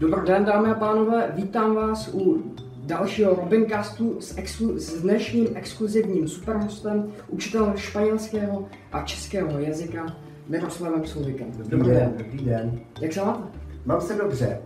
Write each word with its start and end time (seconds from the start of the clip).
Dobrý 0.00 0.26
den, 0.26 0.44
dámy 0.44 0.70
a 0.70 0.74
pánové, 0.74 1.32
vítám 1.36 1.74
vás 1.74 2.14
u 2.14 2.54
dalšího 2.82 3.34
Robincastu 3.34 4.20
s, 4.20 4.36
exklu- 4.36 4.76
s 4.76 5.02
dnešním 5.02 5.48
exkluzivním 5.54 6.28
superhostem, 6.28 7.12
učitelem 7.28 7.76
španělského 7.76 8.68
a 8.92 9.02
českého 9.02 9.58
jazyka 9.58 10.16
Miroslavem 10.48 11.04
Souvikem. 11.04 11.50
Dobrý, 11.50 11.70
dobrý 11.70 11.90
den, 11.90 12.14
dobrý 12.18 12.44
den. 12.44 12.80
Jak 13.00 13.12
se 13.12 13.20
máte? 13.20 13.58
Mám 13.84 14.00
se 14.00 14.14
dobře. 14.14 14.60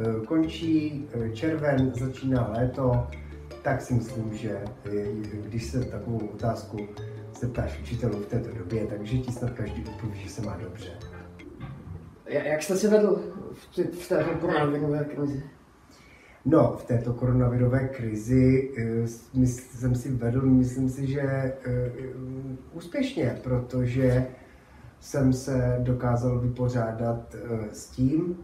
Eh, 0.00 0.26
končí 0.26 1.06
eh, 1.12 1.30
červen, 1.30 1.92
začíná 1.94 2.52
léto, 2.58 3.06
tak 3.62 3.82
si 3.82 3.94
myslím, 3.94 4.34
že 4.34 4.60
eh, 4.84 5.06
když 5.44 5.64
se 5.64 5.84
takovou 5.84 6.18
otázku 6.18 6.88
zeptáš 7.40 7.80
učitelů 7.80 8.18
v 8.18 8.26
této 8.26 8.58
době, 8.58 8.86
takže 8.86 9.18
ti 9.18 9.32
snad 9.32 9.50
každý 9.50 9.84
odpoví, 9.84 10.20
že 10.24 10.30
se 10.30 10.42
má 10.42 10.56
dobře. 10.62 10.90
Jak 12.26 12.62
jste 12.62 12.76
se 12.76 12.88
vedl 12.88 13.22
v, 13.58 14.08
této 14.08 14.30
koronavirové 14.40 15.04
krizi? 15.04 15.42
No, 16.44 16.76
v 16.76 16.84
této 16.84 17.12
koronavirové 17.12 17.88
krizi 17.88 18.70
uh, 18.70 19.06
jsem 19.44 19.94
si 19.94 20.10
vedl, 20.10 20.40
myslím 20.46 20.88
si, 20.88 21.06
že 21.06 21.52
uh, 21.66 22.56
úspěšně, 22.72 23.40
protože 23.42 24.26
jsem 25.00 25.32
se 25.32 25.76
dokázal 25.82 26.38
vypořádat 26.38 27.34
uh, 27.34 27.64
s 27.72 27.86
tím, 27.86 28.36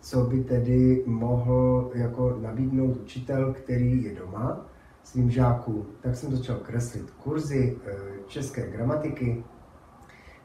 co 0.00 0.24
by 0.24 0.44
tedy 0.44 1.02
mohl 1.06 1.90
jako 1.94 2.38
nabídnout 2.42 2.96
učitel, 2.96 3.52
který 3.52 4.04
je 4.04 4.14
doma 4.14 4.66
svým 5.02 5.30
žákům. 5.30 5.86
Tak 6.00 6.16
jsem 6.16 6.36
začal 6.36 6.56
kreslit 6.56 7.10
kurzy 7.10 7.78
české 8.26 8.70
gramatiky, 8.70 9.44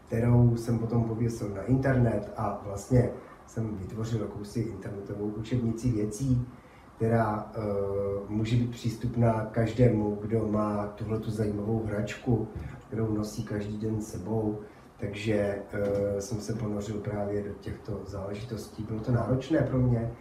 kterou 0.07 0.55
jsem 0.55 0.79
potom 0.79 1.03
pověsil 1.03 1.49
na 1.49 1.61
internet 1.61 2.33
a 2.37 2.61
vlastně 2.65 3.09
jsem 3.47 3.75
vytvořil 3.75 4.21
jakousi 4.21 4.59
internetovou 4.59 5.25
učebnici 5.25 5.91
věcí, 5.91 6.47
která 6.95 7.51
uh, 7.57 8.29
může 8.29 8.55
být 8.55 8.71
přístupná 8.71 9.45
každému, 9.51 10.17
kdo 10.21 10.47
má 10.47 10.87
tuhle 10.87 11.19
zajímavou 11.27 11.85
hračku, 11.85 12.47
kterou 12.87 13.13
nosí 13.13 13.43
každý 13.43 13.77
den 13.77 14.01
sebou. 14.01 14.59
Takže 14.99 15.61
uh, 15.73 16.19
jsem 16.19 16.39
se 16.39 16.53
ponořil 16.53 16.95
právě 16.95 17.43
do 17.43 17.53
těchto 17.59 18.01
záležitostí. 18.05 18.83
Bylo 18.83 18.99
to 18.99 19.11
náročné 19.11 19.59
pro 19.59 19.79
mě 19.79 20.11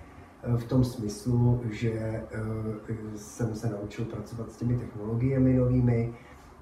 uh, 0.48 0.56
v 0.56 0.64
tom 0.64 0.84
smyslu, 0.84 1.60
že 1.70 2.22
uh, 2.34 3.14
jsem 3.16 3.54
se 3.54 3.70
naučil 3.70 4.04
pracovat 4.04 4.52
s 4.52 4.56
těmi 4.56 4.78
technologiemi 4.78 5.54
novými. 5.54 6.14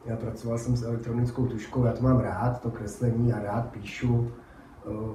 Já 0.05 0.17
pracoval 0.17 0.59
jsem 0.59 0.77
s 0.77 0.83
elektronickou 0.83 1.47
tuškou, 1.47 1.85
já 1.85 1.93
to 1.93 2.03
mám 2.03 2.21
rád, 2.21 2.61
to 2.61 2.71
kreslení, 2.71 3.29
já 3.29 3.43
rád 3.43 3.71
píšu 3.71 4.31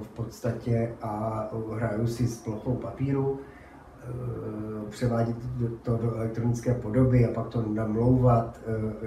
v 0.02 0.08
podstatě 0.08 0.94
a 1.02 1.42
hraju 1.74 2.06
si 2.06 2.26
s 2.26 2.40
plochou 2.40 2.74
papíru 2.74 3.40
převádět 4.90 5.36
to 5.82 5.96
do 5.96 6.14
elektronické 6.14 6.74
podoby 6.74 7.26
a 7.26 7.32
pak 7.32 7.48
to 7.48 7.62
namlouvat, 7.62 8.60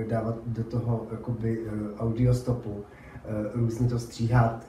dávat 0.08 0.36
do 0.46 0.64
toho 0.64 1.08
jakoby 1.12 1.68
audiostopu, 2.00 2.84
různě 3.54 3.88
to 3.88 4.00
stříhat, 4.00 4.68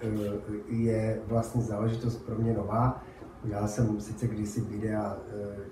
je 0.68 1.20
vlastně 1.26 1.62
záležitost 1.62 2.16
pro 2.16 2.34
mě 2.34 2.54
nová. 2.54 3.02
Já 3.44 3.66
jsem 3.66 4.00
sice 4.00 4.28
kdysi 4.28 4.60
videa 4.60 5.16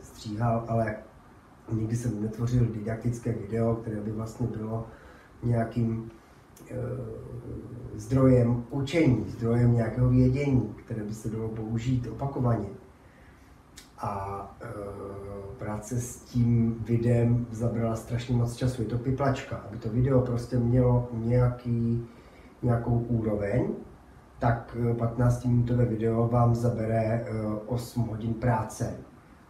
stříhal, 0.02 0.64
ale 0.68 0.96
nikdy 1.72 1.96
jsem 1.96 2.22
netvořil 2.22 2.66
didaktické 2.66 3.32
video, 3.32 3.74
které 3.74 4.00
by 4.00 4.12
vlastně 4.12 4.46
bylo 4.46 4.86
nějakým 5.42 6.10
zdrojem 7.94 8.64
učení, 8.70 9.24
zdrojem 9.28 9.74
nějakého 9.74 10.08
vědění, 10.08 10.74
které 10.84 11.04
by 11.04 11.14
se 11.14 11.30
dalo 11.30 11.48
použít 11.48 12.06
opakovaně. 12.06 12.68
A 13.98 14.56
e, 14.62 14.66
práce 15.58 16.00
s 16.00 16.16
tím 16.16 16.76
videem 16.84 17.46
zabrala 17.50 17.96
strašně 17.96 18.36
moc 18.36 18.56
času. 18.56 18.82
Je 18.82 18.88
to 18.88 18.98
piplačka. 18.98 19.56
Aby 19.56 19.76
to 19.76 19.88
video 19.88 20.20
prostě 20.20 20.58
mělo 20.58 21.08
nějaký, 21.12 22.06
nějakou 22.62 22.98
úroveň, 22.98 23.74
tak 24.38 24.76
15-minutové 24.96 25.84
video 25.88 26.28
vám 26.28 26.54
zabere 26.54 26.96
e, 26.96 27.24
8 27.66 28.02
hodin 28.02 28.34
práce. 28.34 28.96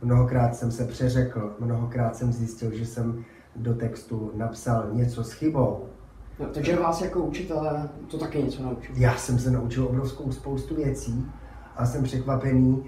Mnohokrát 0.03 0.55
jsem 0.55 0.71
se 0.71 0.87
přeřekl, 0.87 1.57
mnohokrát 1.61 2.17
jsem 2.17 2.33
zjistil, 2.33 2.73
že 2.75 2.87
jsem 2.87 3.25
do 3.57 3.75
textu 3.75 4.33
napsal 4.35 4.89
něco 4.93 5.25
s 5.25 5.33
chybou. 5.33 5.89
No, 6.41 6.47
takže 6.47 6.77
vás 6.77 7.03
jako 7.03 7.21
učitele 7.21 7.89
to 8.09 8.19
taky 8.19 8.43
něco 8.43 8.63
naučil? 8.63 8.95
Já 8.99 9.17
jsem 9.17 9.39
se 9.39 9.51
naučil 9.51 9.85
obrovskou 9.85 10.33
spoustu 10.33 10.75
věcí 10.75 11.27
a 11.77 11.87
jsem 11.87 12.03
překvapený, 12.03 12.85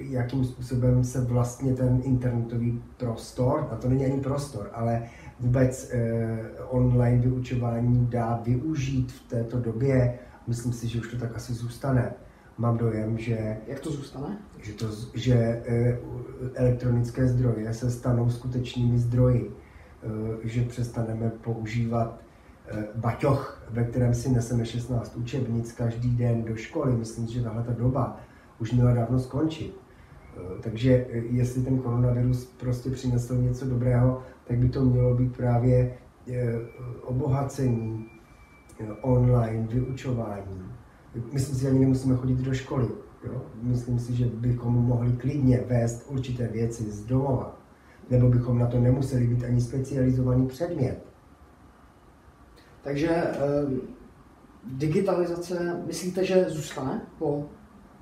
jakým 0.00 0.44
způsobem 0.44 1.04
se 1.04 1.20
vlastně 1.20 1.74
ten 1.74 2.00
internetový 2.04 2.82
prostor, 2.96 3.68
a 3.70 3.76
to 3.76 3.88
není 3.88 4.04
ani 4.04 4.20
prostor, 4.20 4.70
ale 4.72 5.02
vůbec 5.40 5.90
eh, 5.92 6.38
online 6.68 7.22
vyučování 7.22 8.06
dá 8.06 8.40
využít 8.44 9.12
v 9.12 9.28
této 9.28 9.60
době. 9.60 10.18
Myslím 10.46 10.72
si, 10.72 10.88
že 10.88 11.00
už 11.00 11.10
to 11.10 11.18
tak 11.18 11.36
asi 11.36 11.54
zůstane. 11.54 12.14
Mám 12.58 12.78
dojem, 12.78 13.18
že... 13.18 13.56
Jak 13.66 13.80
to 13.80 13.92
zůstane? 13.92 14.38
Že, 14.58 14.72
to, 14.72 14.86
že 15.14 15.34
eh, 15.34 15.98
elektronické 16.54 17.26
zdroje 17.28 17.74
se 17.74 17.90
stanou 17.90 18.30
skutečnými 18.30 18.98
zdroji. 18.98 19.56
Eh, 20.06 20.48
že 20.48 20.62
přestaneme 20.62 21.30
používat 21.30 22.20
eh, 22.20 22.25
baťoch, 22.94 23.62
ve 23.70 23.84
kterém 23.84 24.14
si 24.14 24.28
neseme 24.28 24.66
16 24.66 25.16
učebnic 25.16 25.72
každý 25.72 26.16
den 26.16 26.44
do 26.44 26.56
školy. 26.56 26.96
Myslím, 26.96 27.26
že 27.26 27.42
tahle 27.42 27.62
ta 27.62 27.72
doba 27.72 28.20
už 28.58 28.72
měla 28.72 28.94
dávno 28.94 29.18
skončit. 29.18 29.86
Eh, 30.36 30.62
takže 30.62 31.06
eh, 31.10 31.16
jestli 31.16 31.62
ten 31.62 31.78
koronavirus 31.78 32.44
prostě 32.44 32.90
přinesl 32.90 33.36
něco 33.36 33.66
dobrého, 33.66 34.22
tak 34.44 34.58
by 34.58 34.68
to 34.68 34.84
mělo 34.84 35.14
být 35.14 35.36
právě 35.36 35.94
eh, 36.28 36.54
obohacení 37.02 38.06
online, 39.00 39.66
vyučování. 39.66 40.62
Myslím 41.32 41.56
si, 41.56 41.62
že 41.62 41.68
ani 41.68 41.78
nemusíme 41.78 42.16
chodit 42.16 42.38
do 42.38 42.54
školy. 42.54 42.88
Jo? 43.24 43.42
Myslím 43.62 43.98
si, 43.98 44.14
že 44.14 44.26
bychom 44.26 44.74
mohli 44.74 45.12
klidně 45.12 45.64
vést 45.68 46.06
určité 46.08 46.48
věci 46.48 46.90
z 46.90 47.04
domova. 47.04 47.58
Nebo 48.10 48.28
bychom 48.28 48.58
na 48.58 48.66
to 48.66 48.80
nemuseli 48.80 49.26
být 49.26 49.44
ani 49.44 49.60
specializovaný 49.60 50.46
předmět. 50.46 51.06
Takže 52.86 53.08
eh, 53.10 53.34
digitalizace, 54.64 55.82
myslíte, 55.86 56.24
že 56.24 56.44
zůstane 56.48 57.00
po 57.18 57.44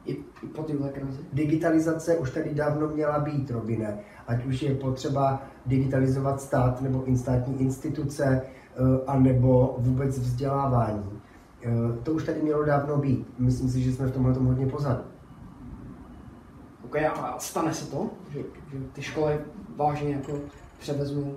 i, 0.04 0.12
i 0.12 0.46
po 0.54 0.62
téhle 0.62 0.88
krizi? 0.88 1.20
Digitalizace 1.32 2.16
už 2.18 2.30
tady 2.30 2.54
dávno 2.54 2.88
měla 2.88 3.18
být, 3.18 3.50
Robine. 3.50 3.98
Ať 4.26 4.44
už 4.44 4.62
je 4.62 4.74
potřeba 4.74 5.42
digitalizovat 5.66 6.40
stát 6.40 6.80
nebo 6.80 7.04
státní 7.16 7.60
instituce, 7.60 8.42
anebo 9.06 9.76
vůbec 9.78 10.18
vzdělávání. 10.18 11.20
To 12.02 12.12
už 12.12 12.24
tady 12.24 12.42
mělo 12.42 12.64
dávno 12.64 12.96
být. 12.96 13.26
Myslím 13.38 13.70
si, 13.70 13.82
že 13.82 13.92
jsme 13.92 14.06
v 14.06 14.12
tomhle 14.12 14.34
tom 14.34 14.46
hodně 14.46 14.66
pozadu. 14.66 15.02
Ok, 16.84 16.96
a 16.96 17.36
stane 17.38 17.74
se 17.74 17.90
to, 17.90 18.10
že, 18.30 18.38
že 18.72 18.78
ty 18.92 19.02
školy 19.02 19.40
vážně 19.76 20.12
jako 20.12 20.32
převezmou 20.78 21.36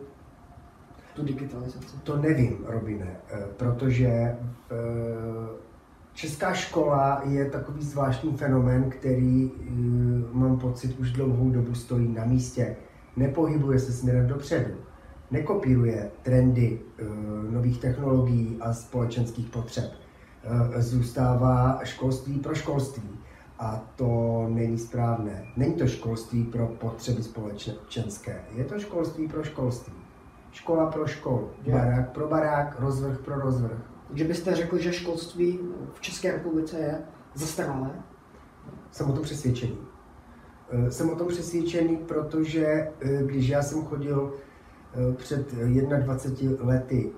tu 1.17 1.23
digitalizaci? 1.23 1.97
To 2.03 2.17
nevím, 2.17 2.57
Robine, 2.65 3.17
protože 3.57 4.37
Česká 6.13 6.53
škola 6.53 7.21
je 7.25 7.49
takový 7.49 7.83
zvláštní 7.83 8.37
fenomén, 8.37 8.89
který 8.89 9.51
mám 10.31 10.59
pocit 10.59 10.99
už 10.99 11.11
dlouhou 11.11 11.49
dobu 11.49 11.73
stojí 11.73 12.07
na 12.07 12.25
místě. 12.25 12.75
Nepohybuje 13.15 13.79
se 13.79 13.91
směrem 13.91 14.27
dopředu. 14.27 14.71
Nekopíruje 15.31 16.11
trendy 16.21 16.79
nových 17.49 17.81
technologií 17.81 18.57
a 18.61 18.73
společenských 18.73 19.49
potřeb. 19.49 19.91
Zůstává 20.77 21.79
školství 21.83 22.39
pro 22.39 22.55
školství. 22.55 23.09
A 23.59 23.83
to 23.95 24.45
není 24.49 24.77
správné. 24.77 25.45
Není 25.55 25.73
to 25.73 25.87
školství 25.87 26.43
pro 26.43 26.67
potřeby 26.67 27.23
společenské. 27.23 28.41
Je 28.55 28.63
to 28.63 28.79
školství 28.79 29.27
pro 29.27 29.43
školství. 29.43 29.93
Škola 30.57 30.85
pro 30.91 31.07
školu. 31.07 31.49
Barák 31.71 32.11
pro 32.11 32.27
barák, 32.27 32.79
rozvrh 32.79 33.17
pro 33.17 33.39
rozvrh. 33.39 33.77
Takže 34.07 34.23
byste 34.23 34.55
řekl, 34.55 34.77
že 34.77 34.93
školství 34.93 35.59
v 35.93 36.01
České 36.01 36.31
republice 36.31 36.79
je 36.79 37.01
zastaralé? 37.33 37.89
Jsem 38.91 39.09
o 39.09 39.13
tom 39.13 39.23
přesvědčený. 39.23 39.77
Jsem 40.89 41.09
o 41.09 41.15
tom 41.15 41.27
přesvědčený, 41.27 41.97
protože 41.97 42.87
když 43.25 43.47
já 43.47 43.61
jsem 43.61 43.85
chodil 43.85 44.33
před 45.15 45.53
21 45.53 46.65
lety 46.65 47.11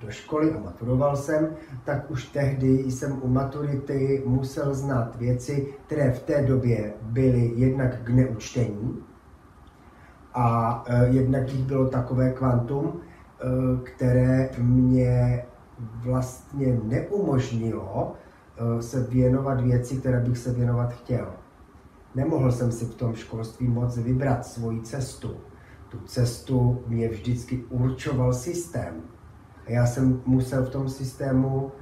do 0.00 0.10
školy 0.10 0.52
a 0.52 0.58
maturoval 0.58 1.16
jsem, 1.16 1.56
tak 1.84 2.10
už 2.10 2.24
tehdy 2.24 2.68
jsem 2.68 3.20
u 3.22 3.28
maturity 3.28 4.22
musel 4.26 4.74
znát 4.74 5.16
věci, 5.16 5.74
které 5.86 6.12
v 6.12 6.22
té 6.22 6.42
době 6.42 6.94
byly 7.02 7.52
jednak 7.54 8.02
k 8.02 8.08
neučtení 8.08 9.02
a 10.38 10.84
jednak 11.04 11.52
jich 11.52 11.64
bylo 11.64 11.88
takové 11.88 12.30
kvantum, 12.30 13.00
které 13.82 14.50
mě 14.58 15.44
vlastně 15.80 16.78
neumožnilo 16.84 18.12
se 18.80 19.02
věnovat 19.02 19.60
věci, 19.60 19.96
které 19.96 20.20
bych 20.20 20.38
se 20.38 20.52
věnovat 20.52 20.92
chtěl. 20.92 21.26
Nemohl 22.14 22.52
jsem 22.52 22.72
si 22.72 22.84
v 22.84 22.94
tom 22.94 23.14
školství 23.14 23.68
moc 23.68 23.98
vybrat 23.98 24.46
svoji 24.46 24.80
cestu. 24.80 25.36
Tu 25.88 25.98
cestu 25.98 26.82
mě 26.86 27.08
vždycky 27.08 27.64
určoval 27.70 28.32
systém. 28.32 28.94
A 29.66 29.70
já 29.70 29.86
jsem 29.86 30.22
musel 30.26 30.64
v 30.64 30.70
tom 30.70 30.88
systému 30.88 31.72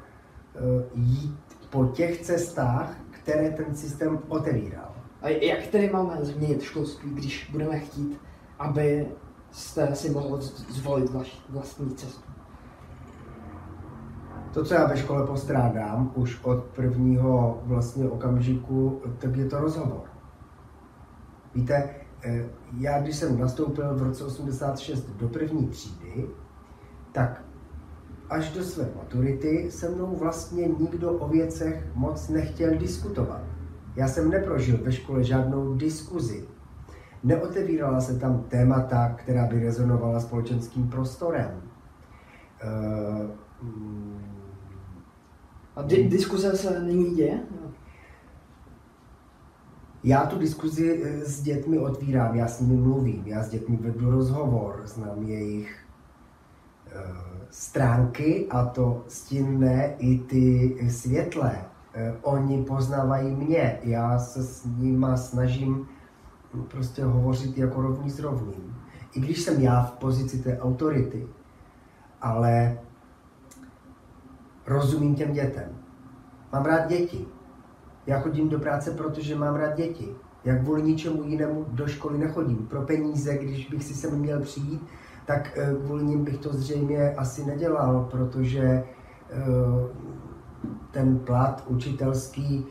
jít 0.95 1.39
po 1.71 1.85
těch 1.85 2.21
cestách, 2.21 2.97
které 3.11 3.50
ten 3.50 3.75
systém 3.75 4.19
otevíral. 4.29 4.95
A 5.23 5.29
jak 5.29 5.67
tedy 5.67 5.91
máme 5.93 6.19
změnit 6.21 6.62
školství, 6.62 7.11
když 7.11 7.49
budeme 7.53 7.79
chtít, 7.79 8.21
aby 8.59 9.06
jste 9.51 9.95
si 9.95 10.11
mohl 10.11 10.41
zvolit 10.69 11.11
vlastní 11.49 11.95
cestu? 11.95 12.35
To, 14.55 14.65
co 14.65 14.75
já 14.75 14.87
ve 14.87 14.97
škole 14.97 15.27
postrádám 15.27 16.12
už 16.15 16.45
od 16.45 16.65
prvního 16.65 17.62
vlastně 17.65 18.09
okamžiku, 18.09 19.03
tak 19.19 19.37
je 19.37 19.45
to 19.45 19.61
rozhovor. 19.61 20.03
Víte, 21.55 21.91
eh, 22.23 22.45
já 22.79 23.03
když 23.03 23.17
jsem 23.17 23.41
nastoupil 23.41 23.95
v 23.95 24.03
roce 24.03 24.25
86 24.25 25.11
do 25.11 25.29
první 25.29 25.69
třídy, 25.69 26.27
tak 27.12 27.45
až 28.31 28.53
do 28.53 28.65
své 28.65 28.89
maturity 28.97 29.71
se 29.71 29.89
mnou 29.89 30.17
vlastně 30.17 30.69
nikdo 30.69 31.12
o 31.12 31.29
věcech 31.29 31.87
moc 31.95 32.29
nechtěl 32.29 32.79
diskutovat. 32.79 33.43
Já 33.97 34.09
jsem 34.09 34.31
neprožil 34.31 34.79
ve 34.83 34.93
škole 34.93 35.25
žádnou 35.25 35.75
diskuzi. 35.75 36.49
Neotevírala 37.25 38.00
se 38.00 38.19
tam 38.19 38.43
témata, 38.49 39.09
která 39.09 39.47
by 39.47 39.61
rezonovala 39.61 40.21
společenským 40.21 40.88
prostorem. 40.88 41.62
Uh, 42.65 43.31
A 45.76 45.82
di- 45.82 46.09
diskuze 46.09 46.56
se 46.56 46.81
nyní 46.81 47.15
děje? 47.15 47.41
Já 50.05 50.26
tu 50.26 50.38
diskuzi 50.38 51.03
eh, 51.05 51.25
s 51.25 51.43
dětmi 51.43 51.79
otvírám, 51.79 52.35
já 52.35 52.49
s 52.49 52.61
nimi 52.61 52.76
mluvím, 52.76 53.23
já 53.26 53.43
s 53.43 53.49
dětmi 53.49 53.76
vedu 53.76 54.11
rozhovor, 54.11 54.82
znám 54.85 55.23
jejich 55.23 55.85
uh, 56.87 57.00
stránky 57.50 58.47
a 58.50 58.65
to 58.65 59.05
stinné 59.09 59.94
i 59.99 60.19
ty 60.19 60.76
světlé. 60.91 61.56
Uh, 61.56 62.35
oni 62.35 62.65
poznávají 62.65 63.35
mě, 63.35 63.79
já 63.82 64.19
se 64.19 64.43
s 64.43 64.67
nima 64.76 65.17
snažím 65.17 65.88
prostě 66.62 67.05
hovořit 67.05 67.59
jako 67.59 67.83
rovný 67.83 68.11
s 68.11 68.21
rovným. 68.21 68.77
I 69.15 69.21
když 69.21 69.43
jsem 69.43 69.61
já 69.61 69.83
v 69.83 69.93
pozici 69.93 70.39
té 70.39 70.59
autority, 70.59 71.27
ale 72.21 72.79
rozumím 74.67 75.15
těm 75.15 75.33
dětem. 75.33 75.69
Mám 76.53 76.65
rád 76.65 76.89
děti. 76.89 77.27
Já 78.06 78.21
chodím 78.21 78.49
do 78.49 78.59
práce, 78.59 78.91
protože 78.91 79.37
mám 79.37 79.55
rád 79.55 79.77
děti. 79.77 80.09
Jak 80.45 80.61
kvůli 80.62 80.83
ničemu 80.83 81.23
jinému 81.23 81.67
do 81.69 81.87
školy 81.87 82.19
nechodím. 82.19 82.67
Pro 82.67 82.83
peníze, 82.83 83.39
když 83.39 83.69
bych 83.69 83.85
si 83.85 83.95
sem 83.95 84.19
měl 84.19 84.41
přijít, 84.41 84.83
tak 85.27 85.59
eh, 85.59 85.75
kvůli 85.85 86.05
nim 86.05 86.25
bych 86.25 86.39
to 86.39 86.53
zřejmě 86.53 87.11
asi 87.11 87.47
nedělal, 87.47 88.09
protože 88.11 88.62
eh, 88.62 88.85
ten 90.91 91.19
plat 91.19 91.65
učitelský 91.67 92.67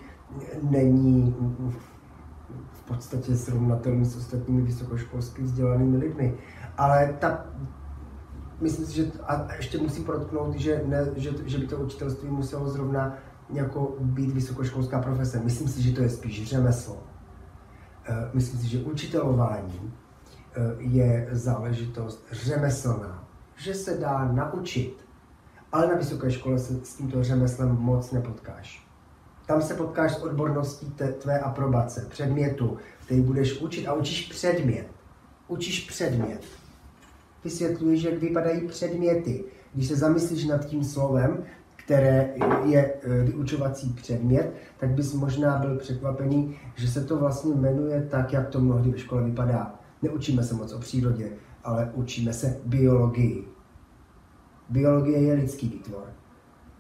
není 0.61 1.35
v 2.83 2.87
podstatě 2.87 3.35
srovnatelný 3.35 4.05
s 4.05 4.17
ostatními 4.17 4.61
vysokoškolsky 4.61 5.41
vzdělanými 5.41 5.97
lidmi. 5.97 6.37
Ale 6.77 7.15
ta, 7.19 7.45
myslím 8.61 8.85
si, 8.85 8.95
že 8.95 9.11
a 9.27 9.53
ještě 9.55 9.77
musím 9.77 10.03
podotknout, 10.03 10.55
že, 10.55 10.83
ne, 10.85 11.05
že, 11.15 11.31
že 11.45 11.57
by 11.57 11.67
to 11.67 11.77
učitelství 11.77 12.29
muselo 12.29 12.69
zrovna 12.69 13.17
jako 13.49 13.95
být 13.99 14.31
vysokoškolská 14.31 15.01
profese. 15.01 15.39
Myslím 15.43 15.67
si, 15.67 15.81
že 15.81 15.91
to 15.91 16.01
je 16.01 16.09
spíš 16.09 16.47
řemeslo. 16.47 17.03
Eh, 18.05 18.29
myslím 18.33 18.59
si, 18.59 18.67
že 18.67 18.83
učitelování 18.83 19.93
eh, 20.55 20.61
je 20.77 21.27
záležitost 21.31 22.27
řemeslná, 22.31 23.27
že 23.55 23.73
se 23.73 23.97
dá 23.97 24.31
naučit, 24.31 25.05
ale 25.71 25.87
na 25.87 25.95
vysoké 25.95 26.31
škole 26.31 26.59
se 26.59 26.85
s 26.85 26.95
tímto 26.95 27.23
řemeslem 27.23 27.69
moc 27.69 28.11
nepotkáš. 28.11 28.87
Tam 29.45 29.61
se 29.61 29.73
potkáš 29.73 30.15
s 30.15 30.23
odborností 30.23 30.93
tvé 31.21 31.39
aprobace, 31.39 32.05
předmětu, 32.09 32.77
který 33.05 33.21
budeš 33.21 33.61
učit 33.61 33.87
a 33.87 33.93
učíš 33.93 34.27
předmět. 34.27 34.87
Učíš 35.47 35.89
předmět. 35.89 36.41
Vysvětluješ, 37.43 38.03
jak 38.03 38.19
vypadají 38.19 38.67
předměty. 38.67 39.43
Když 39.73 39.87
se 39.87 39.95
zamyslíš 39.95 40.45
nad 40.45 40.65
tím 40.65 40.83
slovem, 40.83 41.43
které 41.75 42.33
je 42.65 42.93
e, 43.01 43.23
vyučovací 43.23 43.93
předmět, 43.93 44.53
tak 44.77 44.89
bys 44.89 45.13
možná 45.13 45.57
byl 45.57 45.77
překvapený, 45.77 46.57
že 46.75 46.87
se 46.87 47.03
to 47.03 47.17
vlastně 47.17 47.55
jmenuje 47.55 48.07
tak, 48.11 48.33
jak 48.33 48.49
to 48.49 48.59
mnohdy 48.59 48.91
ve 48.91 48.97
škole 48.97 49.23
vypadá. 49.23 49.75
Neučíme 50.01 50.43
se 50.43 50.55
moc 50.55 50.73
o 50.73 50.79
přírodě, 50.79 51.29
ale 51.63 51.91
učíme 51.93 52.33
se 52.33 52.59
biologii. 52.65 53.47
Biologie 54.69 55.21
je 55.21 55.33
lidský 55.33 55.69
výtvor. 55.69 56.13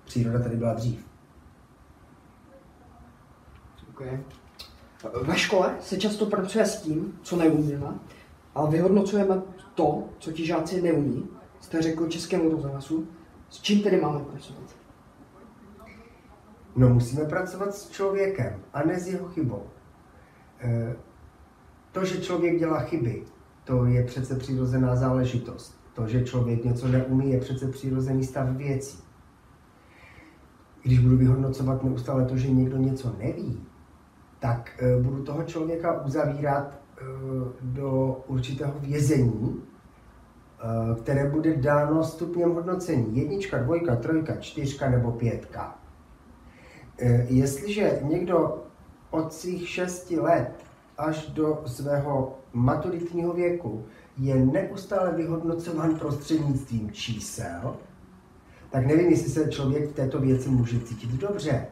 Příroda 0.05 0.39
tady 0.39 0.55
byla 0.55 0.73
dřív. 0.73 1.12
Okay. 3.93 4.19
Ve 5.23 5.37
škole 5.37 5.75
se 5.81 5.97
často 5.97 6.25
pracuje 6.25 6.65
s 6.65 6.81
tím, 6.81 7.19
co 7.21 7.35
neumíme, 7.35 7.99
ale 8.55 8.71
vyhodnocujeme 8.71 9.41
to, 9.75 10.03
co 10.19 10.31
ti 10.31 10.45
žáci 10.45 10.81
neumí. 10.81 11.29
Jste 11.59 11.81
řekl 11.81 12.07
českému 12.07 12.49
rozhlasu. 12.49 13.07
S 13.49 13.61
čím 13.61 13.83
tedy 13.83 14.01
máme 14.01 14.19
pracovat? 14.19 14.75
No 16.75 16.89
musíme 16.89 17.25
pracovat 17.25 17.75
s 17.75 17.89
člověkem 17.89 18.59
a 18.73 18.83
ne 18.83 18.99
s 18.99 19.07
jeho 19.07 19.27
chybou. 19.27 19.63
E, 20.59 20.95
to, 21.91 22.05
že 22.05 22.21
člověk 22.21 22.59
dělá 22.59 22.79
chyby, 22.79 23.23
to 23.63 23.85
je 23.85 24.03
přece 24.03 24.35
přirozená 24.35 24.95
záležitost. 24.95 25.79
To, 25.93 26.07
že 26.07 26.25
člověk 26.25 26.63
něco 26.63 26.87
neumí, 26.87 27.31
je 27.31 27.39
přece 27.39 27.67
přirozený 27.67 28.23
stav 28.23 28.49
věcí. 28.49 29.03
Když 30.83 30.99
budu 30.99 31.17
vyhodnocovat 31.17 31.83
neustále 31.83 32.25
to, 32.25 32.37
že 32.37 32.51
někdo 32.51 32.77
něco 32.77 33.15
neví, 33.17 33.65
tak 34.43 34.83
e, 34.83 35.01
budu 35.01 35.23
toho 35.23 35.43
člověka 35.43 36.01
uzavírat 36.01 36.67
e, 36.73 37.03
do 37.61 38.21
určitého 38.27 38.73
vězení, 38.79 39.63
které 41.01 41.29
bude 41.29 41.55
dáno 41.55 42.03
stupněm 42.03 42.53
hodnocení. 42.53 43.17
Jednička, 43.17 43.57
dvojka, 43.57 43.95
trojka, 43.95 44.35
čtyřka 44.35 44.89
nebo 44.89 45.11
pětka. 45.11 45.75
Eh, 46.99 47.25
jestliže 47.29 47.99
někdo 48.03 48.63
od 49.11 49.33
svých 49.33 49.69
šesti 49.69 50.19
let 50.19 50.51
až 50.97 51.27
do 51.27 51.63
svého 51.65 52.39
maturitního 52.53 53.33
věku 53.33 53.85
je 54.17 54.35
neustále 54.35 55.11
vyhodnocován 55.13 55.99
prostřednictvím 55.99 56.91
čísel, 56.91 57.75
tak 58.69 58.85
nevím, 58.85 59.09
jestli 59.09 59.29
se 59.29 59.51
člověk 59.51 59.89
v 59.89 59.93
této 59.93 60.19
věci 60.19 60.49
může 60.49 60.79
cítit 60.79 61.09
dobře. 61.09 61.67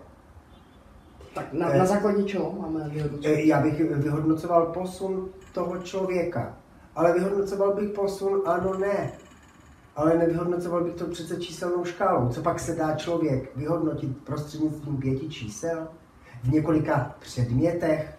Tak 1.34 1.54
na, 1.54 1.74
na 1.74 1.86
základě 1.86 2.24
čeho 2.24 2.56
máme 2.62 2.90
vyhodnocovat? 2.90 3.38
Eh, 3.38 3.46
já 3.46 3.62
bych 3.62 3.80
vyhodnocoval 3.80 4.66
posun 4.66 5.30
toho 5.54 5.78
člověka. 5.78 6.58
Ale 6.96 7.14
vyhodnocoval 7.14 7.74
bych 7.74 7.90
posun 7.90 8.42
ano, 8.46 8.78
ne 8.78 9.12
ale 9.96 10.18
nevyhodnocoval 10.18 10.84
bych 10.84 10.94
to 10.94 11.06
přece 11.06 11.38
číselnou 11.38 11.86
škálou. 11.86 12.30
Co 12.30 12.42
pak 12.42 12.60
se 12.60 12.76
dá 12.76 12.96
člověk 12.96 13.56
vyhodnotit 13.56 14.24
prostřednictvím 14.24 14.98
pěti 14.98 15.30
čísel 15.30 15.88
v 16.44 16.52
několika 16.52 17.16
předmětech, 17.20 18.18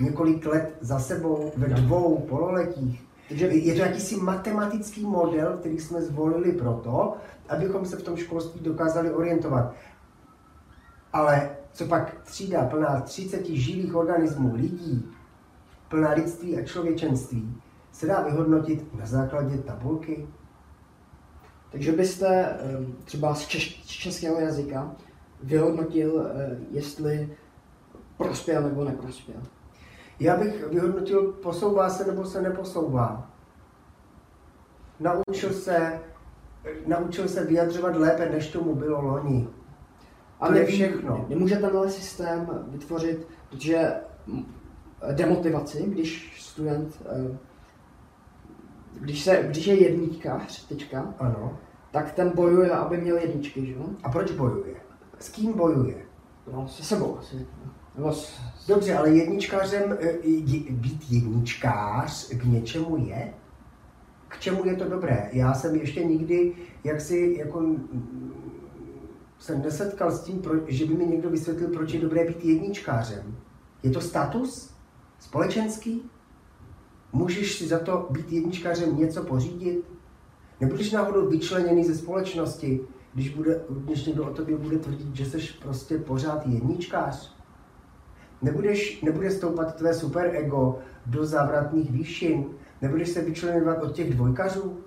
několik 0.00 0.46
let 0.46 0.76
za 0.80 0.98
sebou, 0.98 1.52
ve 1.56 1.66
dvou 1.68 2.18
pololetích. 2.18 3.04
Takže 3.28 3.46
je 3.46 3.74
to 3.74 3.80
jakýsi 3.80 4.16
matematický 4.16 5.06
model, 5.06 5.56
který 5.56 5.78
jsme 5.78 6.02
zvolili 6.02 6.52
proto, 6.52 7.16
abychom 7.48 7.86
se 7.86 7.96
v 7.96 8.02
tom 8.02 8.16
školství 8.16 8.60
dokázali 8.60 9.10
orientovat. 9.10 9.74
Ale 11.12 11.50
co 11.72 11.86
pak 11.86 12.20
třída 12.22 12.64
plná 12.64 13.00
30 13.00 13.46
živých 13.46 13.94
organismů, 13.94 14.54
lidí, 14.54 15.10
plná 15.88 16.10
lidství 16.10 16.58
a 16.58 16.64
člověčenství, 16.64 17.62
se 17.92 18.06
dá 18.06 18.22
vyhodnotit 18.22 18.94
na 18.94 19.06
základě 19.06 19.58
tabulky, 19.58 20.28
takže 21.70 21.92
byste 21.92 22.58
třeba 23.04 23.34
z, 23.34 23.46
češ, 23.46 23.82
z 23.84 23.88
českého 23.88 24.40
jazyka 24.40 24.96
vyhodnotil, 25.42 26.26
eh, 26.26 26.58
jestli 26.70 27.36
prospěl 28.16 28.62
nebo 28.62 28.84
neprospěl. 28.84 29.42
Já 30.20 30.36
bych 30.36 30.66
vyhodnotil, 30.66 31.32
posouvá 31.32 31.90
se 31.90 32.04
nebo 32.04 32.24
se 32.24 32.42
neposouvá. 32.42 33.30
Naučil 35.00 35.52
se, 35.52 36.00
naučil 36.86 37.28
se 37.28 37.44
vyjadřovat 37.44 37.96
lépe, 37.96 38.30
než 38.30 38.48
tomu 38.48 38.74
bylo 38.74 39.02
loni. 39.02 39.48
A 40.40 40.48
to 40.48 40.54
je 40.54 40.66
všechno. 40.66 41.26
Nemůže 41.28 41.56
tenhle 41.56 41.90
systém 41.90 42.48
vytvořit, 42.68 43.26
protože 43.50 43.94
demotivaci, 45.12 45.84
když 45.86 46.40
student 46.40 47.02
eh, 47.06 47.38
když, 49.00 49.24
se, 49.24 49.44
když 49.48 49.66
je 49.66 49.82
jedničkář, 49.82 50.66
teďka, 50.66 51.14
ano. 51.18 51.58
tak 51.90 52.12
ten 52.12 52.32
bojuje, 52.34 52.70
aby 52.70 52.96
měl 52.96 53.16
jedničky, 53.16 53.66
že 53.66 53.72
jo? 53.72 53.86
A 54.02 54.10
proč 54.10 54.30
bojuje? 54.30 54.74
S 55.18 55.28
kým 55.28 55.52
bojuje? 55.52 55.96
No, 56.52 56.68
se 56.68 56.82
sebou 56.82 57.18
asi. 57.18 57.46
Dobře, 58.68 58.96
ale 58.96 59.10
jedničkářem, 59.10 59.98
eh, 60.00 60.12
být 60.70 61.04
jedničkář 61.10 62.28
k 62.28 62.44
něčemu 62.44 62.96
je? 63.06 63.32
K 64.28 64.38
čemu 64.40 64.66
je 64.66 64.76
to 64.76 64.88
dobré? 64.88 65.30
Já 65.32 65.54
jsem 65.54 65.74
ještě 65.74 66.04
nikdy, 66.04 66.52
jak 66.84 67.00
si 67.00 67.36
jako 67.38 67.62
se 69.40 69.58
nesetkal 69.58 70.10
s 70.10 70.20
tím, 70.20 70.42
že 70.66 70.86
by 70.86 70.94
mi 70.94 71.06
někdo 71.06 71.30
vysvětlil, 71.30 71.68
proč 71.68 71.92
je 71.92 72.00
dobré 72.00 72.24
být 72.24 72.44
jedničkářem. 72.44 73.36
Je 73.82 73.90
to 73.90 74.00
status? 74.00 74.74
Společenský? 75.18 76.10
Můžeš 77.12 77.58
si 77.58 77.68
za 77.68 77.78
to 77.78 78.06
být 78.10 78.32
jedničkářem 78.32 78.96
něco 78.96 79.22
pořídit? 79.22 79.84
Nebudeš 80.60 80.92
náhodou 80.92 81.28
vyčleněný 81.28 81.84
ze 81.84 81.94
společnosti, 81.94 82.80
když, 83.14 83.28
bude, 83.28 83.60
když 83.70 84.04
někdo 84.04 84.24
o 84.24 84.34
tobě 84.34 84.56
bude 84.56 84.78
tvrdit, 84.78 85.14
že 85.14 85.26
jsi 85.26 85.38
prostě 85.62 85.98
pořád 85.98 86.46
jedničkář? 86.46 87.36
Nebudeš, 88.42 89.02
nebude 89.02 89.30
stoupat 89.30 89.74
tvé 89.74 89.94
superego 89.94 90.78
do 91.06 91.26
závratných 91.26 91.90
výšin? 91.90 92.46
Nebudeš 92.82 93.08
se 93.08 93.22
vyčlenovat 93.22 93.82
od 93.82 93.92
těch 93.92 94.14
dvojkařů? 94.14 94.78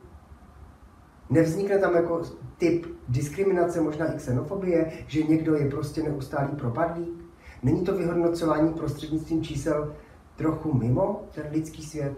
Nevznikne 1.29 1.77
tam 1.77 1.95
jako 1.95 2.21
typ 2.57 2.85
diskriminace, 3.07 3.81
možná 3.81 4.13
i 4.13 4.17
xenofobie, 4.17 4.91
že 5.07 5.23
někdo 5.23 5.55
je 5.55 5.69
prostě 5.69 6.03
neustálý 6.03 6.55
propadlík? 6.55 7.23
Není 7.63 7.83
to 7.83 7.97
vyhodnocování 7.97 8.73
prostřednictvím 8.73 9.43
čísel 9.43 9.95
trochu 10.35 10.73
mimo 10.73 11.23
ten 11.35 11.43
lidský 11.51 11.83
svět? 11.83 12.13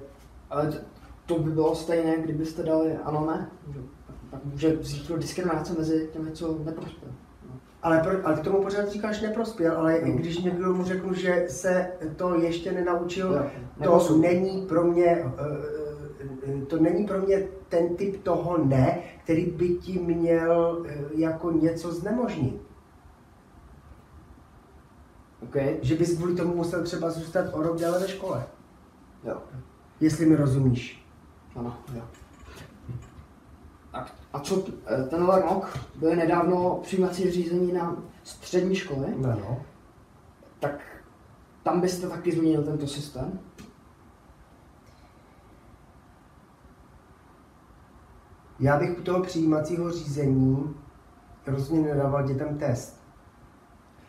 Ale 0.50 0.72
to, 0.72 0.78
to 1.26 1.40
by 1.40 1.52
bylo 1.52 1.76
stejné, 1.76 2.18
kdybyste 2.18 2.64
dali 2.64 2.98
ano, 3.04 3.26
ne. 3.26 3.50
Pak 4.30 4.46
může 4.46 4.76
vzít 4.76 5.12
diskriminace 5.18 5.74
mezi 5.78 6.10
těmi, 6.14 6.32
co 6.32 6.58
neprospěl. 6.64 7.12
Ale, 7.84 8.00
pro, 8.00 8.28
ale 8.28 8.36
k 8.36 8.44
tomu 8.44 8.62
pořád 8.62 8.90
říkáš 8.90 9.22
neprospěl, 9.22 9.78
ale 9.78 10.02
no. 10.06 10.14
když 10.14 10.38
někdo 10.38 10.74
mu 10.74 10.84
řeknu, 10.84 11.14
že 11.14 11.46
se 11.50 11.92
to 12.16 12.36
ještě 12.36 12.72
nenaučil, 12.72 13.46
jo, 13.82 14.00
to 14.08 14.18
není 14.18 14.66
pro 14.68 14.84
mě 14.84 15.06
eh, 15.06 15.75
to 16.68 16.78
není 16.78 17.08
pro 17.08 17.22
mě 17.22 17.48
ten 17.70 17.96
typ 17.96 18.24
toho 18.24 18.58
ne, 18.58 19.04
který 19.24 19.46
by 19.46 19.70
ti 19.70 20.00
měl 20.00 20.86
eh, 20.88 20.96
jako 21.16 21.52
něco 21.52 21.92
znemožnit. 21.92 22.62
Okay. 25.44 25.78
Že 25.82 25.96
bys 25.96 26.18
kvůli 26.18 26.36
tomu 26.36 26.56
musel 26.56 26.84
třeba 26.84 27.10
zůstat 27.10 27.46
o 27.54 27.62
rok 27.62 27.80
déle 27.80 28.00
ve 28.00 28.08
škole. 28.08 28.46
Jo. 29.24 29.42
Jestli 30.00 30.26
mi 30.26 30.36
rozumíš. 30.36 31.06
Ano, 31.56 31.78
jo. 31.94 32.02
A, 33.94 34.06
a 34.34 34.40
co 34.40 34.64
eh, 34.88 35.04
tenhle 35.04 35.42
rok? 35.42 35.80
Byly 35.96 36.16
nedávno 36.16 36.80
přijímací 36.84 37.32
řízení 37.32 37.74
na 37.74 37.98
střední 38.24 38.76
školy. 38.76 39.08
Ano. 39.24 39.62
Tak 40.60 40.82
tam 41.64 41.82
byste 41.82 42.10
taky 42.10 42.32
změnil 42.32 42.64
tento 42.64 42.88
systém? 42.88 43.40
Já 48.60 48.80
bych 48.80 49.00
u 49.00 49.02
toho 49.02 49.24
přijímacího 49.24 49.92
řízení 49.92 50.76
rozhodně 51.48 51.82
nedával 51.82 52.28
dětem 52.28 52.58
test. 52.58 53.06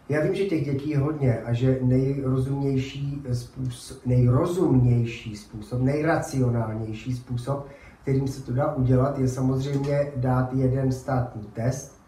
Já 0.08 0.22
vím, 0.22 0.34
že 0.34 0.44
těch 0.44 0.64
dětí 0.64 0.90
je 0.90 0.98
hodně 0.98 1.42
a 1.42 1.52
že 1.52 1.78
nejrozumnější 1.82 3.22
způsob, 3.32 4.06
nejrozumnější 4.06 5.36
způsob, 5.36 5.80
nejracionálnější 5.80 7.16
způsob, 7.16 7.66
kterým 8.02 8.28
se 8.28 8.42
to 8.42 8.52
dá 8.52 8.74
udělat, 8.74 9.18
je 9.18 9.28
samozřejmě 9.28 10.12
dát 10.16 10.52
jeden 10.52 10.92
státní 10.92 11.42
test, 11.52 12.00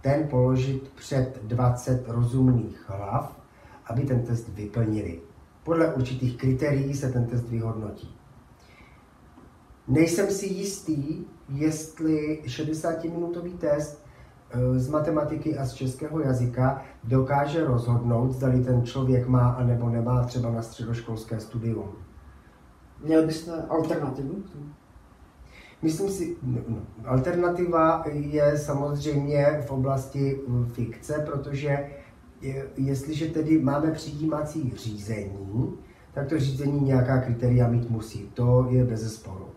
ten 0.00 0.28
položit 0.28 0.92
před 0.94 1.40
20 1.42 2.04
rozumných 2.08 2.84
hlav, 2.88 3.40
aby 3.86 4.02
ten 4.02 4.22
test 4.22 4.48
vyplnili. 4.48 5.20
Podle 5.64 5.94
určitých 5.94 6.36
kritérií 6.36 6.94
se 6.94 7.12
ten 7.12 7.26
test 7.26 7.48
vyhodnotí. 7.48 8.15
Nejsem 9.88 10.30
si 10.30 10.46
jistý, 10.46 11.24
jestli 11.48 12.42
60-minutový 12.46 13.58
test 13.58 14.06
Eh, 14.50 14.78
z 14.78 14.88
matematiky 14.88 15.58
a 15.58 15.66
z 15.66 15.74
českého 15.74 16.20
jazyka 16.20 16.82
dokáže 17.04 17.64
rozhodnout, 17.64 18.32
zda 18.32 18.48
ten 18.48 18.86
člověk 18.86 19.26
má 19.28 19.48
a 19.48 19.64
nebo 19.64 19.90
nemá 19.90 20.24
třeba 20.24 20.50
na 20.50 20.62
středoškolské 20.62 21.40
studium. 21.40 21.92
Měl 23.04 23.26
byste 23.26 23.52
alternativu? 23.68 24.34
Myslím 25.82 26.08
si, 26.08 26.36
no, 26.42 26.60
no, 26.68 26.78
alternativa 27.04 28.04
je 28.12 28.58
samozřejmě 28.58 29.62
v 29.66 29.70
oblasti 29.70 30.40
mm, 30.48 30.66
fikce, 30.66 31.24
protože 31.32 31.90
je, 32.40 32.66
jestliže 32.76 33.26
tedy 33.26 33.58
máme 33.58 33.90
přijímací 33.90 34.72
řízení, 34.76 35.78
tak 36.14 36.28
to 36.28 36.38
řízení 36.38 36.80
nějaká 36.80 37.20
kritéria 37.20 37.68
mít 37.68 37.90
musí. 37.90 38.30
To 38.34 38.66
je 38.70 38.84
bez 38.84 39.14
sporu. 39.14 39.55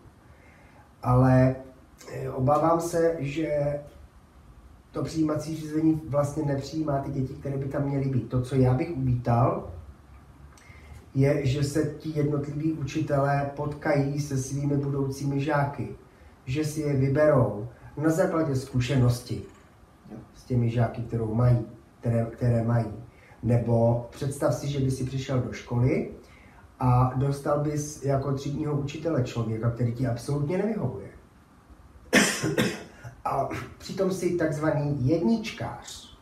Ale 1.02 1.56
eh, 2.12 2.30
obávám 2.30 2.80
se, 2.80 3.16
že 3.18 3.80
to 4.92 5.02
přijímací 5.02 5.56
řízení 5.56 6.00
vlastně 6.08 6.42
nepřijímá 6.42 6.98
ty 6.98 7.10
děti, 7.10 7.34
které 7.34 7.56
by 7.56 7.64
tam 7.64 7.84
měly 7.84 8.08
být. 8.08 8.28
To, 8.28 8.42
co 8.42 8.54
já 8.54 8.74
bych 8.74 8.96
uvítal, 8.96 9.70
je, 11.14 11.46
že 11.46 11.64
se 11.64 11.94
ti 11.98 12.12
jednotliví 12.14 12.72
učitelé 12.72 13.50
potkají 13.56 14.20
se 14.20 14.38
svými 14.38 14.76
budoucími 14.76 15.40
žáky, 15.40 15.88
že 16.46 16.64
si 16.64 16.80
je 16.80 16.92
vyberou 16.92 17.68
na 17.96 18.10
základě 18.10 18.56
zkušenosti 18.56 19.42
s 20.34 20.44
těmi 20.44 20.70
žáky, 20.70 21.02
kterou 21.02 21.34
mají, 21.34 21.66
které, 22.00 22.26
které 22.30 22.64
mají. 22.64 22.92
Nebo 23.42 24.06
představ 24.10 24.54
si, 24.54 24.68
že 24.68 24.80
by 24.80 24.90
si 24.90 25.04
přišel 25.04 25.40
do 25.40 25.52
školy 25.52 26.10
a 26.80 27.12
dostal 27.16 27.60
bys 27.60 28.04
jako 28.04 28.32
třídního 28.32 28.80
učitele 28.80 29.24
člověka, 29.24 29.70
který 29.70 29.92
ti 29.94 30.06
absolutně 30.06 30.58
nevyhovuje 30.58 31.08
a 33.24 33.48
přitom 33.78 34.10
jsi 34.10 34.36
takzvaný 34.36 35.08
jedničkář. 35.08 36.18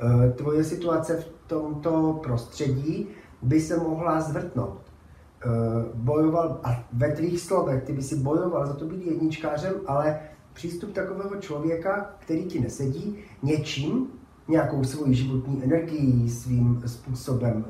E, 0.00 0.30
tvoje 0.30 0.64
situace 0.64 1.16
v 1.16 1.28
tomto 1.46 2.20
prostředí 2.22 3.08
by 3.42 3.60
se 3.60 3.76
mohla 3.76 4.20
zvrtnout. 4.20 4.80
E, 4.80 5.48
bojoval, 5.94 6.60
a 6.64 6.84
ve 6.92 7.12
tvých 7.12 7.40
slovech, 7.40 7.82
ty 7.82 7.92
by 7.92 8.02
si 8.02 8.16
bojoval 8.16 8.66
za 8.66 8.74
to 8.74 8.84
být 8.84 9.06
jedničkářem, 9.06 9.74
ale 9.86 10.20
přístup 10.52 10.92
takového 10.92 11.36
člověka, 11.36 12.14
který 12.18 12.44
ti 12.44 12.60
nesedí, 12.60 13.18
něčím, 13.42 14.08
nějakou 14.48 14.84
svoji 14.84 15.14
životní 15.14 15.64
energií, 15.64 16.30
svým 16.30 16.82
způsobem 16.86 17.64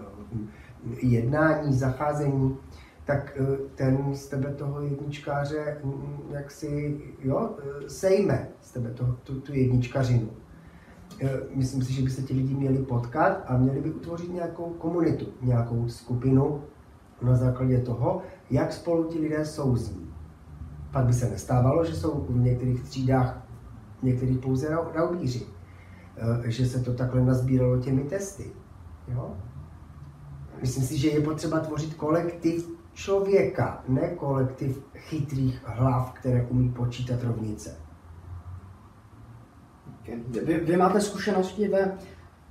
jednání, 1.02 1.72
zacházení, 1.75 2.56
tak 3.10 3.32
eh, 3.37 3.56
ten 3.75 4.14
z 4.14 4.26
tebe 4.26 4.54
toho 4.54 4.80
jedničkáře 4.80 5.78
mm, 5.84 6.18
jak 6.30 6.50
si, 6.50 7.00
jo, 7.22 7.50
eh, 7.58 7.90
sejme 7.90 8.49
z 8.60 8.72
tebe 8.72 8.90
toho, 8.90 9.12
tu, 9.12 9.40
tu 9.40 9.54
jedničkařinu. 9.54 10.28
Eh, 11.22 11.30
myslím 11.54 11.82
si, 11.82 11.92
že 11.92 12.02
by 12.02 12.10
se 12.10 12.22
ti 12.22 12.34
lidi 12.34 12.54
měli 12.54 12.78
potkat 12.78 13.44
a 13.46 13.56
měli 13.56 13.80
by 13.80 13.90
utvořit 13.90 14.34
nějakou 14.34 14.70
komunitu, 14.78 15.26
nějakou 15.42 15.88
skupinu 15.88 16.62
na 17.22 17.37
základě 17.37 17.78
toho, 17.78 18.22
jak 18.50 18.72
spolu 18.72 19.04
ti 19.04 19.18
lidé 19.18 19.44
souzní. 19.44 20.10
Pak 20.92 21.06
by 21.06 21.12
se 21.12 21.30
nestávalo, 21.30 21.84
že 21.84 21.94
jsou 21.94 22.26
v 22.28 22.37
některých 22.37 22.82
třídách 22.82 23.46
některých 24.02 24.38
pouze 24.38 24.68
raubíři. 24.94 25.46
Že 26.44 26.66
se 26.66 26.80
to 26.80 26.94
takhle 26.94 27.25
nazbíralo 27.25 27.78
těmi 27.78 28.04
testy. 28.04 28.50
Jo? 29.08 29.37
Myslím 30.61 30.85
si, 30.85 30.99
že 30.99 31.09
je 31.09 31.21
potřeba 31.21 31.61
tvořit 31.61 31.95
kolektiv 31.95 32.71
člověka, 32.95 33.85
ne 33.88 34.09
kolektiv 34.09 34.83
chytrých 34.95 35.62
hlav, 35.64 36.12
které 36.12 36.47
umí 36.50 36.73
počítat 36.73 37.23
rovnice. 37.23 37.76
Vy, 40.45 40.59
vy 40.59 40.76
máte 40.76 41.00
zkušenosti 41.00 41.69
ve 41.69 41.99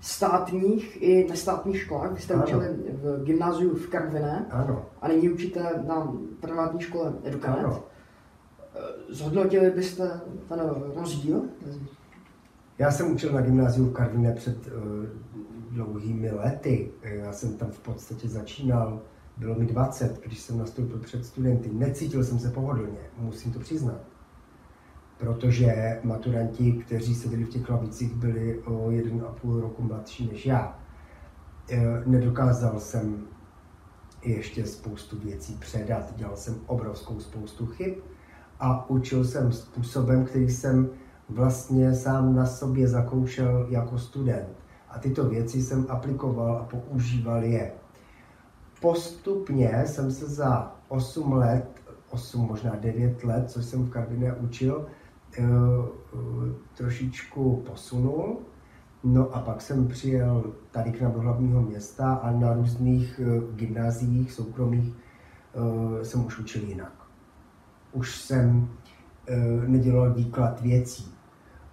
státních 0.02 1.02
i 1.02 1.28
nestátních 1.30 1.82
školách. 1.82 2.12
Vy 2.12 2.22
jste 2.22 2.34
ano. 2.34 2.44
učili 2.44 2.68
v 2.92 3.24
gymnáziu 3.24 3.76
v 3.76 3.90
Karviné 3.90 4.46
ano. 4.50 4.86
a 5.02 5.08
nyní 5.08 5.30
učíte 5.30 5.84
na 5.88 6.14
privátní 6.40 6.82
škole 6.82 7.14
Edukanet. 7.24 7.66
Ano. 7.66 7.84
Zhodnotili 9.10 9.72
byste 9.72 10.22
ten 10.48 10.60
rozdíl? 10.96 11.42
Já 12.80 12.92
jsem 12.92 13.12
učil 13.12 13.34
na 13.34 13.42
gymnáziu 13.42 13.86
v 13.86 13.94
Karviné 13.94 14.34
před 14.34 14.68
uh, 14.68 14.74
dlouhými 15.72 16.32
lety. 16.32 16.92
Já 17.04 17.34
jsem 17.34 17.58
tam 17.58 17.72
v 17.72 17.80
podstatě 17.80 18.28
začínal 18.28 19.02
bylo 19.40 19.56
mi 19.56 19.66
20, 19.66 20.22
když 20.26 20.40
jsem 20.40 20.58
nastoupil 20.58 21.00
před 21.00 21.26
studenty. 21.26 21.70
Necítil 21.74 22.24
jsem 22.24 22.40
se 22.40 22.50
pohodlně, 22.50 23.00
musím 23.18 23.54
to 23.54 23.60
přiznat. 23.60 24.02
Protože 25.18 26.00
maturanti, 26.04 26.72
kteří 26.72 27.16
seděli 27.16 27.44
v 27.44 27.50
těch 27.50 27.70
lavicích, 27.70 28.16
byli 28.16 28.60
o 28.60 28.92
jeden 28.92 29.26
a 29.28 29.32
půl 29.32 29.62
roku 29.62 29.84
mladší 29.84 30.28
než 30.32 30.46
já. 30.46 30.80
E, 31.72 32.04
nedokázal 32.06 32.80
jsem 32.80 33.28
ještě 34.24 34.66
spoustu 34.66 35.20
věcí 35.20 35.58
předat, 35.60 36.14
dělal 36.16 36.38
jsem 36.38 36.56
obrovskou 36.66 37.20
spoustu 37.20 37.66
chyb 37.66 37.94
a 38.60 38.90
učil 38.90 39.26
jsem 39.26 39.52
způsobem, 39.52 40.26
který 40.26 40.50
jsem 40.50 40.90
vlastně 41.30 41.96
sám 41.96 42.36
na 42.36 42.46
sobě 42.46 42.88
zakoušel 42.88 43.68
jako 43.70 43.98
student. 43.98 44.50
A 44.90 45.00
tyto 45.00 45.30
věci 45.30 45.62
jsem 45.62 45.86
aplikoval 45.90 46.58
a 46.58 46.64
používal 46.64 47.44
je. 47.44 47.72
Postupně 48.82 49.84
jsem 49.86 50.12
se 50.12 50.26
za 50.26 50.76
8 50.88 51.34
let, 51.34 51.82
8, 52.10 52.42
možná 52.48 52.76
9 52.76 53.24
let, 53.24 53.52
co 53.52 53.64
jsem 53.64 53.86
v 53.86 53.90
kabině 53.90 54.34
učil, 54.34 54.88
eh, 55.38 55.44
eh, 55.44 56.18
trošičku 56.78 57.64
posunul. 57.66 58.38
No 59.04 59.36
a 59.36 59.40
pak 59.40 59.62
jsem 59.62 59.88
přijel 59.88 60.54
tady 60.72 60.92
k 60.92 61.02
nám 61.02 61.12
do 61.12 61.20
hlavního 61.20 61.62
města 61.62 62.14
a 62.14 62.32
na 62.32 62.54
různých 62.54 63.20
eh, 63.24 63.56
gymnáziích 63.56 64.32
soukromých 64.32 64.94
jsem 66.04 66.26
už 66.26 66.40
učil 66.40 66.62
jinak. 66.64 66.94
Už 67.92 68.22
jsem 68.22 68.70
nedělal 69.68 70.14
výklad 70.14 70.62
věcí. 70.62 71.19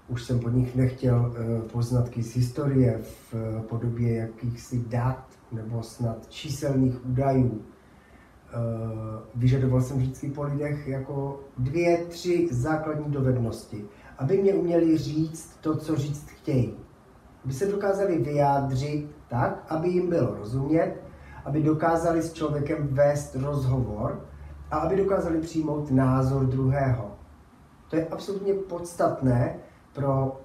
Už 0.08 0.25
jsem 0.25 0.40
po 0.40 0.50
nich 0.50 0.76
nechtěl 0.76 1.34
poznatky 1.72 2.22
z 2.22 2.36
historie 2.36 2.98
v 3.32 3.34
podobě 3.68 4.14
jakýchsi 4.14 4.84
dat, 4.88 5.26
nebo 5.52 5.82
snad 5.82 6.28
číselných 6.28 7.06
údajů. 7.06 7.62
Eh, 8.48 9.22
vyžadoval 9.34 9.80
jsem 9.80 9.96
vždycky 9.96 10.28
po 10.28 10.42
lidech 10.42 10.88
jako 10.88 11.40
dvě, 11.58 11.98
tři 11.98 12.48
základní 12.50 13.12
dovednosti, 13.12 13.84
aby 14.18 14.42
mě 14.42 14.54
uměli 14.54 14.98
říct 14.98 15.58
to, 15.60 15.76
co 15.76 15.96
říct 15.96 16.28
chtějí. 16.30 16.75
Aby 17.44 17.52
se 17.52 17.66
dokázali 17.66 18.18
vyjádřit 18.18 19.10
tak, 19.28 19.64
aby 19.68 19.88
jim 19.88 20.08
bylo 20.08 20.34
rozumět, 20.34 20.94
aby 21.44 21.62
dokázali 21.62 22.22
s 22.22 22.32
člověkem 22.32 22.88
vést 22.90 23.36
rozhovor 23.36 24.25
a 24.70 24.76
aby 24.76 24.96
dokázali 24.96 25.40
přijmout 25.40 25.90
názor 25.90 26.46
druhého. 26.46 27.10
To 27.88 27.96
je 27.96 28.06
absolutně 28.06 28.54
podstatné 28.54 29.58
pro 29.97 30.41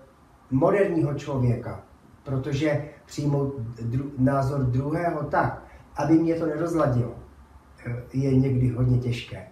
moderního 0.51 1.13
člověka, 1.13 1.84
protože 2.24 2.89
přijmout 3.05 3.60
dru- 3.81 4.12
názor 4.17 4.63
druhého 4.63 5.24
tak, 5.24 5.63
aby 5.96 6.13
mě 6.13 6.36
to 6.36 6.46
nerozladilo, 6.46 7.15
eh, 7.86 8.03
je 8.13 8.36
někdy 8.36 8.70
hodně 8.70 8.98
těžké. 8.98 9.48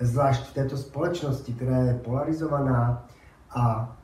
Zvlášť 0.00 0.42
v 0.50 0.54
této 0.54 0.76
společnosti, 0.76 1.52
která 1.52 1.76
je 1.76 1.94
polarizovaná 1.94 3.06
a 3.50 3.96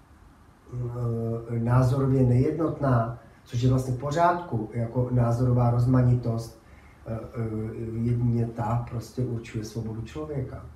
e, 1.53 1.59
názorově 1.59 2.23
nejednotná, 2.23 3.19
což 3.45 3.63
je 3.63 3.71
vlastně 3.71 3.95
v 3.95 3.99
pořádku, 3.99 4.71
jako 4.73 5.09
názorová 5.11 5.71
rozmanitost, 5.71 6.63
e, 7.07 7.15
e, 7.15 7.19
jedině 7.99 8.47
ta 8.47 8.87
prostě 8.91 9.23
určuje 9.23 9.65
svobodu 9.65 10.03
člověka. 10.03 10.67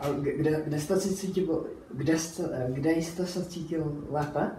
A 0.00 0.08
kde, 0.12 0.62
kde 0.66 0.80
jste 0.80 1.00
si 1.00 1.14
cítil, 1.14 1.66
kde 1.94 2.18
jste, 2.18 2.66
kde 2.72 2.90
jste 2.92 3.26
se 3.26 3.44
cítil 3.44 4.04
lépe? 4.10 4.50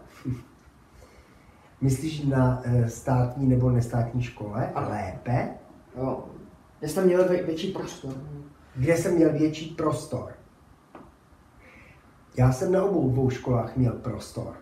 Myslíš 1.81 2.25
na 2.25 2.61
eh, 2.63 2.89
státní 2.89 3.47
nebo 3.47 3.69
nestátní 3.69 4.23
škole 4.23 4.71
a 4.75 4.89
lépe? 4.89 5.49
Jo. 5.97 6.25
Kde 6.79 6.87
jste 6.87 7.05
měl 7.05 7.27
větší 7.27 7.71
prostor? 7.71 8.13
Kde 8.75 8.97
jsem 8.97 9.15
měl 9.15 9.33
větší 9.33 9.75
prostor? 9.75 10.31
Já 12.37 12.51
jsem 12.51 12.71
na 12.71 12.83
obou 12.83 13.09
dvou 13.09 13.29
školách 13.29 13.77
měl 13.77 13.93
prostor. 13.93 14.53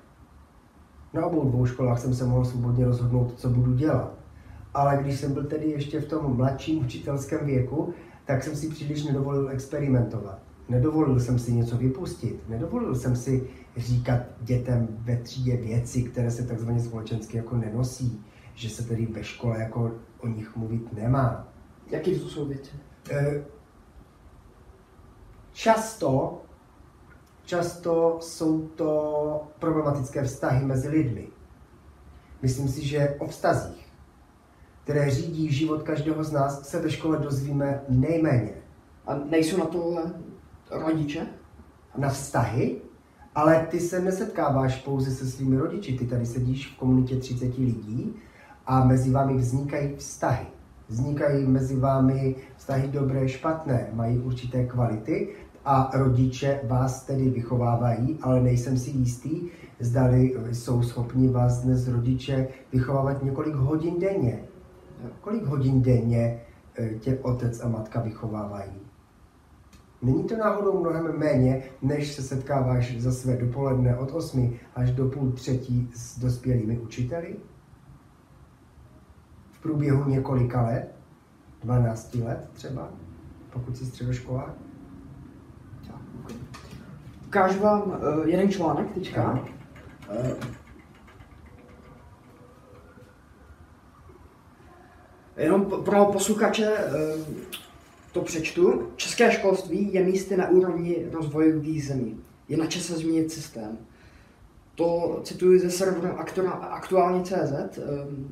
Na 1.13 1.25
obou 1.25 1.49
dvou 1.49 1.65
školách 1.65 1.99
jsem 1.99 2.13
se 2.13 2.25
mohl 2.25 2.45
svobodně 2.45 2.85
rozhodnout, 2.85 3.39
co 3.39 3.49
budu 3.49 3.73
dělat. 3.73 4.13
Ale 4.73 4.97
když 5.01 5.19
jsem 5.19 5.33
byl 5.33 5.43
tedy 5.43 5.69
ještě 5.69 6.01
v 6.01 6.07
tom 6.07 6.37
mladším 6.37 6.85
učitelském 6.85 7.45
věku, 7.45 7.93
tak 8.25 8.43
jsem 8.43 8.55
si 8.55 8.69
příliš 8.69 9.03
nedovolil 9.03 9.49
experimentovat. 9.49 10.46
Nedovolil 10.69 11.19
jsem 11.19 11.39
si 11.39 11.53
něco 11.53 11.77
vypustit, 11.77 12.49
nedovolil 12.49 12.95
jsem 12.95 13.15
si 13.15 13.49
říkat 13.77 14.21
dětem 14.41 14.87
ve 14.91 15.17
třídě 15.17 15.57
věci, 15.57 16.03
které 16.03 16.31
se 16.31 16.47
takzvaně 16.47 16.79
společensky 16.79 17.37
jako 17.37 17.57
nenosí, 17.57 18.25
že 18.53 18.69
se 18.69 18.83
tedy 18.83 19.05
ve 19.05 19.23
škole 19.23 19.59
jako 19.59 19.91
o 20.19 20.27
nich 20.27 20.55
mluvit 20.55 20.93
nemá. 20.93 21.47
Jaký 21.89 22.19
to 22.19 22.29
jsou 22.29 22.45
věci? 22.45 22.71
E, 23.11 23.45
často, 25.53 26.41
často 27.45 28.17
jsou 28.21 28.67
to 28.67 29.47
problematické 29.59 30.23
vztahy 30.23 30.65
mezi 30.65 30.89
lidmi. 30.89 31.27
Myslím 32.41 32.67
si, 32.67 32.87
že 32.87 33.15
o 33.19 33.27
vztazích, 33.27 33.87
které 34.83 35.11
řídí 35.11 35.51
život 35.51 35.83
každého 35.83 36.23
z 36.23 36.31
nás, 36.31 36.69
se 36.69 36.81
ve 36.81 36.91
škole 36.91 37.17
dozvíme 37.17 37.81
nejméně. 37.89 38.53
A 39.05 39.15
nejsou 39.15 39.57
na 39.57 39.65
tohle 39.65 40.13
rodiče? 40.71 41.27
Na 41.97 42.09
vztahy? 42.09 42.81
Ale 43.35 43.67
ty 43.69 43.79
se 43.79 44.01
nesetkáváš 44.01 44.75
pouze 44.75 45.11
se 45.11 45.25
svými 45.25 45.57
rodiči, 45.57 45.97
ty 45.97 46.05
tady 46.05 46.25
sedíš 46.25 46.67
v 46.67 46.77
komunitě 46.79 47.15
30 47.15 47.57
lidí 47.57 48.15
a 48.65 48.85
mezi 48.85 49.11
vámi 49.11 49.33
vznikají 49.33 49.95
vztahy. 49.95 50.45
Vznikají 50.89 51.47
mezi 51.47 51.79
vámi 51.79 52.35
vztahy 52.55 52.87
dobré, 52.87 53.29
špatné, 53.29 53.89
mají 53.93 54.19
určité 54.19 54.65
kvality 54.65 55.35
a 55.65 55.89
rodiče 55.93 56.59
vás 56.63 57.05
tedy 57.05 57.29
vychovávají, 57.29 58.19
ale 58.21 58.41
nejsem 58.41 58.77
si 58.77 58.89
jistý, 58.89 59.41
zdali 59.79 60.35
jsou 60.51 60.83
schopni 60.83 61.29
vás 61.29 61.61
dnes 61.61 61.87
rodiče 61.87 62.47
vychovávat 62.71 63.23
několik 63.23 63.55
hodin 63.55 63.99
denně. 63.99 64.43
Kolik 65.21 65.43
hodin 65.43 65.81
denně 65.81 66.41
eh, 66.77 66.89
tě 66.89 67.19
otec 67.21 67.63
a 67.63 67.67
matka 67.67 68.01
vychovávají? 68.01 68.86
Není 70.01 70.23
to 70.23 70.37
náhodou 70.37 70.79
mnohem 70.79 71.19
méně, 71.19 71.63
než 71.81 72.13
se 72.13 72.21
setkáváš 72.21 72.99
za 72.99 73.11
své 73.11 73.37
dopoledne 73.37 73.97
od 73.97 74.11
8 74.11 74.57
až 74.75 74.91
do 74.91 75.05
půl 75.09 75.31
třetí 75.31 75.91
s 75.93 76.19
dospělými 76.19 76.79
učiteli? 76.79 77.35
V 79.51 79.61
průběhu 79.61 80.09
několika 80.09 80.61
let, 80.61 80.95
12 81.63 82.15
let 82.15 82.49
třeba, 82.53 82.89
pokud 83.49 83.77
jsi 83.77 83.85
středoškolák? 83.85 84.53
Ukážu 87.27 87.59
vám 87.59 87.81
uh, 87.81 88.27
jeden 88.27 88.51
článek 88.51 88.91
teďka. 88.91 89.45
Uh, 90.09 90.27
jenom 95.37 95.65
pro 95.65 96.05
posluchače, 96.05 96.77
uh, 96.77 97.25
to 98.17 98.23
přečtu. 98.23 98.91
České 98.95 99.31
školství 99.31 99.93
je 99.93 100.03
místy 100.03 100.37
na 100.37 100.49
úrovni 100.49 101.05
rozvojových 101.11 101.87
zemí. 101.87 102.19
Je 102.47 102.57
na 102.57 102.65
čase 102.65 102.97
změnit 102.97 103.31
systém. 103.31 103.77
To 104.75 105.19
cituji 105.23 105.59
ze 105.59 105.71
serveru 105.71 106.19
aktuálně 106.61 107.23
CZ. 107.23 107.53
Ehm, 107.77 108.29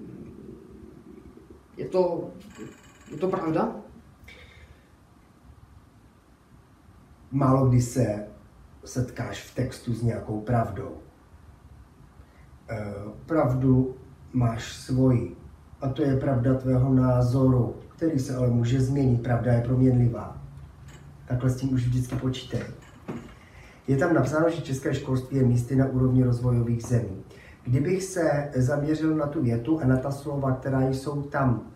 je 1.78 1.88
to, 1.88 2.30
je 3.12 3.17
to 3.17 3.28
pravda? 3.28 3.76
Málo 7.32 7.65
kdy 7.69 7.82
se 7.82 8.28
setkáš 8.86 9.43
v 9.43 9.56
textu 9.56 9.93
s 9.93 10.04
nějakou 10.04 10.41
pravdou. 10.41 10.98
Ehm, 12.67 13.12
pravdu 13.26 13.95
máš 14.34 14.74
svoji. 14.74 15.36
A 15.82 15.89
to 15.89 16.02
je 16.02 16.17
pravda 16.17 16.54
tvého 16.54 16.93
názoru 16.93 17.76
který 17.95 18.19
se 18.19 18.36
ale 18.36 18.47
může 18.47 18.81
změnit, 18.81 19.23
pravda 19.23 19.53
je 19.53 19.62
proměnlivá. 19.62 20.41
Takhle 21.27 21.49
s 21.49 21.55
tím 21.55 21.73
už 21.73 21.86
vždycky 21.86 22.15
počítej. 22.15 22.63
Je 23.88 23.97
tam 23.97 24.13
napsáno, 24.13 24.49
že 24.49 24.62
české 24.62 24.93
školství 24.93 25.38
je 25.38 25.43
místy 25.43 25.75
na 25.75 25.86
úrovni 25.86 26.23
rozvojových 26.23 26.84
zemí. 26.84 27.23
Kdybych 27.63 28.03
se 28.03 28.51
zaměřil 28.55 29.15
na 29.15 29.27
tu 29.27 29.43
větu 29.43 29.79
a 29.79 29.88
na 29.88 29.97
ta 29.97 30.12
slova, 30.12 30.51
která 30.51 30.81
jsou 30.81 31.21
tam 31.21 31.71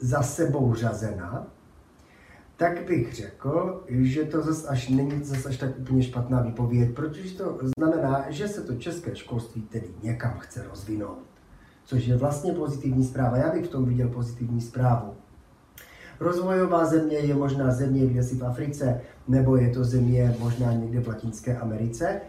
za 0.00 0.22
sebou 0.22 0.74
řazena, 0.74 1.46
tak 2.56 2.86
bych 2.86 3.14
řekl, 3.14 3.84
že 3.88 4.24
to 4.24 4.42
zase 4.42 4.68
až 4.68 4.88
není 4.88 5.24
zase 5.24 5.48
až 5.48 5.56
tak 5.56 5.78
úplně 5.78 6.02
špatná 6.02 6.40
výpověď, 6.42 6.94
protože 6.94 7.34
to 7.34 7.58
znamená, 7.78 8.24
že 8.28 8.48
se 8.48 8.60
to 8.60 8.74
české 8.74 9.16
školství 9.16 9.62
tedy 9.62 9.86
někam 10.02 10.38
chce 10.38 10.64
rozvinout. 10.68 11.18
Což 11.84 12.06
je 12.06 12.16
vlastně 12.16 12.52
pozitivní 12.52 13.04
zpráva. 13.04 13.36
Já 13.36 13.52
bych 13.52 13.64
v 13.64 13.68
tom 13.68 13.84
viděl 13.84 14.08
pozitivní 14.08 14.60
zprávu. 14.60 15.14
Rozvojová 16.20 16.84
země 16.84 17.16
je 17.16 17.34
možná 17.34 17.70
země 17.70 18.06
kde 18.06 18.22
si 18.22 18.36
v 18.36 18.44
Africe, 18.44 19.00
nebo 19.28 19.56
je 19.56 19.70
to 19.70 19.84
země 19.84 20.36
možná 20.38 20.72
někde 20.72 21.00
v 21.00 21.08
Latinské 21.08 21.56
Americe, 21.56 22.20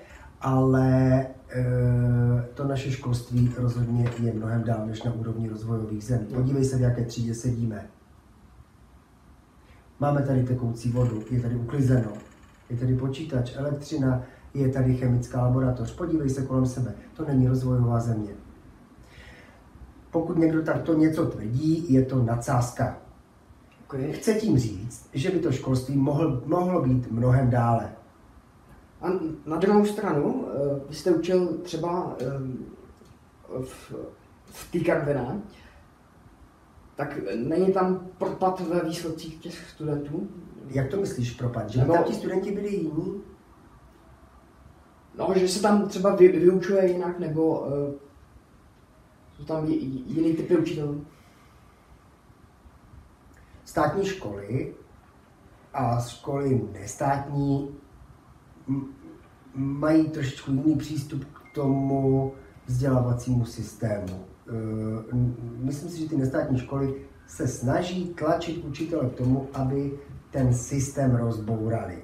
ale 0.42 1.20
e, 1.22 1.28
to 2.54 2.68
naše 2.68 2.92
školství 2.92 3.54
rozhodně 3.58 4.10
je 4.24 4.34
mnohem 4.34 4.64
dál 4.64 4.86
než 4.88 5.04
na 5.04 5.14
úrovni 5.14 5.50
rozvojových 5.50 6.04
zemí. 6.04 6.26
Podívej 6.34 6.66
se, 6.66 6.78
v 6.78 6.82
jaké 6.82 7.06
třídě 7.06 7.34
sedíme. 7.34 7.86
Máme 10.00 10.22
tady 10.22 10.44
tekoucí 10.44 10.92
vodu, 10.92 11.24
je 11.32 11.42
tady 11.42 11.56
uklizeno, 11.56 12.12
je 12.70 12.78
tady 12.78 12.96
počítač, 12.96 13.56
elektřina, 13.56 14.24
je 14.54 14.70
tady 14.70 14.96
chemická 14.96 15.42
laboratoř. 15.42 15.96
Podívej 15.96 16.30
se 16.30 16.42
kolem 16.42 16.66
sebe, 16.66 16.94
to 17.18 17.26
není 17.26 17.48
rozvojová 17.48 18.00
země. 18.00 18.32
Pokud 20.12 20.38
někdo 20.38 20.62
takto 20.62 20.94
něco 20.94 21.26
tvrdí, 21.26 21.94
je 21.94 22.06
to 22.06 22.24
nadsázka. 22.24 22.98
Chce 24.12 24.34
tím 24.34 24.58
říct, 24.58 25.10
že 25.14 25.30
by 25.30 25.40
to 25.40 25.52
školství 25.52 25.98
mohl, 25.98 26.44
mohlo 26.46 26.82
být 26.82 27.12
mnohem 27.12 27.50
dále. 27.50 27.94
A 29.02 29.08
na 29.46 29.58
druhou 29.58 29.86
stranu, 29.86 30.48
eh, 30.48 30.82
vy 30.90 30.96
jste 30.96 31.12
učil 31.12 31.48
třeba 31.48 32.16
eh, 32.22 32.26
v, 33.62 33.94
v 34.46 34.72
té 34.72 34.80
Karviné, 34.80 35.42
tak 36.96 37.20
není 37.36 37.74
tam 37.74 38.08
propad 38.18 38.60
ve 38.60 38.82
výsledcích 38.82 39.38
těch 39.38 39.70
studentů? 39.70 40.28
Jak 40.68 40.88
to 40.88 40.98
myslíš 40.98 41.32
propad? 41.32 41.70
Že 41.70 41.80
Nebo... 41.80 41.94
tam 41.94 42.04
ti 42.04 42.14
studenti 42.14 42.52
byli 42.52 42.76
jiní? 42.76 43.22
No, 45.18 45.34
že 45.36 45.48
se 45.48 45.62
tam 45.62 45.88
třeba 45.88 46.16
vy, 46.16 46.28
vyučuje 46.28 46.92
jinak, 46.92 47.20
nebo 47.20 47.60
uh, 47.60 47.68
jsou 49.38 49.46
tam 49.46 49.66
jiný 50.06 50.34
typy 50.34 50.58
učitelů? 50.58 51.06
Státní 53.78 54.06
školy 54.06 54.74
a 55.74 56.00
školy 56.00 56.62
nestátní 56.74 57.76
mají 59.56 60.10
trošičku 60.10 60.52
jiný 60.52 60.76
přístup 60.76 61.26
k 61.26 61.56
tomu 61.56 62.34
vzdělávacímu 62.66 63.46
systému. 63.46 64.26
Eh, 64.50 65.16
myslím 65.58 65.90
si, 65.90 66.00
že 66.00 66.10
ty 66.10 66.18
nestátní 66.18 66.60
školy 66.60 66.96
se 67.28 67.48
snaží 67.48 68.06
tlačit 68.06 68.66
učitele 68.66 69.10
k 69.10 69.16
tomu, 69.16 69.48
aby 69.54 70.00
ten 70.32 70.54
systém 70.54 71.16
rozbourali. 71.16 72.02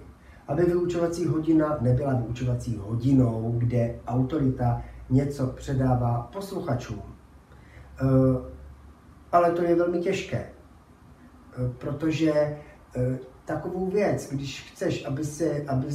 Aby 0.48 0.64
vyučovací 0.64 1.26
hodina 1.26 1.78
nebyla 1.82 2.14
vyučovací 2.14 2.78
hodinou, 2.78 3.56
kde 3.58 4.00
autorita 4.08 4.82
něco 5.10 5.48
předává 5.48 6.30
posluchačům. 6.34 7.02
Eh, 7.02 8.06
ale 9.32 9.52
to 9.52 9.62
je 9.62 9.76
velmi 9.76 10.00
těžké, 10.00 10.53
protože 11.78 12.58
takovou 13.46 13.89
věc, 13.89 14.30
když 14.32 14.72
chceš, 14.72 15.06
aby 15.06 15.26
se, 15.26 15.66
aby, 15.68 15.88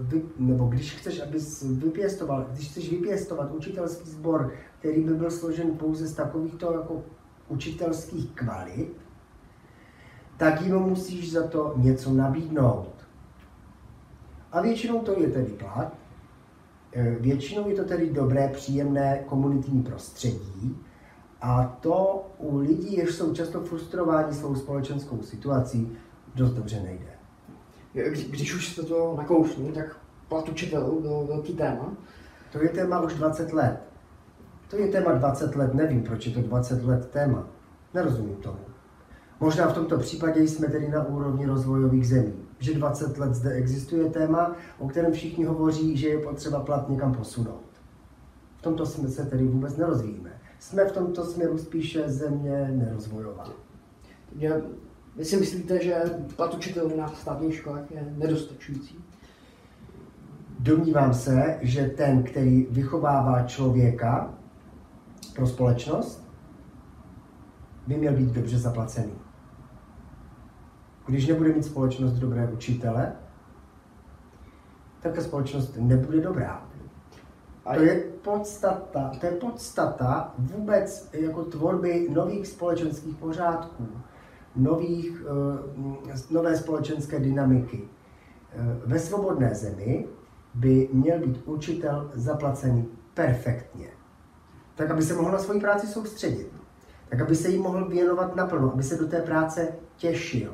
vy, 0.00 0.22
nebo 0.38 0.64
když 0.66 0.94
chceš, 0.94 1.20
aby 1.20 1.38
vypěstoval, 1.62 2.46
když 2.52 2.70
chceš 2.70 2.90
vypěstovat 2.90 3.52
učitelský 3.52 4.10
sbor, 4.10 4.52
který 4.78 5.00
by 5.00 5.14
byl 5.14 5.30
složen 5.30 5.70
pouze 5.70 6.06
z 6.06 6.14
takovýchto 6.14 6.72
jako 6.72 7.02
učitelských 7.48 8.30
kvalit, 8.30 8.92
tak 10.36 10.62
jim 10.62 10.76
musíš 10.76 11.32
za 11.32 11.46
to 11.46 11.74
něco 11.76 12.12
nabídnout. 12.12 12.94
A 14.52 14.60
většinou 14.60 15.00
to 15.00 15.20
je 15.20 15.28
tedy 15.28 15.52
plat, 15.52 15.94
většinou 17.20 17.68
je 17.68 17.74
to 17.74 17.84
tedy 17.84 18.10
dobré, 18.10 18.48
příjemné 18.48 19.18
komunitní 19.26 19.82
prostředí, 19.82 20.78
a 21.44 21.76
to 21.80 22.26
u 22.38 22.58
lidí, 22.58 22.96
jež 22.96 23.14
jsou 23.14 23.34
často 23.34 23.60
frustrováni 23.60 24.34
svou 24.34 24.54
společenskou 24.54 25.22
situací, 25.22 25.96
dost 26.34 26.50
dobře 26.50 26.80
nejde. 26.80 27.10
Když 28.30 28.54
už 28.54 28.68
jste 28.68 28.82
to 28.82 29.14
nakousnul, 29.16 29.72
tak 29.72 29.96
plat 30.28 30.48
učitelů 30.48 31.00
byl 31.00 31.26
velký 31.28 31.52
téma. 31.52 31.92
To 32.52 32.62
je 32.62 32.68
téma 32.68 33.00
už 33.00 33.14
20 33.14 33.52
let. 33.52 33.78
To 34.70 34.76
je 34.76 34.88
téma 34.88 35.12
20 35.12 35.56
let, 35.56 35.74
nevím, 35.74 36.02
proč 36.02 36.26
je 36.26 36.32
to 36.32 36.42
20 36.42 36.84
let 36.84 37.10
téma. 37.10 37.46
Nerozumím 37.94 38.36
tomu. 38.36 38.58
Možná 39.40 39.68
v 39.68 39.74
tomto 39.74 39.98
případě 39.98 40.40
jsme 40.40 40.68
tedy 40.68 40.88
na 40.88 41.04
úrovni 41.04 41.46
rozvojových 41.46 42.08
zemí, 42.08 42.34
že 42.58 42.74
20 42.74 43.18
let 43.18 43.34
zde 43.34 43.50
existuje 43.50 44.10
téma, 44.10 44.56
o 44.78 44.88
kterém 44.88 45.12
všichni 45.12 45.44
hovoří, 45.44 45.96
že 45.96 46.08
je 46.08 46.18
potřeba 46.18 46.60
plat 46.60 46.88
někam 46.88 47.14
posunout. 47.14 47.64
V 48.56 48.62
tomto 48.62 48.86
jsme 48.86 49.08
se 49.08 49.26
tedy 49.26 49.44
vůbec 49.44 49.76
nerozvíjíme. 49.76 50.33
Jsme 50.64 50.84
v 50.84 50.92
tomto 50.92 51.24
směru 51.24 51.58
spíše 51.58 52.08
země 52.08 52.68
nerozvojová. 52.68 53.48
Vy 55.16 55.24
si 55.24 55.36
myslíte, 55.36 55.84
že 55.84 55.94
plat 56.36 56.54
učitelů 56.54 56.96
na 56.96 57.08
státních 57.08 57.54
školách 57.54 57.90
je 57.90 58.14
nedostačující? 58.16 59.04
Domnívám 60.58 61.14
se, 61.14 61.58
že 61.62 61.88
ten, 61.88 62.22
který 62.22 62.66
vychovává 62.70 63.42
člověka 63.42 64.34
pro 65.34 65.46
společnost, 65.46 66.28
by 67.86 67.96
měl 67.96 68.12
být 68.12 68.28
dobře 68.28 68.58
zaplacený. 68.58 69.14
Když 71.06 71.26
nebude 71.26 71.52
mít 71.52 71.64
společnost 71.64 72.12
dobré 72.12 72.50
učitele, 72.52 73.12
tak 75.00 75.14
ta 75.14 75.22
společnost 75.22 75.76
nebude 75.80 76.20
dobrá. 76.20 76.63
To 77.72 77.82
je 77.82 78.00
podstata, 78.22 79.12
to 79.20 79.26
je 79.26 79.32
podstata 79.32 80.34
vůbec 80.38 81.08
jako 81.12 81.44
tvorby 81.44 82.08
nových 82.10 82.46
společenských 82.46 83.16
pořádků 83.16 83.88
nových, 84.56 85.22
eh, 85.26 86.14
nové 86.30 86.56
společenské 86.56 87.20
dynamiky. 87.20 87.88
Eh, 88.52 88.80
ve 88.86 88.98
svobodné 88.98 89.54
zemi 89.54 90.06
by 90.54 90.88
měl 90.92 91.18
být 91.18 91.42
učitel 91.44 92.10
zaplacený 92.14 92.88
perfektně. 93.14 93.88
Tak, 94.74 94.90
aby 94.90 95.02
se 95.02 95.14
mohl 95.14 95.32
na 95.32 95.38
svoji 95.38 95.60
práci 95.60 95.86
soustředit. 95.86 96.52
Tak, 97.08 97.20
aby 97.20 97.36
se 97.36 97.48
jí 97.48 97.58
mohl 97.58 97.88
věnovat 97.88 98.36
naplno, 98.36 98.72
aby 98.72 98.82
se 98.82 98.96
do 98.96 99.06
té 99.06 99.22
práce 99.22 99.68
těšil. 99.96 100.52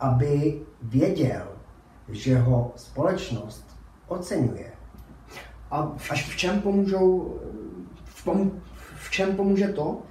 Aby 0.00 0.62
věděl, 0.82 1.46
že 2.08 2.38
ho 2.38 2.72
společnost 2.76 3.76
oceňuje. 4.08 4.73
A 5.74 5.96
až 6.10 6.30
v 6.30 6.36
čem 6.36 6.60
pomůžou, 6.60 7.34
v, 8.04 8.24
pom, 8.24 8.50
v 8.96 9.10
čem 9.10 9.36
pomůže 9.36 9.68
to, 9.68 10.02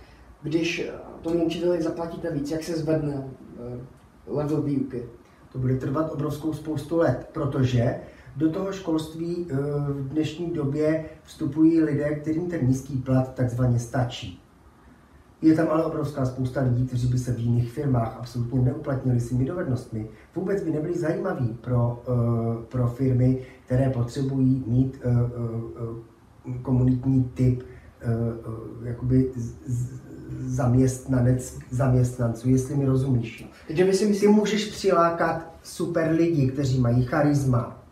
když 0.42 0.90
tomu 1.22 1.46
učiteli 1.46 1.82
zaplatíte 1.82 2.32
víc, 2.32 2.52
jak 2.52 2.64
se 2.64 2.74
zvedne 2.74 3.24
eh, 3.24 3.80
level 4.28 4.62
výuky? 4.62 5.04
To 5.52 5.60
bude 5.60 5.76
trvat 5.76 6.12
obrovskou 6.12 6.54
spoustu 6.54 6.98
let, 6.98 7.30
protože 7.34 8.00
do 8.38 8.52
toho 8.52 8.72
školství 8.72 9.48
eh, 9.50 9.56
v 9.90 10.10
dnešní 10.10 10.52
době 10.52 11.06
vstupují 11.24 11.82
lidé, 11.82 12.16
kterým 12.16 12.50
ten 12.50 12.68
nízký 12.68 12.98
plat 12.98 13.36
takzvaně 13.36 13.80
stačí. 13.80 14.43
Je 15.44 15.56
tam 15.56 15.68
ale 15.70 15.86
obrovská 15.86 16.26
spousta 16.26 16.62
lidí, 16.62 16.88
kteří 16.88 17.08
by 17.08 17.20
se 17.20 17.34
v 17.34 17.40
jiných 17.40 17.72
firmách 17.72 18.16
absolutně 18.20 18.60
neuplatnili 18.60 19.20
svými 19.20 19.46
dovednostmi. 19.46 20.10
Vůbec 20.36 20.64
by 20.64 20.72
nebyli 20.72 20.98
zajímaví 20.98 21.58
pro, 21.62 22.04
eh, 22.08 22.66
pro 22.72 22.88
firmy, 22.88 23.40
které 23.66 23.90
potřebují 23.90 24.64
mít 24.68 25.02
komunitní 26.62 27.24
typ 27.24 27.64
jakoby 28.84 29.32
zaměstnanec, 30.40 31.60
zaměstnanců, 31.70 32.50
jestli 32.50 32.76
mi 32.76 32.86
rozumíš. 32.86 33.50
Takže 33.68 33.86
by 33.86 33.94
si 33.94 34.06
myslí... 34.06 34.28
Ty 34.28 34.34
můžeš 34.34 34.66
přilákat 34.66 35.54
super 35.64 36.12
lidi, 36.12 36.48
kteří 36.48 36.80
mají 36.80 37.04
charisma, 37.04 37.84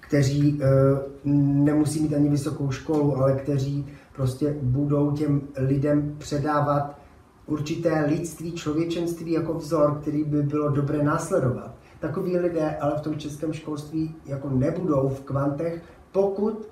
kteří 0.00 0.60
uh, 0.60 1.32
nemusí 1.64 2.02
mít 2.02 2.14
ani 2.14 2.28
vysokou 2.28 2.70
školu, 2.70 3.16
ale 3.16 3.32
kteří 3.32 3.86
prostě 4.16 4.56
budou 4.62 5.12
těm 5.12 5.40
lidem 5.56 6.14
předávat 6.18 6.98
určité 7.46 8.04
lidství, 8.08 8.52
člověčenství 8.52 9.32
jako 9.32 9.54
vzor, 9.54 9.98
který 10.00 10.24
by 10.24 10.42
bylo 10.42 10.70
dobré 10.70 11.02
následovat. 11.02 11.74
Takoví 12.00 12.38
lidé 12.38 12.76
ale 12.80 12.98
v 12.98 13.00
tom 13.00 13.18
českém 13.18 13.52
školství 13.52 14.14
jako 14.26 14.50
nebudou 14.50 15.08
v 15.08 15.20
kvantech, 15.20 15.82
pokud 16.12 16.68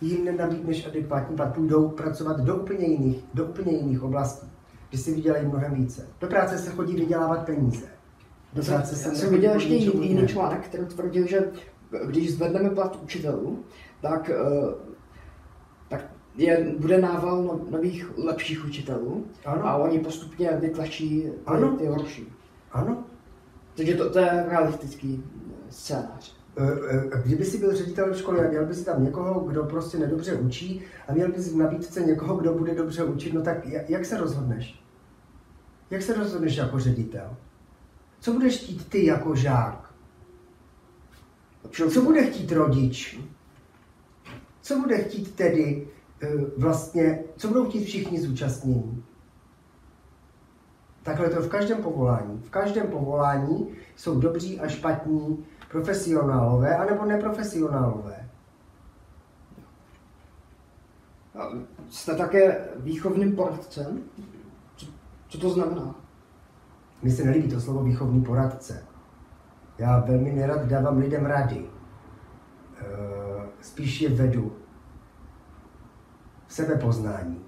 jim 0.00 0.24
nenabídneš 0.24 0.86
adekvátní 0.86 1.36
plat, 1.36 1.54
půjdou 1.54 1.88
pracovat 1.88 2.40
do 2.40 2.56
úplně 2.56 2.86
jiných, 2.86 3.24
do 3.34 3.44
úplně 3.44 3.72
jiných 3.72 4.02
oblastí, 4.02 4.46
kde 4.90 4.98
si 4.98 5.14
vydělají 5.14 5.46
mnohem 5.46 5.74
více. 5.74 6.06
Do 6.20 6.26
práce 6.26 6.58
se 6.58 6.70
chodí 6.70 6.96
vydělávat 6.96 7.46
peníze. 7.46 7.86
Do 8.52 8.62
práce 8.62 8.96
se 8.96 9.08
Já 9.08 9.14
jsem 9.14 9.30
viděl 9.30 9.52
ještě 9.54 9.74
jiný, 9.74 10.08
jiný 10.08 10.28
článek, 10.28 10.64
který 10.64 10.84
tvrdil, 10.84 11.26
že 11.26 11.50
když 12.06 12.34
zvedneme 12.34 12.70
plat 12.70 12.98
učitelů, 13.02 13.58
tak, 14.02 14.30
eh, 14.30 14.34
tak 14.34 14.95
je, 16.36 16.74
bude 16.78 17.00
nával 17.00 17.42
no, 17.42 17.60
nových 17.70 18.18
lepších 18.18 18.64
učitelů 18.64 19.26
ano. 19.44 19.66
a 19.66 19.76
oni 19.76 19.98
postupně 19.98 20.50
vytlačí 20.60 21.22
ty, 21.22 21.32
ano. 21.46 21.76
ty 21.76 21.86
horší. 21.86 22.32
Ano. 22.72 23.04
Takže 23.74 23.94
to, 23.94 24.10
to 24.10 24.18
je 24.18 24.44
realistický 24.48 25.24
scénář. 25.70 26.36
Eh, 26.58 26.64
eh, 26.90 27.22
kdyby 27.24 27.44
si 27.44 27.58
byl 27.58 27.76
ředitelem 27.76 28.14
školy 28.14 28.46
a 28.46 28.48
měl 28.48 28.66
by 28.66 28.74
si 28.74 28.84
tam 28.84 29.04
někoho, 29.04 29.40
kdo 29.40 29.64
prostě 29.64 29.98
nedobře 29.98 30.34
učí 30.34 30.82
a 31.08 31.12
měl 31.12 31.32
bys 31.32 31.52
v 31.52 31.56
nabídce 31.56 32.00
někoho, 32.00 32.36
kdo 32.36 32.54
bude 32.54 32.74
dobře 32.74 33.04
učit, 33.04 33.34
no 33.34 33.42
tak 33.42 33.66
jak 33.66 34.04
se 34.04 34.18
rozhodneš? 34.18 34.82
Jak 35.90 36.02
se 36.02 36.14
rozhodneš 36.14 36.56
jako 36.56 36.78
ředitel? 36.78 37.36
Co 38.20 38.32
budeš 38.32 38.56
chtít 38.56 38.88
ty 38.88 39.06
jako 39.06 39.34
žák? 39.34 39.94
Co 41.70 42.02
bude 42.02 42.22
chtít 42.22 42.52
rodič? 42.52 43.20
Co 44.62 44.78
bude 44.78 44.98
chtít 44.98 45.34
tedy 45.34 45.88
eh, 45.88 45.95
vlastně, 46.58 47.24
co 47.36 47.48
budou 47.48 47.68
chtít 47.68 47.84
všichni 47.84 48.20
zúčastnění? 48.20 49.04
Takhle 51.02 51.30
to 51.30 51.42
v 51.42 51.48
každém 51.48 51.82
povolání. 51.82 52.42
V 52.42 52.50
každém 52.50 52.86
povolání 52.86 53.68
jsou 53.96 54.20
dobří 54.20 54.60
a 54.60 54.68
špatní 54.68 55.46
profesionálové 55.70 56.76
anebo 56.76 57.04
neprofesionálové. 57.04 58.28
Jste 61.90 62.14
také 62.14 62.68
výchovným 62.76 63.36
poradcem? 63.36 64.02
Co, 64.76 64.86
co 65.28 65.38
to 65.38 65.50
znamená? 65.50 65.94
Mně 67.02 67.12
se 67.12 67.24
nelíbí 67.24 67.48
to 67.48 67.60
slovo 67.60 67.82
výchovný 67.82 68.24
poradce. 68.24 68.84
Já 69.78 69.98
velmi 69.98 70.32
nerad 70.32 70.66
dávám 70.66 70.98
lidem 70.98 71.26
rady. 71.26 71.66
spíš 73.60 74.00
je 74.00 74.08
vedu 74.08 74.55
sebepoznání. 76.56 77.40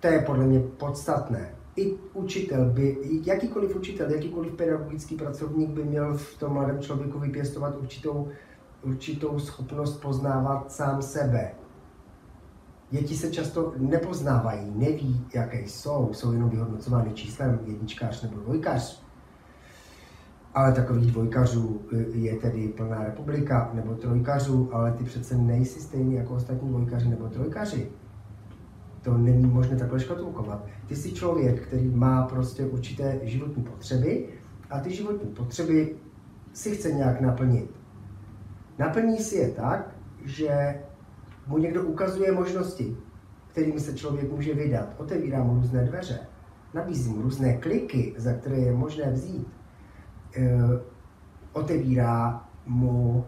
To 0.00 0.06
je 0.06 0.18
podle 0.18 0.44
mě 0.44 0.60
podstatné. 0.60 1.54
I 1.76 1.94
učitel 2.14 2.64
by, 2.64 2.98
jakýkoliv 3.24 3.76
učitel, 3.76 4.10
jakýkoliv 4.10 4.52
pedagogický 4.52 5.16
pracovník 5.16 5.70
by 5.70 5.84
měl 5.84 6.16
v 6.16 6.38
tom 6.38 6.52
mladém 6.52 6.80
člověku 6.80 7.18
vypěstovat 7.18 7.76
určitou, 7.76 8.28
určitou 8.82 9.38
schopnost 9.38 10.00
poznávat 10.00 10.72
sám 10.72 11.02
sebe. 11.02 11.52
Děti 12.90 13.16
se 13.16 13.30
často 13.30 13.72
nepoznávají, 13.76 14.72
neví, 14.74 15.26
jaké 15.34 15.60
jsou, 15.60 16.10
jsou 16.12 16.32
jenom 16.32 16.50
vyhodnocovány 16.50 17.12
číslem 17.12 17.60
jedničkář 17.64 18.22
nebo 18.22 18.36
dvojkář. 18.36 19.02
Ale 20.54 20.72
takových 20.72 21.12
dvojkařů 21.12 21.80
je 22.12 22.36
tedy 22.36 22.68
plná 22.68 23.04
republika, 23.04 23.70
nebo 23.74 23.94
trojkařů, 23.94 24.70
ale 24.72 24.92
ty 24.92 25.04
přece 25.04 25.36
nejsi 25.36 25.80
stejný 25.80 26.14
jako 26.14 26.34
ostatní 26.34 26.68
dvojkaři 26.68 27.08
nebo 27.08 27.28
trojkaři. 27.28 27.92
To 29.02 29.18
není 29.18 29.46
možné 29.46 29.76
takhle 29.76 30.00
škatulkovat. 30.00 30.66
Ty 30.86 30.96
jsi 30.96 31.12
člověk, 31.12 31.66
který 31.66 31.88
má 31.88 32.22
prostě 32.22 32.64
určité 32.64 33.20
životní 33.22 33.62
potřeby 33.62 34.28
a 34.70 34.80
ty 34.80 34.94
životní 34.94 35.30
potřeby 35.30 35.96
si 36.52 36.76
chce 36.76 36.92
nějak 36.92 37.20
naplnit. 37.20 37.70
Naplní 38.78 39.18
si 39.18 39.36
je 39.36 39.50
tak, 39.50 39.96
že 40.24 40.80
mu 41.46 41.58
někdo 41.58 41.82
ukazuje 41.82 42.32
možnosti, 42.32 42.96
kterými 43.52 43.80
se 43.80 43.94
člověk 43.94 44.32
může 44.32 44.54
vydat, 44.54 44.94
otevírá 44.98 45.42
mu 45.42 45.54
různé 45.54 45.84
dveře, 45.84 46.18
nabízí 46.74 47.10
mu 47.10 47.22
různé 47.22 47.56
kliky, 47.56 48.14
za 48.16 48.32
které 48.32 48.56
je 48.56 48.72
možné 48.72 49.10
vzít, 49.10 49.48
e, 50.36 50.58
otevírá 51.52 52.44
mu 52.66 53.24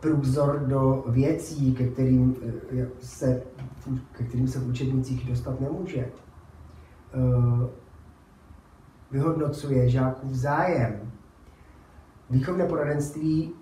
průzor 0.00 0.58
do 0.66 1.04
věcí, 1.08 1.74
ke 1.74 1.88
kterým 1.88 2.36
e, 2.72 2.86
se, 3.00 3.42
ke 4.12 4.24
kterým 4.24 4.48
se 4.48 4.58
v 4.58 4.68
učebnicích 4.68 5.28
dostat 5.28 5.60
nemůže. 5.60 6.00
E, 6.00 6.10
vyhodnocuje 9.10 9.88
žákův 9.88 10.32
zájem. 10.32 11.12
Výchovné 12.30 12.66
poradenství 12.66 13.52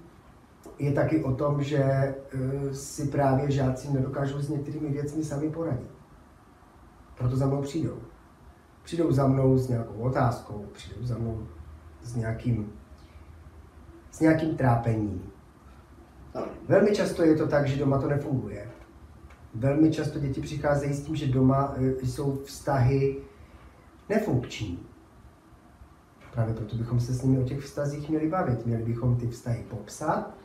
je 0.79 0.93
taky 0.93 1.25
o 1.25 1.35
tom, 1.35 1.63
že 1.63 1.83
eh, 1.83 2.15
si 2.75 3.09
právě 3.09 3.51
žáci 3.51 3.93
nedokážou 3.93 4.39
s 4.39 4.49
některými 4.49 4.89
věcmi 4.89 5.25
sami 5.25 5.51
poradit. 5.51 5.91
Proto 7.19 7.37
za 7.37 7.47
mnou 7.47 7.63
přijdou. 7.63 7.99
Přijdou 8.83 9.13
za 9.13 9.27
mnou 9.27 9.59
s 9.59 9.69
nějakou 9.69 9.95
otázkou, 9.95 10.67
přijdou 10.73 11.07
za 11.07 11.19
mnou 11.19 11.47
s 12.03 12.17
nějakým, 12.17 12.73
s 14.11 14.21
nějakým 14.21 14.57
trápením. 14.57 15.23
Velmi 16.69 16.95
často 16.95 17.23
je 17.23 17.37
to 17.37 17.47
tak, 17.47 17.67
že 17.67 17.77
doma 17.77 17.99
to 17.99 18.09
nefunguje. 18.09 18.69
Velmi 19.55 19.91
často 19.91 20.19
děti 20.19 20.41
přicházejí 20.41 20.95
s 20.95 21.03
tím, 21.03 21.17
že 21.17 21.27
doma 21.27 21.75
eh, 21.77 22.07
jsou 22.07 22.37
vztahy 22.45 23.17
nefunkční. 24.09 24.87
Právě 26.33 26.55
proto 26.55 26.77
bychom 26.77 27.01
se 27.01 27.13
s 27.13 27.23
nimi 27.23 27.39
o 27.39 27.45
těch 27.45 27.61
vztazích 27.61 28.09
měli 28.09 28.29
bavit. 28.29 28.67
Měli 28.67 28.83
bychom 28.83 29.17
ty 29.17 29.29
vztahy 29.29 29.65
popsat 29.69 30.37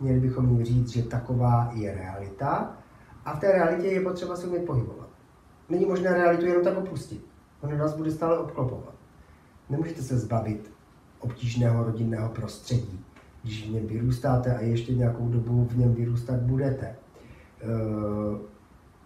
Měli 0.00 0.20
bychom 0.20 0.48
jim 0.48 0.64
říct, 0.64 0.88
že 0.88 1.02
taková 1.02 1.70
je 1.74 1.94
realita 1.94 2.76
a 3.24 3.36
v 3.36 3.40
té 3.40 3.52
realitě 3.52 3.86
je 3.86 4.00
potřeba 4.00 4.36
se 4.36 4.46
umět 4.46 4.66
pohybovat. 4.66 5.08
Není 5.68 5.86
možné 5.86 6.14
realitu 6.14 6.46
jenom 6.46 6.64
tak 6.64 6.76
opustit. 6.78 7.26
Ono 7.60 7.76
nás 7.76 7.96
bude 7.96 8.10
stále 8.10 8.38
obklopovat. 8.38 8.94
Nemůžete 9.70 10.02
se 10.02 10.18
zbavit 10.18 10.72
obtížného 11.18 11.84
rodinného 11.84 12.28
prostředí, 12.28 12.97
když 13.42 13.68
v 13.68 13.72
něm 13.72 13.86
vyrůstáte 13.86 14.56
a 14.56 14.60
ještě 14.60 14.94
nějakou 14.94 15.28
dobu 15.28 15.64
v 15.64 15.78
něm 15.78 15.94
vyrůstat 15.94 16.40
budete. 16.40 16.86
E, 16.86 16.96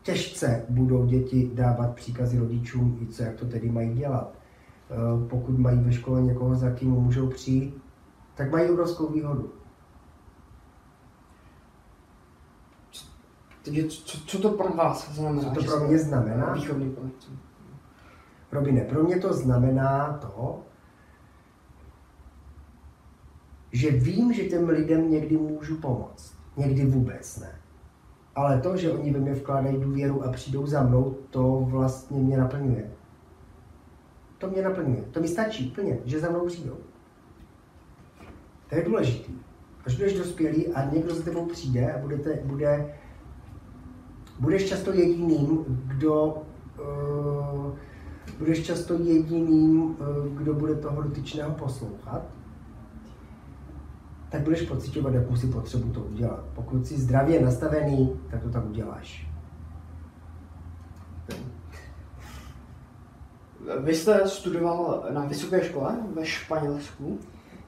těžce 0.03 0.65
budou 0.69 1.07
děti 1.07 1.51
dávat 1.55 1.95
příkazy 1.95 2.39
rodičům, 2.39 2.99
i 3.03 3.07
co, 3.07 3.23
jak 3.23 3.35
to 3.35 3.47
tedy 3.47 3.71
mají 3.71 3.95
dělat. 3.95 4.35
E, 4.91 5.29
pokud 5.29 5.59
mají 5.59 5.79
ve 5.79 5.93
škole 5.93 6.23
někoho, 6.23 6.55
za 6.55 6.71
kým 6.71 6.91
můžou 6.91 7.29
přijít, 7.29 7.83
tak 8.35 8.51
mají 8.51 8.71
obrovskou 8.71 9.13
výhodu 9.13 9.53
Takže 13.65 13.89
co, 13.89 14.19
co 14.27 14.39
to 14.39 14.51
pro 14.51 14.69
vás 14.69 15.15
znamená? 15.15 15.55
Co 15.55 15.61
to 15.61 15.65
pro 15.65 15.89
mě 15.89 15.99
znamená? 15.99 16.53
Výchovný. 16.53 16.97
Robine, 18.53 18.81
pro 18.81 19.03
mě 19.03 19.17
to 19.17 19.33
znamená 19.33 20.19
to, 20.21 20.63
že 23.73 23.91
vím, 23.91 24.33
že 24.33 24.45
těm 24.45 24.69
lidem 24.69 25.11
někdy 25.11 25.37
můžu 25.37 25.77
pomoct. 25.77 26.35
Někdy 26.57 26.85
vůbec 26.85 27.41
ne. 27.41 27.59
Ale 28.35 28.61
to, 28.61 28.77
že 28.77 28.93
oni 28.93 29.13
ve 29.13 29.21
mě 29.21 29.35
vkládají 29.35 29.79
důvěru 29.79 30.25
a 30.25 30.33
přijdou 30.33 30.67
za 30.67 30.83
mnou, 30.83 31.17
to 31.31 31.67
vlastně 31.71 32.19
mě 32.19 32.37
naplňuje. 32.37 32.91
To 34.39 34.51
mě 34.51 34.63
naplňuje. 34.63 35.03
To 35.03 35.21
mi 35.21 35.29
stačí 35.29 35.71
plně, 35.71 35.99
že 36.05 36.21
za 36.21 36.31
mnou 36.31 36.47
přijdou. 36.47 36.77
To 38.69 38.77
je 38.77 38.85
důležitý. 38.85 39.33
Až 39.87 39.97
budeš 39.97 40.19
dospělý 40.19 40.69
a 40.69 40.91
někdo 40.91 41.15
za 41.15 41.23
tebou 41.23 41.47
přijde 41.47 41.93
a 41.93 41.99
budete, 41.99 42.39
bude 42.45 42.95
budeš 44.41 44.69
často 44.69 44.93
jediným, 44.93 45.65
kdo 45.87 46.43
uh, 46.81 47.73
budeš 48.39 48.67
často 48.67 48.95
jediným, 48.95 49.83
uh, 49.83 49.97
kdo 50.35 50.55
bude 50.55 50.75
toho 50.75 51.03
dotyčného 51.03 51.51
poslouchat, 51.51 52.23
tak 54.33 54.41
budeš 54.43 54.63
pocitovat 54.63 55.15
jakousi 55.15 55.47
potřebu 55.47 55.93
to 55.93 56.01
udělat. 56.01 56.45
Pokud 56.55 56.87
jsi 56.87 57.01
zdravě 57.01 57.41
nastavený, 57.41 58.21
tak 58.31 58.43
to 58.43 58.51
tak 58.51 58.67
uděláš. 58.67 59.29
Vy 63.85 63.95
jste 63.95 64.29
studoval 64.29 65.05
na 65.15 65.25
vysoké 65.25 65.65
škole 65.65 65.97
ve 66.15 66.27
Španělsku. 66.27 67.19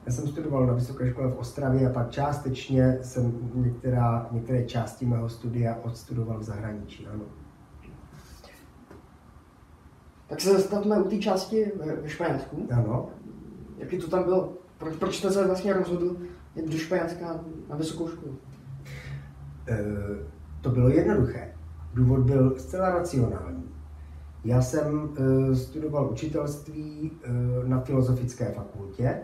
Já 0.05 0.11
jsem 0.11 0.27
studoval 0.27 0.65
na 0.65 0.73
vysoké 0.73 1.09
škole 1.09 1.27
v 1.27 1.37
Ostravě 1.37 1.89
a 1.89 1.93
pak 1.93 2.11
částečně 2.11 2.99
jsem 3.01 3.49
některá, 3.53 4.27
některé 4.31 4.65
části 4.65 5.05
mého 5.05 5.29
studia 5.29 5.77
odstudoval 5.83 6.39
v 6.39 6.43
zahraničí, 6.43 7.07
ano. 7.07 7.23
Tak 10.27 10.41
se 10.41 10.53
zastavme 10.53 11.01
u 11.01 11.09
té 11.09 11.17
části 11.17 11.71
ve 12.01 12.09
Španělsku. 12.09 12.67
Ano. 12.71 13.09
Jaký 13.77 13.97
to 13.97 14.09
tam 14.09 14.23
bylo? 14.23 14.53
Proč, 14.77 14.95
proč 14.95 15.17
jste 15.17 15.31
se 15.31 15.47
vlastně 15.47 15.73
rozhodl 15.73 16.17
do 16.71 16.77
Španělska 16.77 17.39
na 17.69 17.75
vysokou 17.75 18.07
školu? 18.07 18.37
E, 19.67 19.77
to 20.61 20.69
bylo 20.69 20.89
jednoduché. 20.89 21.51
Důvod 21.93 22.19
byl 22.19 22.55
zcela 22.57 22.89
racionální. 22.89 23.63
Já 24.43 24.61
jsem 24.61 25.09
e, 25.51 25.55
studoval 25.55 26.11
učitelství 26.11 27.11
e, 27.23 27.29
na 27.67 27.81
Filozofické 27.81 28.51
fakultě 28.51 29.21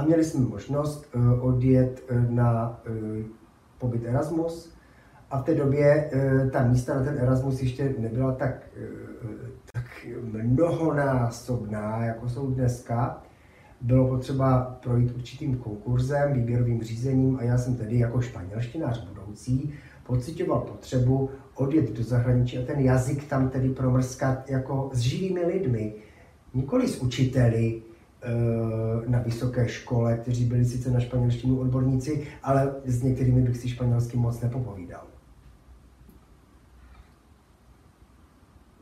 a 0.00 0.04
měli 0.04 0.24
jsme 0.24 0.40
možnost 0.40 1.14
uh, 1.14 1.44
odjet 1.44 2.02
uh, 2.10 2.30
na 2.30 2.80
uh, 2.90 3.24
pobyt 3.78 4.04
Erasmus 4.04 4.74
a 5.30 5.38
v 5.38 5.44
té 5.44 5.54
době 5.54 6.10
uh, 6.14 6.50
ta 6.50 6.66
místa 6.66 6.94
na 6.94 7.04
ten 7.04 7.18
Erasmus 7.18 7.62
ještě 7.62 7.94
nebyla 7.98 8.32
tak, 8.32 8.68
uh, 8.76 9.36
tak 9.72 10.06
mnohonásobná, 10.42 12.04
jako 12.04 12.28
jsou 12.28 12.50
dneska. 12.50 13.22
Bylo 13.80 14.08
potřeba 14.08 14.78
projít 14.82 15.16
určitým 15.16 15.56
konkurzem, 15.56 16.32
výběrovým 16.32 16.82
řízením 16.82 17.36
a 17.36 17.42
já 17.42 17.58
jsem 17.58 17.76
tedy 17.76 17.98
jako 17.98 18.20
španělštinář 18.20 19.04
budoucí 19.08 19.72
pocitoval 20.06 20.60
potřebu 20.60 21.30
odjet 21.54 21.92
do 21.92 22.02
zahraničí 22.02 22.58
a 22.58 22.62
ten 22.62 22.78
jazyk 22.78 23.24
tam 23.24 23.48
tedy 23.48 23.68
promrskat 23.68 24.50
jako 24.50 24.90
s 24.92 24.98
živými 24.98 25.46
lidmi, 25.46 25.94
nikoli 26.54 26.88
s 26.88 27.02
učiteli, 27.02 27.82
Eh, 28.22 29.10
na 29.10 29.18
vysoké 29.18 29.68
škole, 29.68 30.18
kteří 30.22 30.44
byli 30.44 30.64
sice 30.64 30.90
na 30.90 31.00
španělštinu 31.00 31.58
odborníci, 31.60 32.26
ale 32.42 32.74
s 32.84 33.02
některými 33.02 33.42
bych 33.42 33.56
si 33.56 33.68
španělsky 33.68 34.16
moc 34.16 34.40
nepopovídal. 34.40 35.09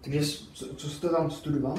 Takže 0.00 0.20
co 0.76 0.88
jste 0.88 1.08
tam 1.08 1.30
studoval? 1.30 1.76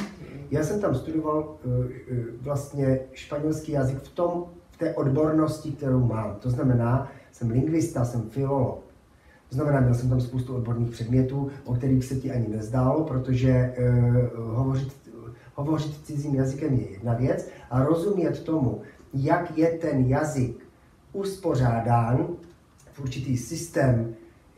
Já 0.52 0.64
jsem 0.64 0.82
tam 0.82 0.96
studoval 0.96 1.58
eh, 1.66 1.90
eh, 2.12 2.16
vlastně 2.42 3.00
španělský 3.14 3.72
jazyk 3.72 3.98
v 3.98 4.10
tom, 4.10 4.46
v 4.72 4.78
té 4.78 4.94
odbornosti, 4.96 5.72
kterou 5.72 6.00
mám. 6.00 6.36
To 6.36 6.50
znamená, 6.50 7.12
jsem 7.32 7.52
lingvista, 7.52 8.06
jsem 8.06 8.30
filolog. 8.30 8.80
To 9.50 9.56
znamená, 9.56 9.80
měl 9.80 9.94
jsem 9.94 10.10
tam 10.10 10.22
spoustu 10.22 10.56
odborných 10.56 10.92
předmětů, 10.92 11.50
o 11.66 11.76
kterých 11.76 12.06
se 12.06 12.16
ti 12.16 12.32
ani 12.32 12.48
nezdálo, 12.48 13.04
protože 13.04 13.76
uh, 13.80 14.56
hovořit 14.56 14.94
Hovořit 15.60 16.06
cizím 16.06 16.36
jazykem 16.36 16.74
je 16.74 16.92
jedna 16.92 17.14
věc 17.14 17.50
a 17.70 17.84
rozumět 17.84 18.44
tomu, 18.44 18.82
jak 19.14 19.58
je 19.58 19.72
ten 19.72 20.06
jazyk 20.06 20.68
uspořádán 21.14 22.28
v 22.92 23.00
určitý 23.00 23.38
systém 23.38 24.16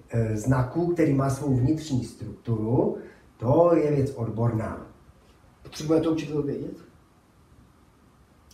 e, 0.10 0.38
znaků, 0.38 0.88
který 0.88 1.14
má 1.14 1.30
svou 1.30 1.56
vnitřní 1.56 2.06
strukturu, 2.06 2.98
to 3.42 3.76
je 3.76 3.92
věc 3.92 4.14
odborná. 4.16 4.88
Potřebuje 5.64 6.02
to 6.02 6.12
učitel 6.12 6.44
vědět? 6.44 6.78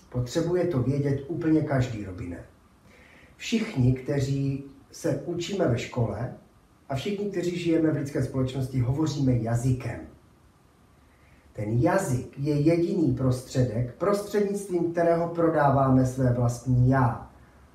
Potřebuje 0.10 0.67
to 0.67 0.82
vědět 0.82 1.26
úplně 1.28 1.62
každý, 1.62 2.06
Robine. 2.06 2.45
Všichni, 3.36 3.93
kteří 3.93 4.63
se 4.91 5.23
učíme 5.26 5.67
ve 5.67 5.78
škole 5.78 6.34
a 6.89 6.95
všichni, 6.95 7.30
kteří 7.32 7.60
žijeme 7.60 7.91
v 7.91 7.95
lidské 7.95 8.23
společnosti, 8.23 8.80
hovoříme 8.80 9.34
jazykem. 9.34 10.00
Ten 11.54 11.69
jazyk 11.69 12.39
je 12.39 12.56
jediný 12.60 13.13
prostředek, 13.13 13.95
prostřednictvím 13.95 14.91
kterého 14.91 15.28
prodáváme 15.28 16.06
své 16.06 16.34
vlastní 16.34 16.89
já. 16.89 17.32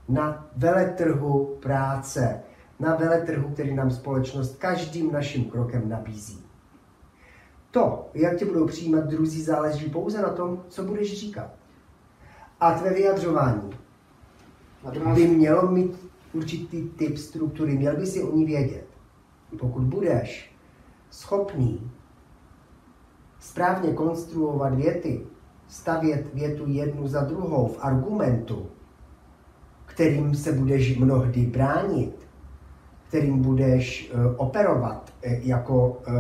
Na 0.09 0.51
veletrhu 0.57 1.59
práce, 1.63 2.43
na 2.81 2.97
veletrhu, 2.97 3.49
který 3.49 3.75
nám 3.75 3.91
společnost 3.91 4.57
každým 4.57 5.13
naším 5.13 5.45
krokem 5.45 5.89
nabízí. 5.89 6.42
To, 7.73 8.11
jak 8.15 8.37
tě 8.37 8.45
budou 8.45 8.67
přijímat 8.67 9.05
druzí, 9.05 9.43
záleží 9.43 9.91
pouze 9.91 10.23
na 10.23 10.29
tom, 10.29 10.63
co 10.69 10.83
budeš 10.83 11.21
říkat. 11.21 11.51
A 12.61 12.73
tvé 12.73 12.95
vyjadřování 12.95 13.71
by 15.15 15.27
mělo 15.27 15.71
mít 15.71 16.11
určitý 16.33 16.89
typ 16.89 17.19
struktury, 17.19 17.77
měl 17.77 17.97
by 17.97 18.07
si 18.07 18.23
o 18.23 18.37
ní 18.37 18.45
vědět. 18.45 18.87
Pokud 19.59 19.83
budeš 19.83 20.55
schopný 21.11 21.91
správně 23.41 23.93
konstruovat 23.93 24.75
věty, 24.75 25.27
stavět 25.69 26.35
větu 26.35 26.65
jednu 26.67 27.09
za 27.09 27.21
druhou 27.21 27.69
v 27.69 27.79
argumentu, 27.81 28.67
kterým 29.87 30.35
se 30.35 30.53
budeš 30.53 30.99
mnohdy 30.99 31.47
bránit, 31.47 32.29
kterým 33.13 33.43
budeš 33.43 34.13
uh, 34.15 34.35
operovat, 34.37 35.13
uh, 35.27 35.33
jako 35.33 35.89
uh, 35.89 36.15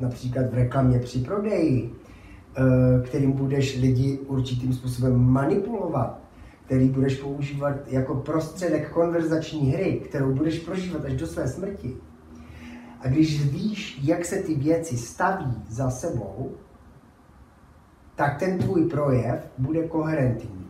například 0.00 0.50
v 0.50 0.54
reklamě 0.54 0.98
při 0.98 1.18
prodeji, 1.18 1.92
kterým 3.04 3.32
budeš 3.32 3.80
lidi 3.80 4.18
určitým 4.18 4.72
způsobem 4.72 5.18
manipulovat, 5.18 6.20
který 6.64 6.88
budeš 6.88 7.16
používat 7.20 7.74
jako 7.86 8.14
prostředek 8.14 8.90
konverzační 8.90 9.70
hry, 9.70 10.02
kterou 10.08 10.34
budeš 10.34 10.58
prožívat 10.58 11.04
až 11.04 11.12
do 11.12 11.26
své 11.26 11.48
smrti. 11.48 11.96
A 13.00 13.08
když 13.08 13.44
víš, 13.44 14.00
jak 14.02 14.24
se 14.24 14.36
ty 14.36 14.54
věci 14.54 14.96
staví 14.96 15.62
za 15.68 15.90
sebou, 15.90 16.52
tak 18.14 18.38
ten 18.38 18.58
tvůj 18.58 18.84
projev 18.84 19.50
bude 19.58 19.88
koherentní. 19.88 20.66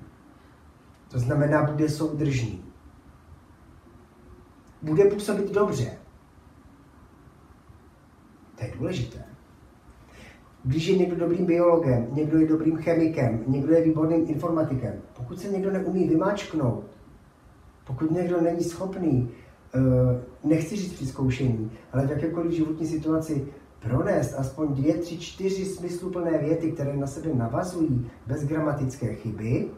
To 1.11 1.19
znamená, 1.19 1.63
bude 1.63 1.89
soudržný. 1.89 2.68
Bude 4.83 5.05
působit 5.05 5.53
dobře. 5.53 5.99
To 8.59 8.65
je 8.65 8.73
důležité. 8.79 9.25
Když 10.65 10.87
je 10.87 10.99
někdo 10.99 11.17
dobrým 11.17 11.47
biologem, 11.47 12.07
někdo 12.13 12.39
je 12.39 12.47
dobrým 12.47 12.77
chemikem, 12.77 13.45
někdo 13.47 13.75
je 13.75 13.85
výborným 13.85 14.31
informatikem, 14.31 14.95
pokud 15.17 15.41
se 15.41 15.49
někdo 15.49 15.71
neumí 15.71 16.09
vymáčknout, 16.09 16.85
pokud 17.87 18.11
někdo 18.11 18.41
není 18.41 18.65
schopný, 18.65 19.31
eh, 19.75 19.79
nechci 20.45 20.77
říct 20.77 20.93
při 20.93 21.07
zkoušení, 21.07 21.71
ale 21.93 22.07
v 22.07 22.11
jakékoliv 22.11 22.53
životní 22.53 22.87
situaci 22.87 23.49
pronést 23.79 24.35
aspoň 24.39 24.75
dvě, 24.75 24.95
tři, 24.95 25.19
čtyři 25.19 25.65
smysluplné 25.65 26.39
věty, 26.39 26.73
které 26.73 26.97
na 26.97 27.07
sebe 27.07 27.35
navazují 27.35 28.11
bez 28.27 28.45
gramatické 28.45 29.15
chyby, 29.15 29.71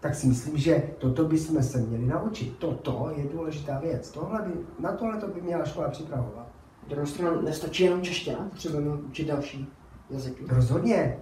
tak 0.00 0.14
si 0.14 0.26
myslím, 0.26 0.56
že 0.56 0.82
toto 0.98 1.24
bychom 1.24 1.62
se 1.62 1.78
měli 1.78 2.06
naučit. 2.06 2.58
Toto 2.58 3.12
je 3.16 3.24
důležitá 3.24 3.78
věc. 3.78 4.10
Tohle 4.10 4.42
by, 4.42 4.52
na 4.78 4.92
tohle 4.92 5.16
to 5.16 5.28
by 5.28 5.40
měla 5.40 5.64
škola 5.64 5.88
připravovat. 5.88 6.46
druhou 6.88 7.06
stranu 7.06 7.40
nestačí 7.40 7.82
jenom 7.84 8.02
čeština, 8.02 8.48
potřebujeme 8.50 8.90
učit 8.90 9.24
další 9.24 9.72
jazyky. 10.10 10.44
Rozhodně. 10.48 11.18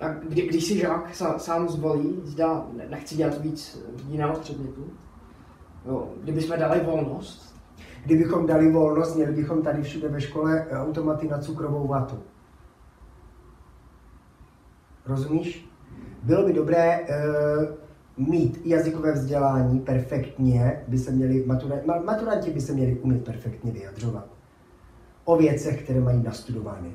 A 0.00 0.08
kdy, 0.08 0.48
když 0.48 0.64
si 0.64 0.78
žák 0.78 1.14
sám 1.36 1.68
zvolí, 1.68 2.20
zda 2.24 2.66
nechci 2.88 3.16
dělat 3.16 3.40
víc 3.40 3.86
jiného 4.08 4.40
předmětu, 4.40 4.90
jo, 5.86 6.12
kdybychom 6.22 6.58
dali 6.58 6.80
volnost, 6.80 7.56
Kdybychom 8.06 8.46
dali 8.46 8.72
volnost, 8.72 9.14
měli 9.14 9.32
bychom 9.32 9.62
tady 9.62 9.82
všude 9.82 10.08
ve 10.08 10.20
škole 10.20 10.66
automaty 10.70 11.28
na 11.28 11.38
cukrovou 11.38 11.86
vatu. 11.86 12.22
Rozumíš? 15.06 15.68
Bylo 16.26 16.46
by 16.46 16.52
dobré 16.52 17.00
e, 17.00 17.06
mít 18.16 18.60
jazykové 18.64 19.12
vzdělání 19.12 19.80
perfektně, 19.80 20.84
by 20.88 20.98
se 20.98 21.10
měli, 21.10 21.44
maturanti, 21.46 21.86
maturanti 22.04 22.50
by 22.50 22.60
se 22.60 22.72
měli 22.72 22.98
umět 22.98 23.24
perfektně 23.24 23.72
vyjadřovat 23.72 24.26
o 25.24 25.36
věcech, 25.36 25.82
které 25.82 26.00
mají 26.00 26.22
nastudovány. 26.22 26.92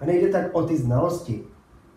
A 0.00 0.04
nejde 0.04 0.28
tak 0.28 0.46
o 0.52 0.62
ty 0.62 0.76
znalosti, 0.76 1.44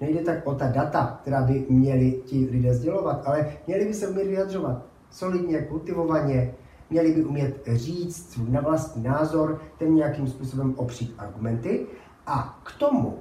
nejde 0.02 0.22
tak 0.22 0.48
o 0.48 0.56
ta 0.56 0.68
data, 0.68 1.20
která 1.22 1.42
by 1.42 1.66
měli 1.70 2.22
ti 2.26 2.48
lidé 2.52 2.74
sdělovat, 2.74 3.22
ale 3.26 3.52
měli 3.68 3.86
by 3.86 3.94
se 3.94 4.08
umět 4.08 4.28
vyjadřovat 4.28 4.86
solidně, 5.10 5.62
kultivovaně, 5.62 6.54
měli 6.90 7.12
by 7.12 7.26
umět 7.26 7.68
říct 7.74 8.32
svůj 8.32 8.50
na 8.50 8.62
vlastní 8.62 9.04
názor, 9.04 9.62
ten 9.78 9.96
nějakým 9.96 10.28
způsobem 10.28 10.74
opřít 10.78 11.16
argumenty 11.18 11.88
a 12.28 12.62
k 12.66 12.80
tomu, 12.80 13.20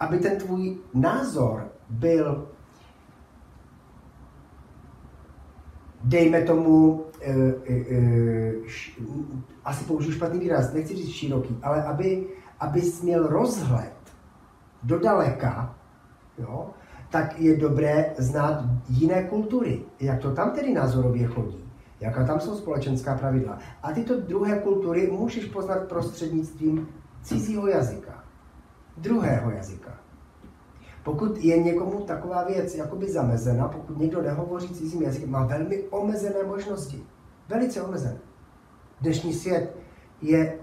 aby 0.00 0.18
ten 0.18 0.38
tvůj 0.38 0.76
názor 0.94 1.77
byl, 1.90 2.48
dejme 6.04 6.42
tomu, 6.42 7.04
e, 7.20 7.32
e, 7.32 8.52
š, 8.66 9.00
asi 9.64 9.84
použiju 9.84 10.12
špatný 10.12 10.38
výraz, 10.38 10.72
nechci 10.72 10.96
říct 10.96 11.10
široký, 11.10 11.58
ale 11.62 11.84
aby, 11.84 12.26
aby 12.60 12.82
měl 13.02 13.26
rozhled 13.26 13.94
do 14.82 14.98
daleka, 14.98 15.74
jo, 16.38 16.70
tak 17.10 17.40
je 17.40 17.56
dobré 17.56 18.14
znát 18.18 18.64
jiné 18.88 19.24
kultury, 19.24 19.82
jak 20.00 20.20
to 20.20 20.34
tam 20.34 20.50
tedy 20.50 20.74
názorově 20.74 21.26
chodí 21.26 21.68
jaká 22.00 22.24
tam 22.24 22.40
jsou 22.40 22.56
společenská 22.56 23.14
pravidla. 23.14 23.58
A 23.82 23.92
tyto 23.92 24.20
druhé 24.20 24.58
kultury 24.58 25.10
můžeš 25.10 25.44
poznat 25.44 25.88
prostřednictvím 25.88 26.88
cizího 27.22 27.66
jazyka, 27.66 28.24
druhého 28.96 29.50
jazyka. 29.50 29.90
Pokud 31.08 31.38
je 31.38 31.62
někomu 31.62 32.00
taková 32.00 32.44
věc 32.44 32.74
jakoby 32.74 33.10
zamezena, 33.10 33.68
pokud 33.68 33.98
někdo 33.98 34.22
nehovoří 34.22 34.68
cizím 34.68 35.02
jazykem, 35.02 35.30
má 35.30 35.46
velmi 35.46 35.82
omezené 35.90 36.42
možnosti. 36.46 37.02
Velice 37.48 37.82
omezené. 37.82 38.18
Dnešní 39.00 39.34
svět 39.34 39.76
je 40.22 40.58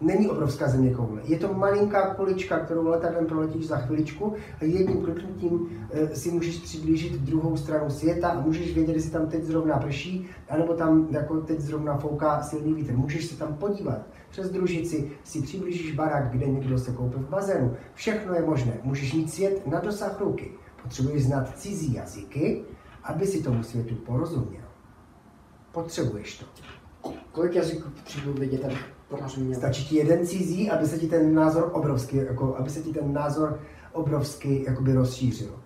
není 0.00 0.28
obrovská 0.28 0.68
země 0.68 0.94
koule. 0.94 1.20
Je 1.24 1.38
to 1.38 1.54
malinká 1.54 2.14
kulička, 2.14 2.58
kterou 2.58 2.86
letadlem 2.86 3.26
proletíš 3.26 3.66
za 3.66 3.76
chviličku 3.76 4.34
a 4.60 4.64
jedním 4.64 5.02
kliknutím 5.02 5.68
eh, 5.90 6.16
si 6.16 6.30
můžeš 6.30 6.58
přiblížit 6.58 7.12
druhou 7.12 7.56
stranu 7.56 7.90
světa 7.90 8.28
a 8.28 8.40
můžeš 8.40 8.74
vědět, 8.74 8.96
jestli 8.96 9.10
tam 9.10 9.26
teď 9.26 9.44
zrovna 9.44 9.78
prší, 9.78 10.28
anebo 10.48 10.74
tam 10.74 11.06
jako 11.10 11.40
teď 11.40 11.60
zrovna 11.60 11.96
fouká 11.96 12.42
silný 12.42 12.74
vítr. 12.74 12.96
Můžeš 12.96 13.26
se 13.26 13.38
tam 13.38 13.54
podívat. 13.54 14.00
Přes 14.36 14.50
družici 14.50 15.10
si 15.24 15.42
přiblížíš 15.42 15.94
barák, 15.94 16.30
kde 16.30 16.46
někdo 16.46 16.78
se 16.78 16.92
koupil 16.92 17.20
v 17.20 17.28
bazénu. 17.28 17.76
Všechno 17.94 18.34
je 18.34 18.42
možné. 18.42 18.72
Můžeš 18.82 19.12
mít 19.12 19.32
svět 19.32 19.66
na 19.66 19.80
dosah 19.80 20.20
ruky. 20.20 20.50
Potřebuješ 20.82 21.24
znát 21.24 21.58
cizí 21.58 21.94
jazyky, 21.94 22.64
aby 23.02 23.26
si 23.26 23.42
tomu 23.42 23.62
světu 23.62 23.94
porozuměl. 23.94 24.62
Potřebuješ 25.72 26.38
to. 26.38 26.46
Kolik 27.32 27.54
jazyků 27.54 27.90
potřebuji 27.90 28.32
vědět, 28.32 28.64
abych 28.64 28.84
porozuměl? 29.08 29.58
Stačí 29.58 29.84
ti 29.84 29.96
jeden 29.96 30.26
cizí, 30.26 30.70
aby 30.70 30.86
se 30.86 30.98
ti 30.98 31.06
ten 31.06 31.34
názor 31.34 31.70
obrovský, 31.72 32.16
jako, 32.16 32.56
aby 32.56 32.70
se 32.70 32.80
ti 32.80 32.92
ten 32.92 33.12
názor 33.12 33.60
obrovsky 33.92 34.64
jakoby 34.66 34.92
rozšířil. 34.92 35.60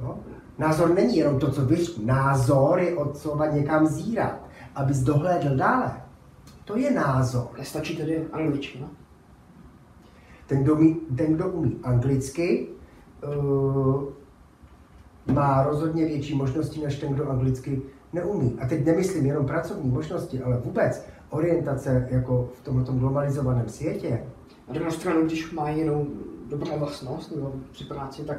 Jo? 0.00 0.18
Názor 0.58 0.94
není 0.94 1.16
jenom 1.16 1.38
to, 1.38 1.50
co 1.50 1.66
víš. 1.66 1.98
Názor 2.04 2.80
je 2.80 2.96
od 2.96 3.18
slova 3.18 3.46
někam 3.46 3.86
zírat, 3.86 4.40
abys 4.74 4.98
dohlédl 4.98 5.56
dále. 5.56 6.07
To 6.68 6.76
je 6.76 6.90
názor. 6.90 7.48
Stačí 7.62 7.96
tedy 7.96 8.26
angličtina? 8.32 8.90
Ten, 10.46 10.62
kdo, 10.62 10.74
umí, 10.74 10.94
ten, 11.16 11.34
kdo 11.34 11.48
umí 11.48 11.80
anglicky, 11.82 12.68
uh, 13.38 14.04
má 15.34 15.62
rozhodně 15.62 16.06
větší 16.06 16.34
možnosti, 16.34 16.80
než 16.80 16.98
ten, 16.98 17.12
kdo 17.12 17.30
anglicky 17.30 17.82
neumí. 18.12 18.56
A 18.60 18.68
teď 18.68 18.86
nemyslím 18.86 19.26
jenom 19.26 19.46
pracovní 19.46 19.90
možnosti, 19.90 20.42
ale 20.42 20.60
vůbec 20.64 21.06
orientace 21.30 22.08
jako 22.10 22.50
v 22.60 22.64
tomto 22.64 22.92
globalizovaném 22.92 23.68
světě. 23.68 24.22
Na 24.68 24.74
druhou 24.74 24.90
stranu, 24.90 25.26
když 25.26 25.52
má 25.52 25.70
jinou 25.70 26.06
dobrou 26.48 26.78
vlastnost 26.78 27.36
nebo 27.36 27.52
při 27.72 27.84
práci, 27.84 28.22
tak 28.22 28.38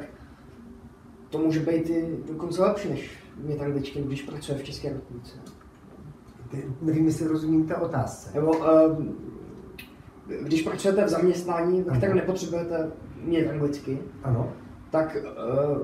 to 1.30 1.38
může 1.38 1.60
být 1.60 1.90
i 1.90 2.18
dokonce 2.28 2.62
lepší, 2.62 2.88
než 2.88 3.10
mě 3.36 3.56
angličtinu, 3.56 4.06
když 4.06 4.22
pracuje 4.22 4.58
v 4.58 4.64
České 4.64 4.88
republice. 4.88 5.36
Nevím, 6.82 7.06
jestli 7.06 7.26
rozumím 7.26 7.66
té 7.66 7.76
otázce. 7.76 8.30
Nebo 8.34 8.50
uh, 8.50 8.64
když 10.42 10.62
pracujete 10.62 11.04
v 11.04 11.08
zaměstnání, 11.08 11.82
ve 11.82 11.96
kterém 11.96 12.16
nepotřebujete 12.16 12.90
mít 13.24 13.46
anglicky, 13.46 13.98
ano. 14.22 14.52
tak 14.90 15.16
uh, 15.16 15.78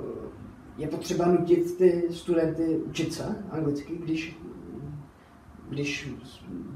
je 0.76 0.88
potřeba 0.88 1.26
nutit 1.26 1.78
ty 1.78 2.08
studenty 2.10 2.76
učit 2.76 3.14
se 3.14 3.44
anglicky, 3.50 3.96
když, 3.96 4.38
když 5.68 6.16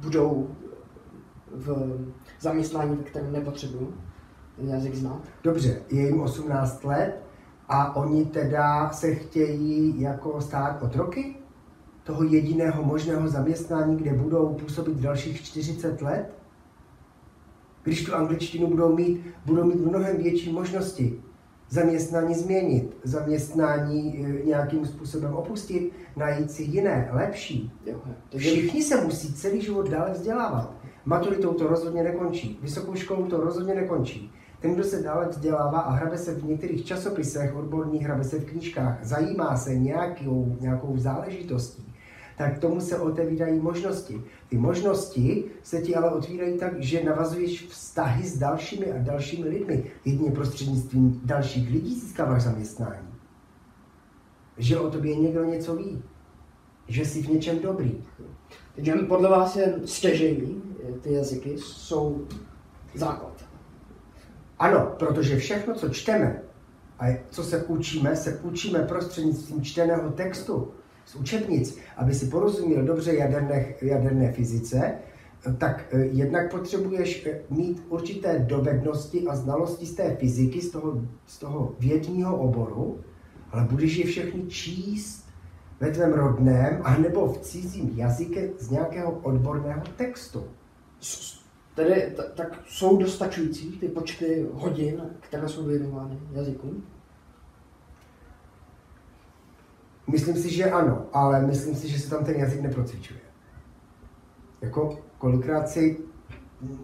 budou 0.01 0.51
v 1.51 1.99
zaměstnání, 2.41 2.97
ve 2.97 3.03
kterém 3.03 3.33
nepotřebují 3.33 3.89
ten 4.57 4.69
jazyk 4.69 4.95
znát. 4.95 5.23
Dobře, 5.43 5.83
je 5.91 6.07
jim 6.07 6.21
18 6.21 6.85
let 6.85 7.23
a 7.69 7.97
oni 7.97 8.25
teda 8.25 8.91
se 8.91 9.15
chtějí 9.15 10.01
jako 10.01 10.41
stát 10.41 10.83
otroky? 10.83 11.37
Toho 12.11 12.25
jediného 12.25 12.83
možného 12.83 13.29
zaměstnání, 13.29 13.97
kde 13.97 14.13
budou 14.13 14.55
působit 14.55 14.97
dalších 14.97 15.43
40 15.43 16.03
let? 16.03 16.27
Když 17.83 18.05
tu 18.05 18.15
angličtinu 18.15 18.67
budou 18.67 18.97
mít, 18.97 19.21
budou 19.47 19.65
mít 19.65 19.87
mnohem 19.87 20.17
větší 20.17 20.53
možnosti 20.53 21.23
zaměstnání 21.69 22.35
změnit, 22.35 22.97
zaměstnání 23.05 24.27
e, 24.27 24.47
nějakým 24.47 24.87
způsobem 24.87 25.35
opustit, 25.35 25.93
najít 26.17 26.51
si 26.51 26.63
jiné, 26.63 27.09
lepší. 27.13 27.73
Všichni 28.37 28.83
se 28.83 29.05
musí 29.05 29.35
celý 29.35 29.61
život 29.61 29.89
dále 29.89 30.13
vzdělávat. 30.13 30.75
Maturitou 31.05 31.55
to 31.55 31.67
rozhodně 31.67 32.03
nekončí, 32.03 32.59
vysokou 32.63 32.95
školou 32.95 33.27
to 33.27 33.41
rozhodně 33.41 33.75
nekončí. 33.75 34.33
Ten, 34.61 34.75
kdo 34.75 34.85
se 34.85 35.03
dále 35.03 35.29
vzdělává 35.29 35.81
a 35.81 35.91
hrabe 35.91 36.19
se 36.19 36.35
v 36.35 36.45
některých 36.45 36.85
časopisech 36.85 37.57
odborných, 37.57 38.03
hrabe 38.03 38.25
se 38.25 38.39
v 38.39 38.45
knížkách, 38.45 38.99
zajímá 39.03 39.57
se 39.57 39.75
nějakou, 39.75 40.57
nějakou 40.61 40.99
záležitostí, 40.99 41.90
tak 42.41 42.59
tomu 42.59 42.81
se 42.81 42.99
otevírají 42.99 43.61
možnosti. 43.61 44.23
Ty 44.49 44.59
možnosti 44.59 45.45
se 45.63 45.83
ti 45.83 45.95
ale 45.95 46.11
otvírají 46.11 46.59
tak, 46.59 46.83
že 46.83 47.05
navazuješ 47.05 47.67
vztahy 47.67 48.25
s 48.25 48.39
dalšími 48.39 48.93
a 48.93 48.99
dalšími 48.99 49.49
lidmi. 49.49 49.85
Jedině 50.05 50.31
prostřednictvím 50.31 51.21
dalších 51.25 51.71
lidí 51.71 52.01
získáváš 52.01 52.43
zaměstnání. 52.43 53.09
Že 54.59 54.79
o 54.79 54.91
tobě 54.91 55.17
někdo 55.17 55.45
něco 55.45 55.77
ví. 55.77 56.03
Že 56.89 57.05
jsi 57.05 57.23
v 57.23 57.29
něčem 57.29 57.59
dobrý. 57.59 58.05
Takže 58.75 58.93
podle 58.93 59.31
vás 59.31 59.57
je 59.57 59.75
stěžení, 59.85 60.63
ty 61.01 61.13
jazyky 61.13 61.59
jsou 61.59 62.27
základ. 62.95 63.45
Ano, 64.59 64.95
protože 64.99 65.37
všechno, 65.37 65.75
co 65.75 65.89
čteme 65.89 66.43
a 66.99 67.05
co 67.31 67.43
se 67.43 67.65
učíme, 67.65 68.17
se 68.17 68.39
učíme 68.39 68.79
prostřednictvím 68.79 69.63
čteného 69.63 70.11
textu 70.11 70.73
z 71.11 71.15
učebnic, 71.15 71.79
aby 71.97 72.15
si 72.15 72.27
porozuměl 72.27 72.83
dobře 72.83 73.15
jaderné, 73.15 73.75
jaderné 73.83 74.33
fyzice, 74.33 74.93
tak 75.59 75.85
eh, 75.93 76.05
jednak 76.05 76.51
potřebuješ 76.51 77.27
eh, 77.27 77.41
mít 77.51 77.83
určité 77.89 78.39
dovednosti 78.39 79.27
a 79.27 79.37
znalosti 79.37 79.87
z 79.87 79.95
té 79.95 80.17
fyziky, 80.17 80.61
z 80.61 80.71
toho, 80.71 81.03
z 81.27 81.39
toho 81.39 81.75
vědního 81.79 82.37
oboru, 82.39 83.01
ale 83.51 83.65
budeš 83.71 83.97
je 83.97 84.07
všechny 84.07 84.43
číst 84.43 85.29
ve 85.81 85.91
tvém 85.91 86.13
rodném 86.13 86.81
anebo 86.85 87.33
v 87.33 87.39
cizím 87.39 87.91
jazyce 87.95 88.49
z 88.59 88.71
nějakého 88.71 89.13
odborného 89.13 89.83
textu. 89.97 90.45
Tedy 91.75 92.15
tak 92.35 92.63
jsou 92.67 92.97
dostačující 92.97 93.79
ty 93.79 93.89
počty 93.89 94.47
hodin, 94.53 95.03
které 95.21 95.49
jsou 95.49 95.65
věnovány 95.65 96.19
jazykům? 96.33 96.83
Myslím 100.11 100.37
si, 100.37 100.51
že 100.51 100.71
ano, 100.71 101.07
ale 101.13 101.47
myslím 101.47 101.75
si, 101.75 101.89
že 101.89 101.99
se 101.99 102.11
tam 102.11 102.25
ten 102.25 102.37
jazyk 102.37 102.61
neprocvičuje. 102.61 103.21
Jako 104.61 104.99
kolikrát 105.19 105.69
si 105.69 105.99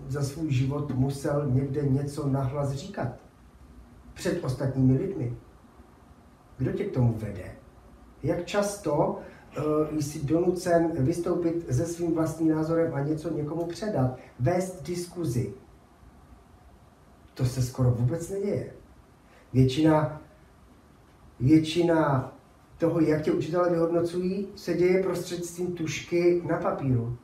za 0.09 0.23
svůj 0.23 0.53
život 0.53 0.95
musel 0.95 1.47
někde 1.51 1.83
něco 1.83 2.29
nahlas 2.29 2.73
říkat. 2.73 3.09
Před 4.15 4.45
ostatními 4.45 4.99
lidmi. 4.99 5.37
Kdo 6.59 6.73
tě 6.73 6.85
k 6.85 6.95
tomu 6.95 7.15
vede? 7.19 7.55
Jak 8.23 8.45
často 8.45 9.19
uh, 9.93 9.99
jsi 9.99 10.27
donucen 10.27 10.93
vystoupit 11.05 11.75
se 11.75 11.87
svým 11.87 12.15
vlastním 12.15 12.49
názorem 12.49 12.95
a 12.95 13.01
něco 13.01 13.35
někomu 13.35 13.67
předat, 13.67 14.17
vést 14.41 14.83
diskuzi? 14.83 15.55
To 17.35 17.45
se 17.45 17.63
skoro 17.63 17.91
vůbec 17.91 18.31
neděje. 18.31 18.73
Většina, 19.53 20.23
většina 21.41 22.36
toho, 22.79 23.01
jak 23.01 23.23
tě 23.23 23.33
učitelé 23.33 23.71
vyhodnocují, 23.71 24.49
se 24.57 24.75
děje 24.75 25.03
prostřednictvím 25.03 25.73
tušky 25.73 26.43
na 26.49 26.57
papíru. 26.57 27.19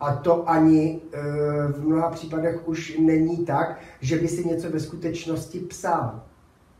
A 0.00 0.16
to 0.16 0.50
ani 0.50 1.00
e, 1.12 1.22
v 1.72 1.86
mnoha 1.86 2.10
případech 2.10 2.68
už 2.68 2.98
není 2.98 3.44
tak, 3.44 3.80
že 4.00 4.16
by 4.16 4.28
si 4.28 4.48
něco 4.48 4.70
ve 4.70 4.80
skutečnosti 4.80 5.58
psal. 5.58 6.22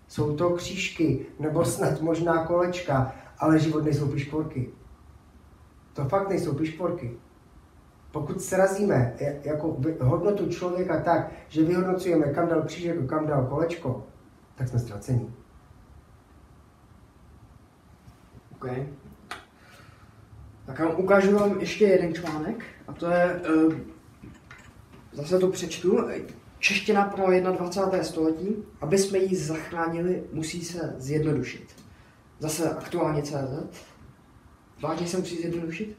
Jsou 0.09 0.37
to 0.37 0.51
křížky, 0.51 1.27
nebo 1.39 1.65
snad 1.65 2.01
možná 2.01 2.47
kolečka, 2.47 3.15
ale 3.39 3.59
život 3.59 3.85
nejsou 3.85 4.09
pišporky. 4.09 4.71
To 5.93 6.05
fakt 6.05 6.29
nejsou 6.29 6.55
pišporky. 6.55 7.17
Pokud 8.13 8.43
srazíme 8.43 9.17
jako 9.45 9.77
hodnotu 10.01 10.49
člověka 10.49 11.01
tak, 11.01 11.31
že 11.49 11.65
vyhodnocujeme, 11.65 12.27
kam 12.27 12.49
dal 12.49 12.63
křížek 12.63 13.07
kam 13.07 13.27
dal 13.27 13.47
kolečko, 13.47 14.07
tak 14.55 14.69
jsme 14.69 14.79
ztracení. 14.79 15.35
Okay. 18.61 18.87
Tak 20.67 20.79
já 20.79 20.89
ukážu 20.89 21.39
vám 21.39 21.61
ještě 21.61 21.85
jeden 21.85 22.15
článek, 22.15 22.65
a 22.89 22.93
to 22.93 23.11
je, 23.11 23.41
uh, 23.67 23.75
zase 25.13 25.39
to 25.39 25.49
přečtu, 25.49 25.99
Čeština 26.59 27.05
pro 27.05 27.41
21. 27.53 28.05
století, 28.05 28.57
aby 28.81 28.99
jsme 28.99 29.19
ji 29.19 29.37
zachránili, 29.37 30.23
musí 30.33 30.65
se 30.65 30.95
zjednodušit. 30.99 31.67
Zase 32.39 32.71
aktuálně 32.71 33.23
CZ. 33.23 33.87
Vážně 34.83 35.07
se 35.07 35.19
musí 35.19 35.37
zjednodušit? 35.37 35.97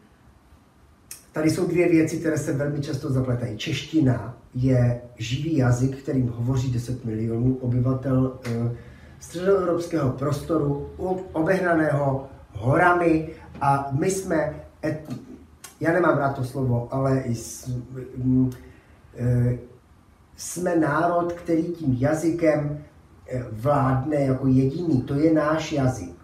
Tady 1.31 1.49
jsou 1.49 1.67
dvě 1.67 1.89
věci, 1.89 2.17
které 2.17 2.37
se 2.37 2.53
velmi 2.53 2.81
často 2.81 3.11
zapletají. 3.11 3.57
Čeština 3.57 4.37
je 4.53 5.01
živý 5.17 5.57
jazyk, 5.57 5.97
kterým 5.97 6.27
hovoří 6.27 6.71
10 6.71 7.05
milionů 7.05 7.55
obyvatel 7.55 8.39
e, 8.45 8.75
středoevropského 9.19 10.11
prostoru, 10.11 10.89
obehnaného 11.33 12.29
horami 12.53 13.29
a 13.61 13.89
my 13.91 14.11
jsme, 14.11 14.55
et, 14.83 15.13
já 15.79 15.93
nemám 15.93 16.17
rád 16.17 16.35
to 16.35 16.43
slovo, 16.43 16.87
ale 16.91 17.23
e, 19.15 19.57
jsme 20.35 20.75
národ, 20.75 21.33
který 21.33 21.63
tím 21.63 21.95
jazykem 21.99 22.83
e, 23.27 23.43
vládne 23.51 24.15
jako 24.15 24.47
jediný. 24.47 25.01
To 25.01 25.13
je 25.13 25.33
náš 25.33 25.71
jazyk. 25.71 26.15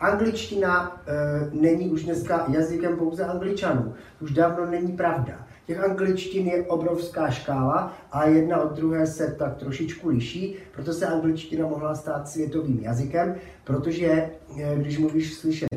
Angličtina 0.00 1.02
e, 1.06 1.60
není 1.60 1.90
už 1.90 2.04
dneska 2.04 2.44
jazykem 2.48 2.96
pouze 2.96 3.24
angličanů. 3.24 3.94
Už 4.20 4.30
dávno 4.30 4.66
není 4.66 4.92
pravda. 4.92 5.43
Těch 5.66 5.84
angličtin 5.84 6.46
je 6.46 6.66
obrovská 6.66 7.30
škála 7.30 7.92
a 8.12 8.26
jedna 8.26 8.62
od 8.62 8.72
druhé 8.76 9.06
se 9.06 9.34
tak 9.38 9.56
trošičku 9.56 10.08
liší, 10.08 10.56
proto 10.74 10.92
se 10.92 11.06
angličtina 11.06 11.66
mohla 11.66 11.94
stát 11.94 12.28
světovým 12.28 12.80
jazykem, 12.80 13.34
protože 13.64 14.30
eh, 14.60 14.76
když 14.76 14.98
mluvíš 14.98 15.34
slyšet, 15.34 15.68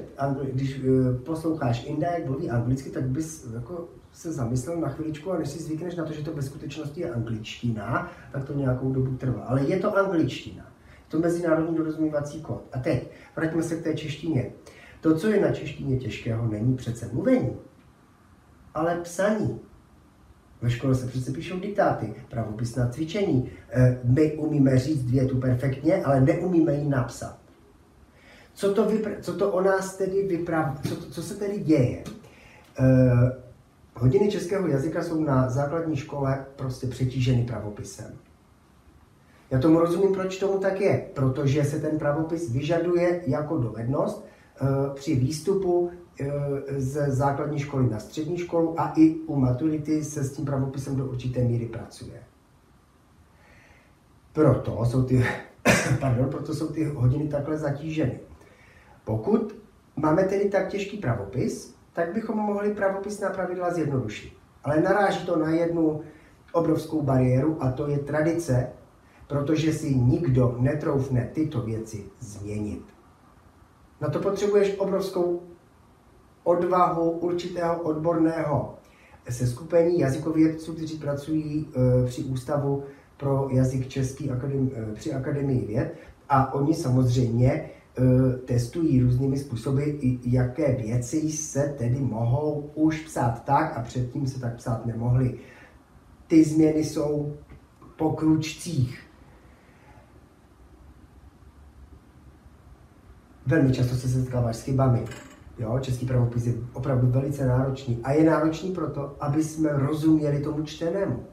když 0.53 0.79
eh, 0.79 1.17
posloucháš 1.25 1.85
Inda, 1.85 2.07
jak 2.07 2.25
mluví 2.25 2.49
anglicky, 2.49 2.89
tak 2.89 3.03
bys 3.03 3.47
jako 3.53 3.89
se 4.13 4.33
zamyslel 4.33 4.77
na 4.77 4.89
chviličku 4.89 5.31
a 5.31 5.37
než 5.37 5.49
si 5.49 5.63
zvykneš 5.63 5.95
na 5.95 6.05
to, 6.05 6.13
že 6.13 6.23
to 6.23 6.33
ve 6.33 6.41
skutečnosti 6.41 7.01
je 7.01 7.13
angličtina, 7.13 8.11
tak 8.31 8.43
to 8.43 8.53
nějakou 8.53 8.91
dobu 8.93 9.17
trvá. 9.17 9.41
Ale 9.41 9.63
je 9.63 9.79
to 9.79 9.97
angličtina. 9.97 10.63
Je 10.89 11.11
to 11.11 11.19
mezinárodní 11.19 11.77
dorozumívací 11.77 12.41
kód. 12.41 12.63
A 12.71 12.79
teď, 12.79 13.11
vraťme 13.35 13.63
se 13.63 13.75
k 13.75 13.83
té 13.83 13.93
češtině. 13.93 14.51
To, 15.01 15.15
co 15.15 15.27
je 15.27 15.41
na 15.41 15.51
češtině 15.51 15.97
těžkého, 15.97 16.47
není 16.47 16.75
přece 16.75 17.09
mluvení, 17.13 17.57
ale 18.73 18.99
psaní. 19.03 19.59
Ve 20.61 20.69
škole 20.69 20.95
se 20.95 21.07
přece 21.07 21.31
píšou 21.31 21.59
diktáty, 21.59 22.13
pravopisná 22.29 22.89
cvičení. 22.89 23.49
Eh, 23.69 23.99
my 24.03 24.31
umíme 24.31 24.79
říct 24.79 25.11
větu 25.11 25.37
perfektně, 25.37 26.03
ale 26.03 26.21
neumíme 26.21 26.73
ji 26.73 26.89
napsat. 26.89 27.37
Co 28.53 28.73
to, 28.73 28.89
vypr- 28.89 29.15
co 29.21 29.33
to 29.33 29.51
o 29.51 29.61
nás 29.61 29.97
tedy 29.97 30.27
vypráví, 30.27 30.77
co, 30.89 30.95
co 30.95 31.23
se 31.23 31.35
tedy 31.35 31.59
děje? 31.59 32.03
Uh, 32.79 33.29
hodiny 33.93 34.31
českého 34.31 34.67
jazyka 34.67 35.03
jsou 35.03 35.23
na 35.23 35.49
základní 35.49 35.95
škole 35.95 36.45
prostě 36.55 36.87
přetíženy 36.87 37.43
pravopisem. 37.43 38.13
Já 39.51 39.59
tomu 39.59 39.79
rozumím, 39.79 40.13
proč 40.13 40.37
tomu 40.37 40.57
tak 40.57 40.81
je. 40.81 41.05
Protože 41.13 41.63
se 41.63 41.79
ten 41.79 41.97
pravopis 41.99 42.51
vyžaduje 42.51 43.21
jako 43.27 43.57
dovednost 43.57 44.25
uh, 44.61 44.95
při 44.95 45.15
výstupu 45.15 45.91
Eh, 45.91 46.06
ze 46.77 47.11
základní 47.11 47.59
školy 47.59 47.89
na 47.89 47.99
střední 47.99 48.37
školu 48.37 48.79
a 48.79 48.93
i 48.97 49.15
u 49.15 49.35
maturity 49.35 50.03
se 50.03 50.23
s 50.23 50.31
tím 50.31 50.45
pravopisem 50.45 50.95
do 50.95 51.05
určité 51.05 51.41
míry 51.41 51.65
pracuje. 51.65 52.23
Proto 54.33 54.85
jsou 54.85 55.03
ty, 55.03 55.25
pardon, 55.99 56.29
proto 56.29 56.55
jsou 56.55 56.67
ty 56.67 56.83
hodiny 56.83 57.27
takhle 57.27 57.57
zatíženy. 57.57 58.19
Pokud 59.03 59.55
máme 59.95 60.23
tedy 60.23 60.49
tak 60.49 60.67
těžký 60.67 60.97
pravopis, 60.97 61.75
tak 61.93 62.13
bychom 62.13 62.37
mohli 62.37 62.73
pravopisná 62.73 63.29
pravidla 63.29 63.73
zjednodušit. 63.73 64.33
Ale 64.63 64.81
naráží 64.81 65.25
to 65.25 65.35
na 65.35 65.49
jednu 65.49 66.01
obrovskou 66.51 67.01
bariéru 67.01 67.63
a 67.63 67.71
to 67.71 67.87
je 67.87 67.99
tradice, 67.99 68.69
protože 69.27 69.73
si 69.73 69.95
nikdo 69.95 70.55
netroufne 70.59 71.29
tyto 71.33 71.61
věci 71.61 72.03
změnit. 72.19 72.81
Na 74.01 74.09
to 74.09 74.19
potřebuješ 74.19 74.75
obrovskou 74.77 75.41
odvahu 76.47 77.09
určitého 77.09 77.81
odborného 77.81 78.73
seskupení 79.29 79.99
jazykovědců, 79.99 80.73
kteří 80.73 80.97
pracují 80.97 81.67
e, 81.67 82.05
při 82.05 82.23
Ústavu 82.23 82.83
pro 83.17 83.47
jazyk 83.51 83.87
český 83.87 84.31
akademi, 84.31 84.71
e, 84.75 84.93
při 84.93 85.13
Akademii 85.13 85.65
věd. 85.65 85.93
A 86.29 86.53
oni 86.53 86.73
samozřejmě 86.73 87.69
testují 88.45 89.01
různými 89.01 89.37
způsoby, 89.37 89.83
jaké 90.25 90.75
věci 90.75 91.31
se 91.31 91.75
tedy 91.77 91.99
mohou 91.99 92.69
už 92.75 92.99
psát 92.99 93.43
tak 93.43 93.77
a 93.77 93.81
předtím 93.81 94.27
se 94.27 94.39
tak 94.39 94.55
psát 94.55 94.85
nemohly. 94.85 95.39
Ty 96.27 96.43
změny 96.43 96.83
jsou 96.83 97.33
po 97.97 98.09
kručcích. 98.11 99.03
Velmi 103.45 103.73
často 103.73 103.95
se 103.95 104.07
setkáváš 104.07 104.55
s 104.55 104.61
chybami. 104.61 105.05
Jo, 105.59 105.79
český 105.81 106.05
pravopis 106.05 106.45
je 106.45 106.53
opravdu 106.73 107.07
velice 107.07 107.45
náročný. 107.45 107.99
A 108.03 108.11
je 108.11 108.23
náročný 108.23 108.71
proto, 108.71 109.15
aby 109.19 109.43
jsme 109.43 109.69
rozuměli 109.73 110.39
tomu 110.39 110.63
čtenému. 110.63 111.23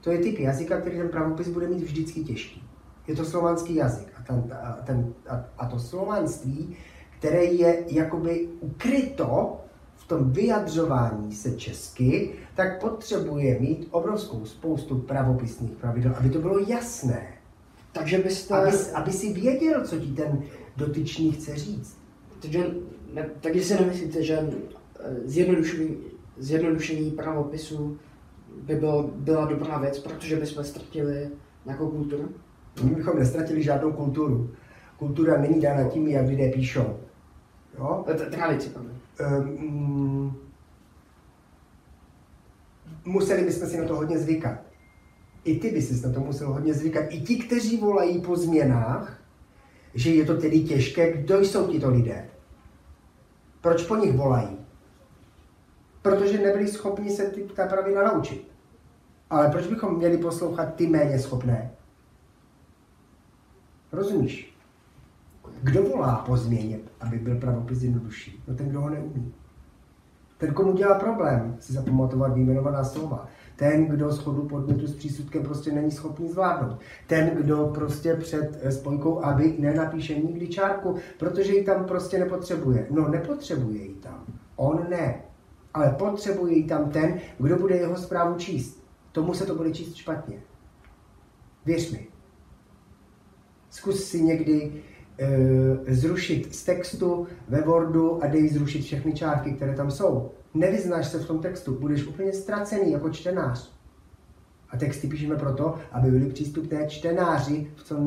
To 0.00 0.10
je 0.10 0.18
typ 0.18 0.38
jazyka, 0.38 0.80
který 0.80 0.96
ten 0.96 1.08
pravopis 1.08 1.48
bude 1.48 1.68
mít 1.68 1.82
vždycky 1.82 2.24
těžký. 2.24 2.62
Je 3.06 3.16
to 3.16 3.24
slovanský 3.24 3.74
jazyk. 3.74 4.06
A, 4.18 4.22
ten, 4.22 4.54
a, 4.62 4.72
ten, 4.72 5.14
a, 5.28 5.44
a 5.58 5.66
to 5.66 5.78
slovanství, 5.78 6.76
které 7.18 7.44
je 7.44 7.84
jakoby 7.86 8.48
ukryto 8.60 9.60
v 9.96 10.08
tom 10.08 10.32
vyjadřování 10.32 11.32
se 11.32 11.52
česky, 11.52 12.32
tak 12.54 12.80
potřebuje 12.80 13.60
mít 13.60 13.88
obrovskou 13.90 14.44
spoustu 14.44 14.98
pravopisných 14.98 15.70
pravidel, 15.70 16.14
aby 16.18 16.30
to 16.30 16.38
bylo 16.38 16.58
jasné. 16.58 17.26
Takže 17.92 18.18
byste... 18.18 18.54
Aby, 18.54 18.76
aby 18.94 19.12
si 19.12 19.32
věděl, 19.32 19.86
co 19.86 19.96
ti 19.96 20.12
ten 20.12 20.42
dotyčný 20.76 21.32
chce 21.32 21.56
říct. 21.56 21.98
Takže, 22.40 22.66
ne, 23.14 23.30
takže 23.40 23.64
si 23.64 23.74
nemyslíte, 23.74 24.22
že 24.22 24.38
eh, 24.38 25.14
zjednodušení, 25.24 25.96
zjednodušení 26.36 27.10
pravopisu 27.10 27.98
by 28.62 28.74
bylo, 28.74 29.10
byla 29.14 29.44
dobrá 29.44 29.78
věc, 29.78 29.98
protože 29.98 30.36
bychom 30.36 30.64
ztratili 30.64 31.30
nějakou 31.64 31.90
kulturu? 31.90 32.28
My 32.82 32.94
bychom 32.94 33.18
nestratili 33.18 33.62
žádnou 33.62 33.92
kulturu. 33.92 34.50
Kultura 34.98 35.40
není 35.40 35.60
dána 35.60 35.88
tím, 35.88 36.08
jak 36.08 36.26
lidé 36.26 36.50
píšou. 36.50 36.96
Jo? 37.78 38.04
Tradici, 38.30 38.70
um, 39.38 40.36
museli 43.04 43.44
bychom 43.44 43.68
si 43.68 43.78
na 43.78 43.84
to 43.84 43.96
hodně 43.96 44.18
zvykat. 44.18 44.58
I 45.44 45.58
ty 45.58 45.70
bys 45.70 46.02
na 46.02 46.12
to 46.12 46.20
musel 46.20 46.52
hodně 46.52 46.74
zvykat. 46.74 47.04
I 47.08 47.20
ti, 47.20 47.36
kteří 47.36 47.76
volají 47.76 48.20
po 48.20 48.36
změnách, 48.36 49.22
že 49.94 50.14
je 50.14 50.24
to 50.24 50.36
tedy 50.36 50.60
těžké, 50.60 51.12
kdo 51.12 51.40
jsou 51.40 51.66
tito 51.66 51.90
lidé? 51.90 52.28
Proč 53.64 53.86
po 53.86 53.96
nich 53.96 54.16
volají? 54.16 54.58
Protože 56.02 56.38
nebyli 56.38 56.68
schopni 56.68 57.10
se 57.10 57.24
ty, 57.24 57.42
ta 57.42 57.66
pravidla 57.66 58.02
naučit. 58.02 58.48
Ale 59.30 59.50
proč 59.50 59.66
bychom 59.66 59.96
měli 59.96 60.18
poslouchat 60.18 60.74
ty 60.74 60.86
méně 60.86 61.18
schopné? 61.18 61.70
Rozumíš? 63.92 64.56
Kdo 65.62 65.82
volá 65.82 66.16
po 66.16 66.36
změně, 66.36 66.78
aby 67.00 67.18
byl 67.18 67.40
pravopis 67.40 67.82
jednodušší? 67.82 68.42
No 68.48 68.54
ten, 68.54 68.68
kdo 68.68 68.80
ho 68.80 68.90
neumí. 68.90 69.34
Ten, 70.38 70.54
komu 70.54 70.72
dělá 70.72 70.98
problém 70.98 71.56
si 71.60 71.72
zapamatovat 71.72 72.34
výjmenovaná 72.34 72.84
slova. 72.84 73.28
Ten, 73.56 73.86
kdo 73.86 74.12
schodu 74.12 74.42
podmětu 74.42 74.86
s 74.86 74.94
přísudkem 74.94 75.42
prostě 75.42 75.72
není 75.72 75.90
schopný 75.90 76.28
zvládnout. 76.28 76.78
Ten, 77.06 77.30
kdo 77.30 77.70
prostě 77.74 78.14
před 78.14 78.58
eh, 78.62 78.72
spojkou 78.72 79.24
aby 79.24 79.56
nenapíše 79.58 80.14
nikdy 80.14 80.48
čárku, 80.48 80.96
protože 81.18 81.52
ji 81.52 81.64
tam 81.64 81.84
prostě 81.84 82.18
nepotřebuje. 82.18 82.86
No, 82.90 83.08
nepotřebuje 83.08 83.82
ji 83.82 83.94
tam. 83.94 84.24
On 84.56 84.86
ne. 84.90 85.22
Ale 85.74 85.90
potřebuje 85.90 86.54
ji 86.54 86.64
tam 86.64 86.90
ten, 86.90 87.20
kdo 87.38 87.56
bude 87.56 87.76
jeho 87.76 87.96
zprávu 87.96 88.38
číst. 88.38 88.84
Tomu 89.12 89.34
se 89.34 89.46
to 89.46 89.54
bude 89.54 89.70
číst 89.70 89.94
špatně. 89.94 90.42
Věř 91.66 91.92
mi. 91.92 92.06
Zkus 93.70 94.04
si 94.04 94.22
někdy 94.22 94.72
e, 95.18 95.94
zrušit 95.94 96.54
z 96.54 96.64
textu 96.64 97.26
ve 97.48 97.60
Wordu 97.60 98.24
a 98.24 98.26
dej 98.26 98.48
zrušit 98.48 98.82
všechny 98.82 99.12
čárky, 99.12 99.52
které 99.52 99.74
tam 99.74 99.90
jsou. 99.90 100.30
Nevyznáš 100.54 101.08
se 101.08 101.18
v 101.18 101.26
tom 101.26 101.38
textu, 101.38 101.74
budeš 101.74 102.06
úplně 102.06 102.32
ztracený 102.32 102.92
jako 102.92 103.10
čtenář. 103.10 103.72
A 104.70 104.76
texty 104.76 105.08
píšeme 105.08 105.36
proto, 105.36 105.78
aby 105.92 106.10
byly 106.10 106.30
přístupné 106.30 106.88
čtenáři 106.88 107.70
v 107.76 107.84
co 107.84 108.00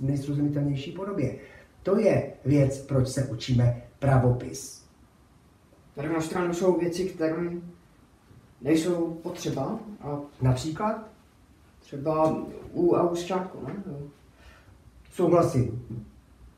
nejsrozumitelnější 0.00 0.92
podobě. 0.92 1.36
To 1.82 1.98
je 1.98 2.32
věc, 2.44 2.78
proč 2.78 3.08
se 3.08 3.26
učíme 3.26 3.82
pravopis. 3.98 4.84
Na 5.96 6.02
druhou 6.02 6.20
stranu 6.20 6.54
jsou 6.54 6.78
věci, 6.78 7.04
které 7.04 7.50
nejsou 8.60 9.14
potřeba. 9.22 9.78
A 10.00 10.20
Například? 10.42 11.10
Třeba 11.80 12.36
u 12.72 12.96
a 12.96 13.10
u 13.10 13.14
ne? 13.66 13.82
Souhlasím. 15.12 15.86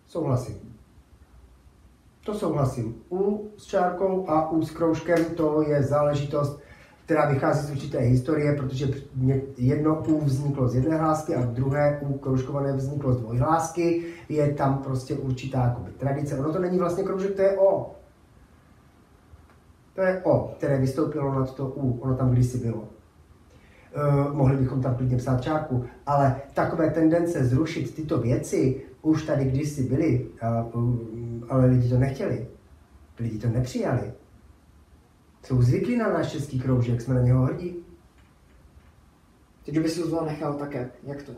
Souhlasím. 0.06 0.71
To 2.24 2.34
souhlasím. 2.34 2.94
U 3.10 3.50
s 3.56 3.66
čárkou 3.66 4.30
a 4.30 4.50
u 4.50 4.62
s 4.62 4.70
kroužkem 4.70 5.24
to 5.24 5.62
je 5.62 5.82
záležitost, 5.82 6.60
která 7.04 7.30
vychází 7.30 7.66
z 7.66 7.70
určité 7.70 7.98
historie, 7.98 8.56
protože 8.56 8.86
jedno 9.56 10.02
U 10.08 10.24
vzniklo 10.24 10.68
z 10.68 10.74
jedné 10.74 10.96
hlásky 10.96 11.34
a 11.34 11.46
druhé 11.46 12.00
U 12.02 12.18
kroužkované 12.18 12.72
vzniklo 12.72 13.12
z 13.12 13.20
dvojhlásky. 13.20 14.04
Je 14.28 14.54
tam 14.54 14.78
prostě 14.78 15.14
určitá 15.14 15.64
jakoby, 15.64 15.90
tradice. 15.90 16.38
Ono 16.38 16.52
to 16.52 16.58
není 16.58 16.78
vlastně 16.78 17.04
kroužek, 17.04 17.36
to 17.36 17.42
je 17.42 17.58
O. 17.58 17.94
To 19.94 20.00
je 20.00 20.20
O, 20.24 20.54
které 20.56 20.78
vystoupilo 20.78 21.34
na 21.34 21.46
to 21.46 21.66
U. 21.66 21.98
Ono 22.00 22.16
tam 22.16 22.30
kdysi 22.30 22.58
bylo. 22.58 22.78
Uh, 22.78 24.34
mohli 24.34 24.56
bychom 24.56 24.82
tam 24.82 24.94
klidně 24.94 25.16
psát 25.16 25.42
čárku, 25.42 25.84
ale 26.06 26.36
takové 26.54 26.90
tendence 26.90 27.44
zrušit 27.44 27.94
tyto 27.94 28.18
věci 28.18 28.82
už 29.02 29.22
tady 29.22 29.44
kdysi 29.44 29.82
byly, 29.82 30.26
uh, 30.74 30.96
ale 31.48 31.66
lidi 31.66 31.88
to 31.88 31.98
nechtěli. 31.98 32.46
Lidi 33.18 33.38
to 33.38 33.48
nepřijali. 33.48 34.12
Jsou 35.44 35.62
zvyklí 35.62 35.96
na 35.96 36.12
náš 36.12 36.32
český 36.32 36.60
kroužek, 36.60 37.00
jsme 37.00 37.14
na 37.14 37.22
něho 37.22 37.44
hrdí. 37.44 37.76
Teď 39.64 39.80
by 39.80 39.88
si 39.88 40.02
to 40.02 40.24
nechal 40.24 40.54
také, 40.54 40.90
jak 41.02 41.22
to? 41.22 41.32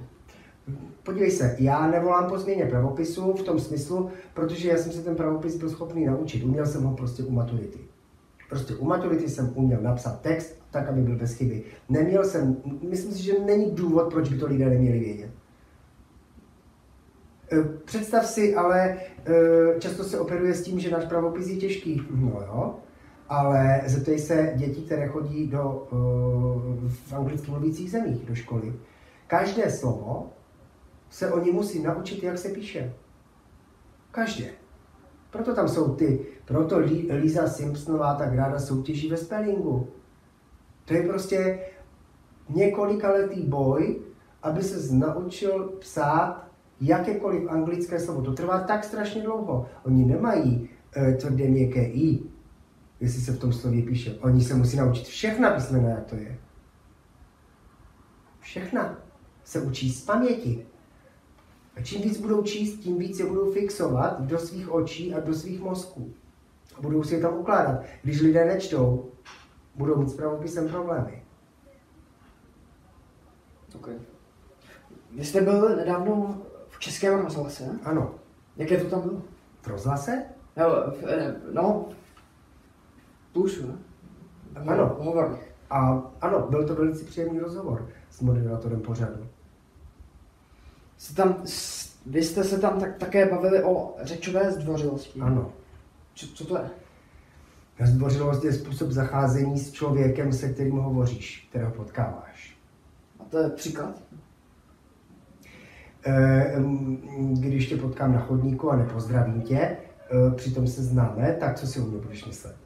Podívej 1.02 1.30
se, 1.30 1.56
já 1.58 1.90
nevolám 1.90 2.28
po 2.28 2.38
změně 2.38 2.66
pravopisu 2.66 3.32
v 3.32 3.42
tom 3.42 3.60
smyslu, 3.60 4.10
protože 4.34 4.68
já 4.68 4.76
jsem 4.76 4.92
se 4.92 5.02
ten 5.02 5.16
pravopis 5.16 5.56
byl 5.56 5.70
schopný 5.70 6.06
naučit. 6.06 6.44
Uměl 6.44 6.66
jsem 6.66 6.82
ho 6.82 6.96
prostě 6.96 7.22
u 7.22 7.30
maturity. 7.30 7.78
Prostě 8.48 8.74
u 8.74 8.84
maturity 8.84 9.28
jsem 9.28 9.52
uměl 9.54 9.80
napsat 9.80 10.20
text 10.20 10.56
tak, 10.70 10.88
aby 10.88 11.00
byl 11.00 11.16
bez 11.16 11.34
chyby. 11.34 11.62
Neměl 11.88 12.24
jsem, 12.24 12.56
myslím 12.82 13.12
si, 13.12 13.22
že 13.22 13.38
není 13.46 13.70
důvod, 13.70 14.12
proč 14.12 14.28
by 14.28 14.38
to 14.38 14.46
lidé 14.46 14.70
neměli 14.70 14.98
vědět. 14.98 15.30
E, 17.54 17.64
představ 17.84 18.26
si, 18.26 18.54
ale 18.54 18.90
e, 18.90 19.80
často 19.80 20.04
se 20.04 20.18
operuje 20.18 20.54
s 20.54 20.62
tím, 20.62 20.80
že 20.80 20.90
náš 20.90 21.04
pravopis 21.04 21.48
je 21.48 21.56
těžký. 21.56 22.02
No 22.10 22.40
jo, 22.46 22.74
ale 23.28 23.80
zeptej 23.86 24.18
se 24.18 24.52
dětí, 24.56 24.82
které 24.82 25.08
chodí 25.08 25.46
do, 25.46 25.88
e, 25.92 25.96
v 26.88 27.12
anglicky 27.12 27.50
mluvících 27.50 27.90
zemích 27.90 28.26
do 28.26 28.34
školy. 28.34 28.74
Každé 29.26 29.70
slovo 29.70 30.30
se 31.10 31.32
oni 31.32 31.52
musí 31.52 31.82
naučit, 31.82 32.22
jak 32.22 32.38
se 32.38 32.48
píše. 32.48 32.94
Každé. 34.10 34.46
Proto 35.30 35.54
tam 35.54 35.68
jsou 35.68 35.94
ty, 35.94 36.26
proto 36.44 36.78
Lisa 37.10 37.48
Simpsonová 37.48 38.14
tak 38.14 38.34
ráda 38.34 38.58
soutěží 38.58 39.10
ve 39.10 39.16
spellingu. 39.16 39.88
To 40.84 40.94
je 40.94 41.02
prostě 41.02 41.58
několikaletý 42.48 43.42
boj, 43.42 44.00
aby 44.42 44.62
se 44.62 44.94
naučil 44.94 45.72
psát 45.80 46.43
jakékoliv 46.80 47.48
anglické 47.48 48.00
slovo. 48.00 48.22
To 48.22 48.32
trvá 48.32 48.60
tak 48.60 48.84
strašně 48.84 49.22
dlouho. 49.22 49.66
Oni 49.84 50.04
nemají 50.04 50.68
e, 50.96 51.12
tvrdé 51.12 51.48
měkké 51.48 51.84
i, 51.84 52.22
jestli 53.00 53.20
se 53.20 53.32
v 53.32 53.38
tom 53.38 53.52
slově 53.52 53.82
píše. 53.82 54.14
Oni 54.20 54.44
se 54.44 54.54
musí 54.54 54.76
naučit 54.76 55.06
všechna 55.06 55.50
písmena, 55.50 55.88
jak 55.88 56.04
to 56.04 56.16
je. 56.16 56.38
Všechna 58.40 58.98
se 59.44 59.60
učí 59.60 59.92
z 59.92 60.04
paměti. 60.04 60.66
A 61.76 61.82
čím 61.82 62.02
víc 62.02 62.20
budou 62.20 62.42
číst, 62.42 62.78
tím 62.78 62.98
víc 62.98 63.18
je 63.18 63.26
budou 63.26 63.52
fixovat 63.52 64.20
do 64.20 64.38
svých 64.38 64.72
očí 64.72 65.14
a 65.14 65.20
do 65.20 65.34
svých 65.34 65.60
mozků. 65.60 66.12
A 66.78 66.80
budou 66.80 67.02
si 67.02 67.14
je 67.14 67.20
tam 67.20 67.38
ukládat. 67.38 67.82
Když 68.02 68.20
lidé 68.20 68.44
nečtou, 68.44 69.10
budou 69.74 69.96
mít 69.96 70.08
s 70.08 70.14
pravopisem 70.14 70.68
problémy. 70.68 71.22
Okay. 73.74 73.94
Vy 75.10 75.24
jste 75.24 75.40
byl 75.40 75.76
nedávno 75.76 76.42
v 76.76 76.78
Českém 76.78 77.20
rozhlase? 77.20 77.64
Ano. 77.84 78.14
Jaké 78.56 78.76
to 78.76 78.90
tam 78.90 79.00
bylo? 79.00 79.22
V 79.62 79.66
rozhlase? 79.66 80.22
No, 80.56 80.64
v, 80.70 81.04
eh, 81.08 81.36
no 81.52 81.88
plusu, 83.32 83.66
ne? 83.66 83.74
Ano. 84.66 84.96
Hovor. 84.98 85.38
A 85.70 86.02
ano, 86.20 86.46
byl 86.50 86.66
to 86.66 86.74
velice 86.74 87.04
příjemný 87.04 87.38
rozhovor 87.38 87.88
s 88.10 88.20
moderátorem 88.20 88.80
pořadu. 88.80 89.26
Jste 90.96 91.14
tam, 91.14 91.42
vy 92.06 92.22
jste 92.22 92.44
se 92.44 92.58
tam 92.58 92.80
tak, 92.80 92.96
také 92.96 93.26
bavili 93.26 93.62
o 93.62 93.94
řečové 94.02 94.52
zdvořilosti. 94.52 95.20
Ano. 95.20 95.52
Co, 96.14 96.26
co 96.26 96.46
to 96.46 96.56
je? 96.56 96.70
Zdvořilost 97.86 98.44
je 98.44 98.52
způsob 98.52 98.90
zacházení 98.90 99.58
s 99.58 99.72
člověkem, 99.72 100.32
se 100.32 100.48
kterým 100.48 100.78
hovoříš, 100.78 101.46
kterého 101.50 101.72
potkáváš. 101.72 102.58
A 103.20 103.24
to 103.24 103.38
je 103.38 103.50
příklad? 103.50 104.02
Eh, 106.06 106.54
když 107.32 107.68
tě 107.68 107.76
potkám 107.76 108.12
na 108.12 108.20
chodníku 108.20 108.70
a 108.70 108.76
nepozdravím 108.76 109.42
tě, 109.42 109.58
eh, 109.58 109.76
přitom 110.34 110.66
se 110.66 110.82
známe, 110.82 111.36
tak 111.40 111.58
co 111.58 111.66
si 111.66 111.80
o 111.80 111.84
mě 111.84 111.98
budeš 111.98 112.24
myslet? 112.24 112.56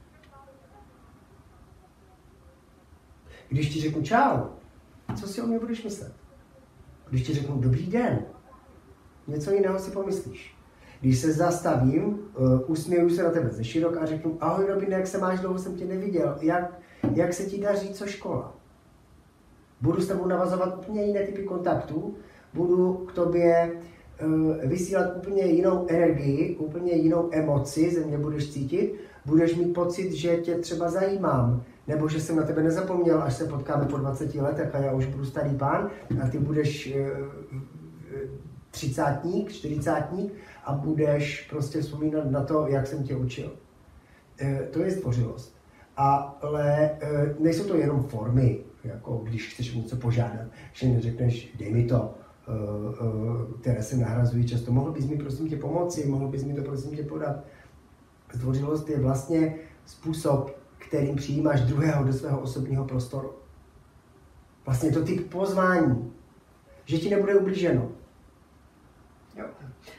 Když 3.49 3.69
ti 3.69 3.81
řeknu 3.81 4.03
čau, 4.03 4.39
co 5.17 5.29
si 5.29 5.43
o 5.43 5.47
mě 5.47 5.59
budeš 5.59 5.85
myslet? 5.85 6.13
Když 7.11 7.23
ti 7.23 7.35
řeknu 7.35 7.61
dobrý 7.61 7.87
den, 7.87 8.19
něco 9.27 9.51
jiného 9.51 9.79
si 9.79 9.91
pomyslíš. 9.91 10.59
Když 11.01 11.19
se 11.19 11.33
zastavím, 11.33 12.05
uh, 12.05 12.61
usměju 12.67 13.11
se 13.11 13.23
na 13.23 13.31
tebe 13.31 13.49
ze 13.49 13.65
širok 13.65 13.97
a 13.97 14.07
řeknu, 14.07 14.39
ahoj 14.41 14.67
Robin, 14.67 14.93
jak 14.93 15.07
se 15.07 15.19
máš, 15.19 15.41
dlouho 15.41 15.59
jsem 15.59 15.77
tě 15.77 15.85
neviděl, 15.85 16.39
jak, 16.41 16.79
jak 17.15 17.33
se 17.33 17.45
ti 17.45 17.61
daří, 17.61 17.89
co 17.89 18.07
škola? 18.07 18.55
Budu 19.81 20.01
s 20.01 20.09
tebou 20.09 20.27
navazovat 20.27 20.79
úplně 20.79 21.05
jiné 21.05 21.23
typy 21.23 21.43
kontaktů, 21.43 22.17
budu 22.55 22.93
k 22.93 23.13
tobě 23.13 23.73
uh, 24.27 24.57
vysílat 24.65 25.17
úplně 25.17 25.43
jinou 25.43 25.87
energii, 25.89 26.57
úplně 26.57 26.93
jinou 26.93 27.29
emoci, 27.33 27.91
ze 27.95 28.07
mě 28.07 28.19
budeš 28.19 28.53
cítit, 28.53 28.95
budeš 29.27 29.57
mít 29.57 29.73
pocit, 29.73 30.13
že 30.13 30.37
tě 30.37 30.55
třeba 30.55 30.91
zajímám, 30.91 31.63
nebo 31.87 32.09
že 32.09 32.21
jsem 32.21 32.37
na 32.37 32.43
tebe 32.43 32.63
nezapomněl, 32.63 33.23
až 33.23 33.35
se 33.35 33.45
potkáme 33.45 33.85
po 33.85 33.97
20 33.97 34.35
letech 34.35 34.75
a 34.75 34.79
já 34.79 34.93
už 34.93 35.07
budu 35.07 35.25
starý 35.25 35.57
pán 35.57 35.91
a 36.23 36.29
ty 36.29 36.39
budeš 36.39 36.95
uh, 36.97 37.03
třicátník, 38.71 39.53
čtyřicátník 39.53 40.33
a 40.65 40.73
budeš 40.73 41.47
prostě 41.51 41.81
vzpomínat 41.81 42.31
na 42.31 42.45
to, 42.45 42.67
jak 42.67 42.87
jsem 42.87 43.03
tě 43.03 43.17
učil. 43.17 43.53
To 44.71 44.83
je 44.83 44.91
zdvořilost. 44.91 45.57
Ale 45.97 46.91
nejsou 47.39 47.65
to 47.65 47.77
jenom 47.77 48.03
formy, 48.03 48.59
jako 48.85 49.21
když 49.25 49.53
chceš 49.55 49.75
něco 49.75 49.97
požádat, 49.97 50.47
že 50.73 50.89
neřekneš, 50.89 51.55
dej 51.59 51.73
mi 51.73 51.85
to, 51.85 52.15
které 53.61 53.83
se 53.83 53.97
nahrazují 53.97 54.49
často. 54.49 54.73
Mohl 54.73 54.93
bys 54.93 55.07
mi 55.07 55.17
prosím 55.17 55.49
tě 55.49 55.57
pomoci, 55.57 56.07
mohl 56.07 56.29
bys 56.29 56.45
mi 56.45 56.55
to 56.55 56.63
prosím 56.63 56.97
tě 56.97 57.03
podat. 57.03 57.37
Zdvořilost 58.33 58.89
je 58.89 59.01
vlastně 59.01 59.55
způsob, 59.87 60.57
kterým 60.79 61.17
přijímáš 61.17 61.61
druhého 61.61 62.05
do 62.05 62.13
svého 62.13 62.41
osobního 62.41 62.85
prostoru. 62.85 63.33
Vlastně 64.67 64.93
to 64.93 65.05
typ 65.05 65.31
pozvání, 65.31 66.13
že 66.85 66.99
ti 66.99 67.11
nebude 67.11 67.35
ublíženo, 67.35 67.91
Jo. 69.39 69.45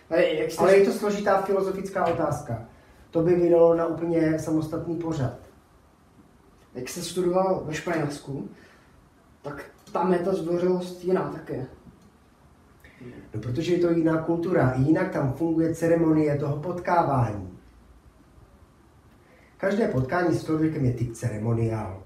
Ale, 0.10 0.34
jak 0.34 0.52
jste... 0.52 0.62
Ale 0.62 0.78
je 0.78 0.86
to 0.86 0.92
složitá 0.92 1.42
filozofická 1.42 2.06
otázka. 2.06 2.66
To 3.12 3.22
by 3.22 3.36
vydalo 3.36 3.76
na 3.76 3.86
úplně 3.86 4.40
samostatný 4.40 4.96
pořad. 4.96 5.34
Jak 6.76 6.90
jste 6.90 7.02
studoval 7.02 7.64
ve 7.66 7.74
Španělsku, 7.74 8.50
tak 9.42 9.66
tam 9.92 10.14
je 10.14 10.20
ta 10.20 10.34
zdvořilost 10.34 11.04
jiná 11.04 11.30
také. 11.30 11.68
No, 13.34 13.42
protože 13.42 13.74
je 13.74 13.80
to 13.80 13.92
jiná 13.92 14.22
kultura. 14.22 14.74
Jinak 14.76 15.12
tam 15.12 15.34
funguje 15.34 15.76
ceremonie 15.76 16.38
toho 16.38 16.58
potkávání. 16.58 17.60
Každé 19.58 19.88
potkání 19.88 20.36
s 20.36 20.46
člověkem 20.46 20.86
je 20.86 20.94
typ 20.94 21.14
ceremoniál. 21.14 22.04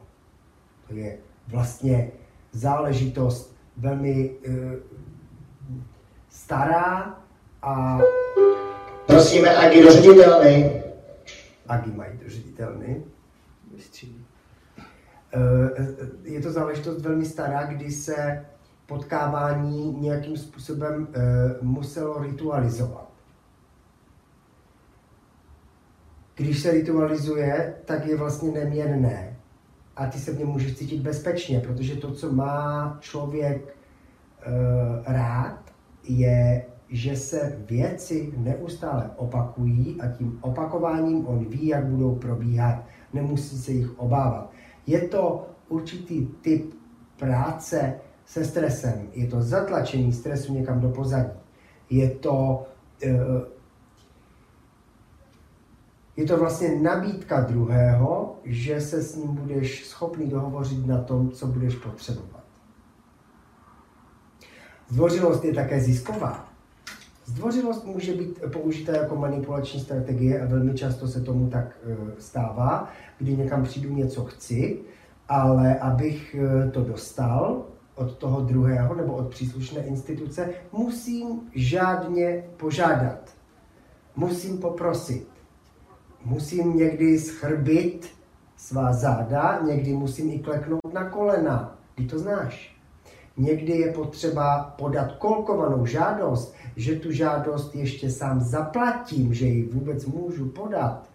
To 0.88 0.96
je 0.96 1.18
vlastně 1.48 2.12
záležitost 2.52 3.56
velmi 3.78 4.36
e, 4.46 4.76
stará, 6.30 7.24
a 7.64 8.00
prosíme 9.08 9.56
Agi 9.56 9.84
do 9.84 9.92
ředitelny. 9.92 10.84
Agi 11.68 11.92
mají 11.92 12.20
do 12.24 12.30
ředitelny. 12.30 13.04
Eh, 15.34 15.70
eh, 15.78 15.86
je 16.24 16.42
to 16.42 16.52
záležitost 16.52 17.02
velmi 17.02 17.26
stará, 17.26 17.66
kdy 17.66 17.92
se 17.92 18.46
potkávání 18.86 19.94
nějakým 20.00 20.38
způsobem 20.38 21.08
eh, 21.14 21.20
muselo 21.62 22.24
ritualizovat. 22.24 23.10
Když 26.36 26.62
se 26.62 26.72
ritualizuje, 26.72 27.76
tak 27.86 28.06
je 28.06 28.18
vlastně 28.18 28.52
neměrné. 28.52 29.38
A 29.96 30.06
ty 30.06 30.20
se 30.20 30.32
v 30.32 30.40
něm 30.40 30.48
můžeš 30.48 30.76
cítit 30.76 31.02
bezpečně, 31.02 31.60
protože 31.60 31.96
to, 31.96 32.12
co 32.12 32.32
má 32.32 32.98
člověk 33.02 33.78
rád, 35.06 35.60
je 36.04 36.66
že 36.94 37.16
se 37.16 37.58
věci 37.70 38.34
neustále 38.38 39.10
opakují 39.16 40.02
a 40.02 40.08
tím 40.08 40.40
opakováním 40.42 41.28
on 41.28 41.46
ví, 41.46 41.68
jak 41.68 41.86
budou 41.86 42.16
probíhat. 42.16 42.84
Nemusí 43.14 43.58
se 43.58 43.72
jich 43.72 44.00
obávat. 44.00 44.52
Je 44.88 45.02
to 45.02 45.48
určitý 45.70 46.26
typ 46.26 46.74
práce 47.18 47.94
se 48.26 48.46
stresem. 48.46 49.10
Je 49.14 49.28
to 49.28 49.42
zatlačení 49.42 50.14
stresu 50.14 50.54
někam 50.54 50.80
do 50.80 50.90
pozadí. 50.90 51.30
Je 51.90 52.10
to, 52.10 52.66
eh, 53.04 53.20
je 56.18 56.26
to 56.26 56.38
vlastně 56.38 56.82
nabídka 56.82 57.42
druhého, 57.42 58.36
že 58.46 58.82
se 58.82 59.02
s 59.02 59.16
ním 59.16 59.36
budeš 59.36 59.88
schopný 59.88 60.28
dohovořit 60.28 60.88
na 60.88 61.02
tom, 61.02 61.32
co 61.32 61.48
budeš 61.48 61.76
potřebovat. 61.76 62.44
Zdvořilost 64.90 65.46
je 65.46 65.54
také 65.54 65.82
zisková. 65.82 66.54
Zdvořilost 67.26 67.86
může 67.86 68.14
být 68.14 68.42
použita 68.54 68.92
jako 68.92 69.16
manipulační 69.16 69.80
strategie 69.80 70.42
a 70.42 70.46
velmi 70.46 70.74
často 70.74 71.08
se 71.08 71.22
tomu 71.22 71.50
tak 71.50 71.78
e, 71.84 72.22
stává, 72.22 72.90
kdy 73.18 73.38
někam 73.38 73.64
přijdu, 73.64 73.96
něco 73.96 74.26
chci, 74.26 74.80
ale 75.30 75.80
abych 75.80 76.36
e, 76.36 76.72
to 76.72 76.84
dostal 76.84 77.66
od 77.96 78.18
toho 78.18 78.42
druhého 78.42 78.96
nebo 78.96 79.14
od 79.14 79.28
příslušné 79.30 79.82
instituce, 79.82 80.50
musím 80.72 81.42
žádně 81.56 82.44
požádat. 82.58 83.30
Musím 84.16 84.58
poprosit. 84.58 85.28
Musím 86.26 86.78
někdy 86.78 87.20
schrbit 87.20 88.10
svá 88.58 88.94
záda, 88.94 89.60
někdy 89.66 89.94
musím 89.94 90.32
i 90.32 90.40
kleknout 90.40 90.94
na 90.94 91.10
kolena. 91.10 91.78
Ty 91.96 92.06
to 92.06 92.20
znáš. 92.20 92.78
Někdy 93.38 93.72
je 93.74 93.92
potřeba 93.92 94.76
podat 94.78 95.12
kolkovanou 95.12 95.86
žádost, 95.86 96.56
že 96.76 96.96
tu 96.96 97.12
žádost 97.12 97.76
ještě 97.76 98.10
sám 98.10 98.42
zaplatím, 98.42 99.34
že 99.34 99.46
ji 99.46 99.70
vůbec 99.70 100.06
můžu 100.06 100.50
podat, 100.50 101.10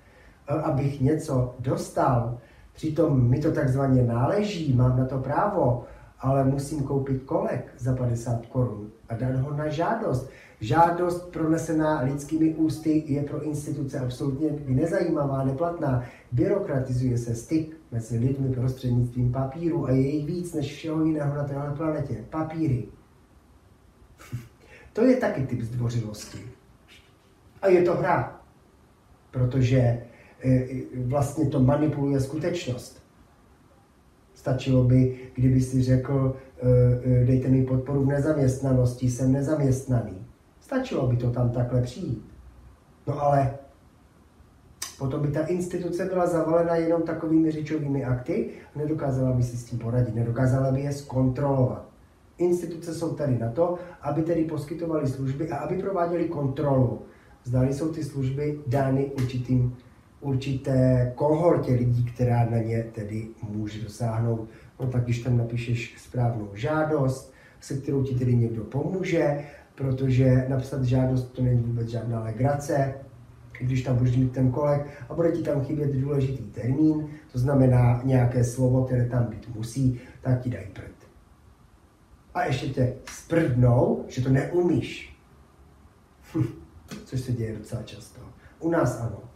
e, 0.48 0.62
abych 0.62 1.00
něco 1.00 1.54
dostal. 1.58 2.38
Přitom 2.72 3.28
mi 3.28 3.40
to 3.40 3.52
takzvaně 3.52 4.02
náleží, 4.02 4.72
mám 4.72 4.98
na 4.98 5.04
to 5.04 5.18
právo, 5.18 5.84
ale 6.20 6.44
musím 6.44 6.82
koupit 6.82 7.22
kolek 7.22 7.74
za 7.78 7.96
50 7.96 8.46
korun 8.46 8.90
a 9.08 9.14
dát 9.14 9.36
ho 9.36 9.56
na 9.56 9.68
žádost. 9.68 10.30
Žádost 10.60 11.32
pronesená 11.32 12.00
lidskými 12.00 12.54
ústy 12.54 13.04
je 13.06 13.22
pro 13.22 13.42
instituce 13.42 13.98
absolutně 13.98 14.50
nezajímavá, 14.66 15.44
neplatná. 15.44 16.04
Byrokratizuje 16.32 17.18
se 17.18 17.34
styk 17.34 17.76
mezi 17.92 18.18
lidmi 18.18 18.54
prostřednictvím 18.54 19.32
papíru 19.32 19.86
a 19.86 19.90
je 19.90 20.00
jich 20.00 20.26
víc 20.26 20.54
než 20.54 20.74
všeho 20.74 21.04
jiného 21.04 21.34
na 21.34 21.44
téhle 21.44 21.74
planetě. 21.76 22.24
Papíry. 22.30 22.88
to 24.92 25.04
je 25.04 25.16
taky 25.16 25.46
typ 25.46 25.60
zdvořilosti. 25.60 26.38
A 27.62 27.68
je 27.68 27.82
to 27.82 27.94
hra, 27.94 28.40
protože 29.30 29.78
e, 29.78 30.02
e, 30.44 30.82
vlastně 31.06 31.46
to 31.46 31.60
manipuluje 31.60 32.20
skutečnost. 32.20 33.02
Stačilo 34.38 34.84
by, 34.84 35.16
kdyby 35.34 35.60
si 35.60 35.82
řekl, 35.82 36.36
e, 36.62 37.24
dejte 37.24 37.48
mi 37.48 37.64
podporu 37.64 38.04
v 38.04 38.06
nezaměstnanosti, 38.06 39.10
jsem 39.10 39.32
nezaměstnaný. 39.32 40.26
Stačilo 40.60 41.06
by 41.06 41.16
to 41.16 41.30
tam 41.30 41.50
takhle 41.50 41.82
přijít. 41.82 42.24
No 43.06 43.22
ale 43.22 43.58
potom 44.98 45.22
by 45.22 45.28
ta 45.28 45.46
instituce 45.46 46.04
byla 46.04 46.26
zavalena 46.26 46.76
jenom 46.76 47.02
takovými 47.02 47.50
řečovými 47.50 48.04
akty 48.04 48.50
a 48.74 48.78
nedokázala 48.78 49.32
by 49.32 49.42
si 49.42 49.56
s 49.56 49.64
tím 49.64 49.78
poradit, 49.78 50.14
nedokázala 50.14 50.70
by 50.70 50.80
je 50.80 50.92
zkontrolovat. 50.92 51.88
Instituce 52.38 52.94
jsou 52.94 53.14
tady 53.14 53.38
na 53.38 53.50
to, 53.50 53.78
aby 54.02 54.22
tedy 54.22 54.44
poskytovaly 54.44 55.08
služby 55.08 55.50
a 55.50 55.56
aby 55.56 55.78
prováděly 55.78 56.24
kontrolu. 56.24 57.02
Zdali 57.44 57.74
jsou 57.74 57.88
ty 57.92 58.04
služby 58.04 58.60
dány 58.66 59.04
určitým, 59.04 59.76
určité 60.20 61.12
kohortě 61.14 61.72
lidí, 61.72 62.04
která 62.04 62.44
na 62.50 62.58
ně 62.58 62.82
tedy 62.82 63.28
může 63.48 63.82
dosáhnout. 63.82 64.48
No 64.80 64.86
tak 64.86 65.04
když 65.04 65.18
tam 65.18 65.38
napíšeš 65.38 65.94
správnou 65.98 66.50
žádost, 66.54 67.32
se 67.60 67.76
kterou 67.76 68.02
ti 68.02 68.14
tedy 68.14 68.36
někdo 68.36 68.64
pomůže, 68.64 69.44
protože 69.74 70.46
napsat 70.48 70.84
žádost 70.84 71.24
to 71.24 71.42
není 71.42 71.62
vůbec 71.62 71.88
žádná 71.88 72.22
legrace, 72.22 72.94
když 73.60 73.82
tam 73.82 73.96
budeš 73.96 74.16
mít 74.16 74.32
ten 74.32 74.50
kolek 74.50 74.86
a 75.08 75.14
bude 75.14 75.32
ti 75.32 75.42
tam 75.42 75.64
chybět 75.64 75.92
důležitý 75.92 76.42
termín, 76.42 77.06
to 77.32 77.38
znamená 77.38 78.00
nějaké 78.04 78.44
slovo, 78.44 78.84
které 78.84 79.06
tam 79.06 79.24
být 79.24 79.54
musí, 79.54 80.00
tak 80.20 80.40
ti 80.40 80.50
dají 80.50 80.66
prd. 80.72 80.94
A 82.34 82.44
ještě 82.44 82.68
tě 82.68 82.94
sprdnou, 83.10 84.04
že 84.08 84.22
to 84.22 84.28
neumíš. 84.28 85.16
Hm, 86.34 86.46
což 87.04 87.20
se 87.20 87.32
děje 87.32 87.56
docela 87.56 87.82
často. 87.82 88.20
U 88.60 88.70
nás 88.70 89.00
ano. 89.00 89.27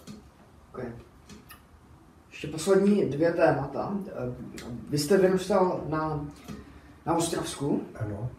Okay. 0.74 0.92
Ještě 2.30 2.48
poslední 2.48 3.04
dvě 3.04 3.32
témata. 3.32 3.98
Vy 4.88 4.98
jste 4.98 5.18
vyrůstal 5.18 5.84
na, 5.88 6.28
na 7.06 7.14
Ostravsku. 7.14 7.82
Ano. 7.94 8.30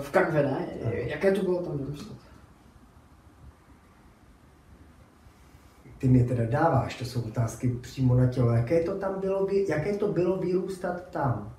v 0.00 0.10
Karve, 0.10 0.42
ne? 0.42 0.68
Jaké 0.92 1.32
to 1.32 1.42
bylo 1.42 1.62
tam 1.62 1.78
vyrůstat? 1.78 2.16
Ty 5.98 6.08
mě 6.08 6.24
teda 6.24 6.46
dáváš, 6.46 6.98
to 6.98 7.04
jsou 7.04 7.22
otázky 7.22 7.68
přímo 7.68 8.14
na 8.14 8.26
tělo. 8.26 8.50
Jaké 8.50 8.82
to 8.82 8.98
tam 8.98 9.20
bylo, 9.20 9.48
jaké 9.68 9.96
to 9.96 10.12
bylo 10.12 10.36
vyrůstat 10.36 11.10
tam? 11.10 11.54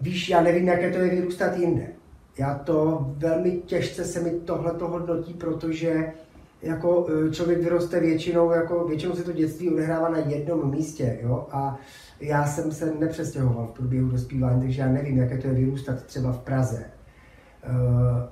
Víš, 0.00 0.28
já 0.28 0.40
nevím, 0.40 0.68
jaké 0.68 0.92
to 0.92 0.98
je 0.98 1.10
vyrůstat 1.10 1.56
jinde. 1.56 1.92
Já 2.38 2.54
to 2.54 3.06
velmi 3.16 3.52
těžce 3.52 4.04
se 4.04 4.20
mi 4.20 4.30
tohle 4.30 4.74
to 4.74 4.88
hodnotí, 4.88 5.34
protože 5.34 6.12
jako 6.62 7.06
e, 7.10 7.30
člověk 7.30 7.58
vyroste 7.58 8.00
většinou, 8.00 8.50
jako 8.50 8.84
většinou 8.84 9.14
se 9.14 9.22
to 9.22 9.32
dětství 9.32 9.70
odehrává 9.70 10.08
na 10.08 10.18
jednom 10.18 10.70
místě, 10.70 11.18
jo, 11.22 11.46
a 11.50 11.78
já 12.20 12.46
jsem 12.46 12.72
se 12.72 12.94
nepřestěhoval 12.98 13.66
v 13.66 13.72
průběhu 13.72 14.08
dospívání, 14.08 14.60
takže 14.60 14.82
já 14.82 14.88
nevím, 14.88 15.18
jaké 15.18 15.38
to 15.38 15.46
je 15.46 15.54
vyrůstat 15.54 16.02
třeba 16.02 16.32
v 16.32 16.40
Praze. 16.40 16.84
Uh, 17.68 18.22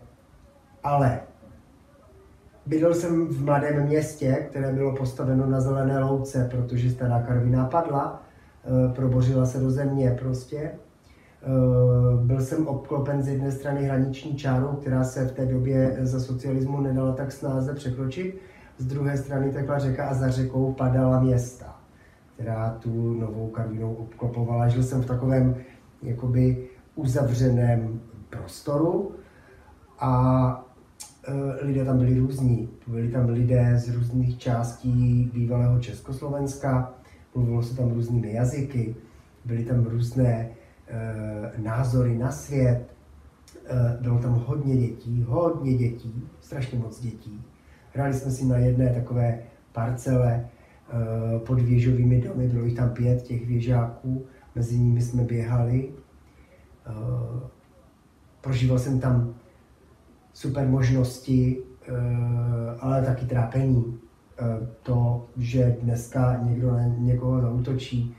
ale 0.83 1.21
bydlel 2.67 2.95
jsem 2.95 3.27
v 3.27 3.45
mladém 3.45 3.87
městě, 3.87 4.47
které 4.51 4.73
bylo 4.73 4.97
postaveno 4.97 5.47
na 5.47 5.61
zelené 5.61 5.99
louce, 5.99 6.49
protože 6.51 6.91
stará 6.91 7.23
Karviná 7.23 7.65
padla, 7.65 8.23
uh, 8.65 8.95
probořila 8.95 9.47
se 9.47 9.61
do 9.61 9.71
země 9.71 10.17
prostě. 10.21 10.71
Uh, 11.47 12.21
byl 12.21 12.41
jsem 12.41 12.67
obklopen 12.67 13.23
z 13.23 13.29
jedné 13.29 13.53
strany 13.53 13.85
hraniční 13.85 14.37
čárou, 14.37 14.69
která 14.69 15.05
se 15.05 15.25
v 15.25 15.33
té 15.33 15.47
době 15.47 15.97
za 16.01 16.21
socialismu 16.21 16.81
nedala 16.81 17.13
tak 17.13 17.33
snáze 17.33 17.75
překročit, 17.75 18.41
z 18.79 18.87
druhé 18.87 19.17
strany 19.17 19.53
tekla 19.53 19.79
řeka 19.79 20.09
a 20.09 20.15
za 20.15 20.31
řekou 20.31 20.73
padala 20.73 21.21
města 21.21 21.75
která 22.35 22.71
tu 22.71 23.13
novou 23.13 23.49
Karvinou 23.49 23.95
obklopovala. 23.95 24.69
Žil 24.69 24.83
jsem 24.83 25.03
v 25.03 25.07
takovém 25.07 25.57
jakoby 26.03 26.69
uzavřeném 26.95 28.01
prostoru 28.31 29.13
a 29.99 30.65
e, 31.27 31.67
lidé 31.67 31.85
tam 31.85 31.99
byli 31.99 32.19
různí. 32.19 32.69
Byli 32.87 33.09
tam 33.09 33.29
lidé 33.29 33.79
z 33.79 33.89
různých 33.95 34.39
částí 34.39 35.31
bývalého 35.35 35.81
Československa, 35.81 36.95
mluvilo 37.35 37.63
se 37.63 37.77
tam 37.77 37.91
různými 37.91 38.33
jazyky, 38.33 38.97
byly 39.45 39.65
tam 39.65 39.85
různé 39.85 40.51
názory 41.59 42.19
na 42.19 42.33
svět, 42.33 42.95
e, 43.67 43.99
bylo 44.01 44.19
tam 44.19 44.45
hodně 44.47 44.77
dětí, 44.77 45.25
hodně 45.29 45.75
dětí, 45.75 46.29
strašně 46.41 46.79
moc 46.79 47.01
dětí. 47.01 47.43
Hráli 47.93 48.15
jsme 48.15 48.31
si 48.31 48.45
na 48.45 48.57
jedné 48.57 48.95
takové 48.95 49.39
parcele, 49.73 50.49
Eh, 50.91 51.39
pod 51.39 51.61
věžovými 51.61 52.21
domy, 52.21 52.49
bylo 52.49 52.65
jich 52.65 52.77
tam 52.77 52.91
pět 52.91 53.23
těch 53.23 53.47
věžáků, 53.47 54.27
mezi 54.55 54.79
nimi 54.79 55.03
jsme 55.03 55.23
běhali. 55.23 55.89
Eh, 56.87 57.49
prožíval 58.41 58.79
jsem 58.79 59.01
tam 59.01 59.35
super 60.33 60.69
možnosti, 60.69 61.59
eh, 61.89 61.93
ale 62.81 63.03
taky 63.03 63.27
trápení. 63.27 63.99
To, 64.83 65.27
že 65.37 65.77
dneska 65.83 66.41
někdo 66.43 66.71
na 66.71 66.87
někoho 66.87 67.41
zautočí, 67.41 68.15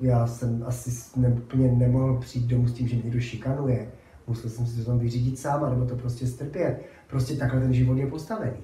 já 0.00 0.26
jsem 0.26 0.64
asi 0.66 0.90
ne, 1.20 1.28
úplně 1.28 1.72
nemohl 1.72 2.18
přijít 2.18 2.46
domů 2.46 2.68
s 2.68 2.72
tím, 2.72 2.88
že 2.88 2.96
někdo 2.96 3.20
šikanuje. 3.20 3.88
Musel 4.26 4.50
jsem 4.50 4.66
si 4.66 4.78
to 4.78 4.90
tam 4.90 4.98
vyřídit 4.98 5.38
sám, 5.38 5.70
nebo 5.70 5.86
to 5.86 5.96
prostě 5.96 6.26
strpět. 6.26 6.82
Prostě 7.06 7.36
takhle 7.36 7.60
ten 7.60 7.72
život 7.72 7.98
je 7.98 8.06
postavený. 8.06 8.58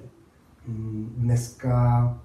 Mm, 0.67 1.13
dneska 1.17 2.17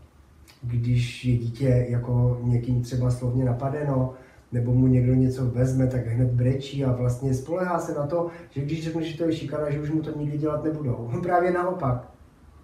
když 0.62 1.24
je 1.24 1.36
dítě 1.36 1.86
jako 1.88 2.40
někým 2.42 2.82
třeba 2.82 3.10
slovně 3.10 3.44
napadeno, 3.44 4.14
nebo 4.52 4.72
mu 4.72 4.86
někdo 4.86 5.14
něco 5.14 5.46
vezme, 5.46 5.86
tak 5.86 6.06
hned 6.06 6.30
brečí 6.30 6.84
a 6.84 6.92
vlastně 6.92 7.34
spolehá 7.34 7.78
se 7.78 7.94
na 7.94 8.06
to, 8.06 8.26
že 8.50 8.60
když 8.60 8.84
řekne, 8.84 9.02
že 9.02 9.18
to 9.18 9.24
je 9.24 9.32
šikana, 9.32 9.70
že 9.70 9.80
už 9.80 9.90
mu 9.90 10.02
to 10.02 10.18
nikdy 10.18 10.38
dělat 10.38 10.64
nebudou. 10.64 11.10
Právě 11.22 11.50
naopak. 11.52 12.10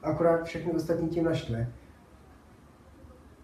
Akorát 0.02 0.44
všechny 0.44 0.72
ostatní 0.72 1.08
tím 1.08 1.24
naštve. 1.24 1.68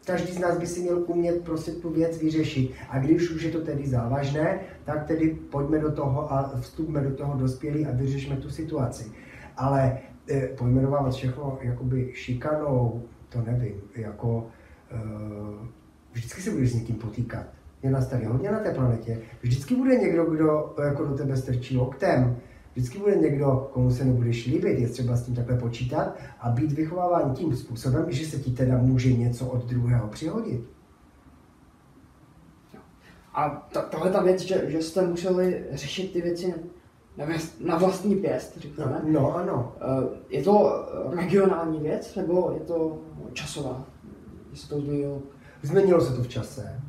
Každý 0.07 0.33
z 0.33 0.39
nás 0.39 0.59
by 0.59 0.67
si 0.67 0.81
měl 0.81 1.05
umět 1.07 1.45
prostě 1.45 1.73
tu 1.73 1.91
věc 1.91 2.19
vyřešit. 2.19 2.73
A 2.89 2.99
když 2.99 3.31
už 3.31 3.43
je 3.43 3.51
to 3.51 3.61
tedy 3.61 3.87
závažné, 3.87 4.61
tak 4.85 5.07
tedy 5.07 5.39
pojďme 5.51 5.79
do 5.79 5.93
toho 5.93 6.33
a 6.33 6.53
vstupme 6.61 7.01
do 7.01 7.17
toho 7.17 7.39
dospělí 7.39 7.87
a 7.87 7.93
vyřešme 7.93 8.37
tu 8.37 8.51
situaci. 8.51 9.13
Ale 9.57 9.99
e, 10.31 10.41
pojmenovávat 10.47 11.15
všechno 11.15 11.59
jakoby 11.63 12.11
šikanou, 12.15 13.03
to 13.29 13.43
nevím, 13.43 13.75
jako 13.97 14.47
uh, 14.93 15.67
vždycky 16.13 16.43
se 16.43 16.51
budeš 16.51 16.71
s 16.71 16.75
někým 16.75 16.97
potýkat. 16.97 17.47
Je 17.83 17.91
nás 17.91 18.07
tady 18.07 18.25
hodně 18.25 18.51
na 18.51 18.59
té 18.59 18.75
planetě. 18.75 19.19
Vždycky 19.43 19.77
bude 19.77 19.97
někdo, 19.97 20.25
kdo 20.25 20.75
jako 20.85 21.05
do 21.05 21.15
tebe 21.15 21.37
strčí 21.37 21.77
loktem. 21.77 22.37
Vždycky 22.75 22.99
bude 22.99 23.17
někdo, 23.17 23.71
komu 23.73 23.91
se 23.91 24.05
nebudeš 24.05 24.47
líbit, 24.47 24.79
je 24.79 24.89
třeba 24.89 25.17
s 25.17 25.25
tím 25.25 25.35
takhle 25.35 25.59
počítat 25.59 26.17
a 26.41 26.51
být 26.51 26.73
vychováván 26.73 27.35
tím 27.35 27.57
způsobem, 27.57 28.07
že 28.09 28.27
se 28.27 28.39
ti 28.39 28.51
teda 28.51 28.79
může 28.79 29.13
něco 29.13 29.47
od 29.47 29.67
druhého 29.67 30.09
přihodit. 30.09 30.61
A 33.35 33.69
tohle 33.91 34.11
ta 34.11 34.23
věc, 34.23 34.41
že, 34.41 34.71
že 34.71 34.83
jste 34.83 35.07
museli 35.07 35.65
řešit 35.73 36.13
ty 36.13 36.21
věci 36.21 36.55
na 37.61 37.79
vlastní 37.79 38.17
pěst, 38.17 38.59
řekněme. 38.59 39.01
No, 39.05 39.13
no 39.13 39.37
ano. 39.37 39.73
Eh, 39.81 40.37
je 40.37 40.43
to 40.43 40.85
regionální 41.17 41.81
věc, 41.81 42.15
nebo 42.15 42.51
je 42.55 42.61
to 42.61 42.99
časová? 43.33 43.87
Jestli 44.51 44.69
to 44.69 44.81
změnilo? 44.81 45.23
Změnilo 45.63 46.01
se 46.01 46.17
to 46.17 46.23
v 46.23 46.29
čase. 46.29 46.81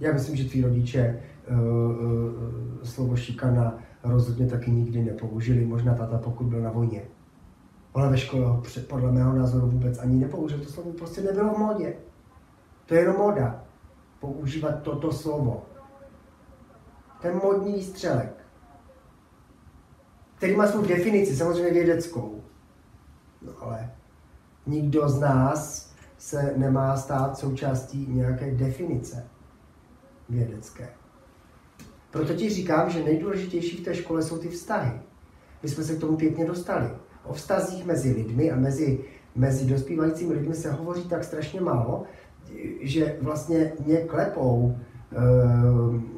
Já 0.00 0.12
myslím, 0.12 0.36
že 0.36 0.44
tví 0.44 0.62
rodiče 0.62 1.22
uh, 1.50 1.58
uh, 1.58 2.82
slovo 2.82 3.16
šikana 3.16 3.78
rozhodně 4.04 4.46
taky 4.46 4.70
nikdy 4.70 5.02
nepoužili. 5.02 5.66
Možná 5.66 5.94
tata, 5.94 6.18
pokud 6.18 6.46
byl 6.46 6.60
na 6.60 6.70
vojně. 6.70 7.02
Ale 7.94 8.10
ve 8.10 8.18
škole 8.18 8.46
ho 8.46 8.62
podle 8.88 9.12
mého 9.12 9.32
názoru 9.32 9.70
vůbec 9.70 9.98
ani 9.98 10.18
nepoužil. 10.18 10.58
To 10.58 10.72
slovo 10.72 10.92
prostě 10.92 11.20
nebylo 11.20 11.54
v 11.54 11.58
modě. 11.58 11.96
To 12.86 12.94
je 12.94 13.00
jenom 13.00 13.16
moda. 13.16 13.64
Používat 14.20 14.82
toto 14.82 15.12
slovo. 15.12 15.62
Ten 17.20 17.40
modní 17.44 17.72
výstřelek 17.72 18.44
který 20.44 20.56
má 20.56 20.66
svou 20.66 20.82
definici, 20.82 21.36
samozřejmě 21.36 21.72
vědeckou. 21.72 22.44
No 23.42 23.52
ale 23.60 23.92
nikdo 24.66 25.08
z 25.08 25.20
nás 25.20 25.92
se 26.18 26.54
nemá 26.56 26.96
stát 26.96 27.38
součástí 27.38 28.06
nějaké 28.06 28.54
definice 28.54 29.26
vědecké. 30.28 30.88
Proto 32.14 32.34
ti 32.34 32.50
říkám, 32.50 32.90
že 32.90 33.04
nejdůležitější 33.04 33.76
v 33.76 33.84
té 33.84 33.94
škole 33.94 34.22
jsou 34.22 34.38
ty 34.38 34.48
vztahy. 34.48 35.00
My 35.62 35.68
jsme 35.68 35.84
se 35.84 35.96
k 35.96 36.00
tomu 36.00 36.16
pěkně 36.16 36.46
dostali. 36.46 36.90
O 37.24 37.32
vztazích 37.32 37.84
mezi 37.84 38.12
lidmi 38.12 38.50
a 38.50 38.56
mezi, 38.56 39.04
mezi 39.34 39.66
dospívajícími 39.66 40.34
lidmi 40.34 40.54
se 40.54 40.70
hovoří 40.70 41.08
tak 41.08 41.24
strašně 41.24 41.60
málo, 41.60 42.02
že 42.80 43.18
vlastně 43.22 43.72
mě 43.86 43.96
klepou 43.96 44.76
e, 44.76 45.20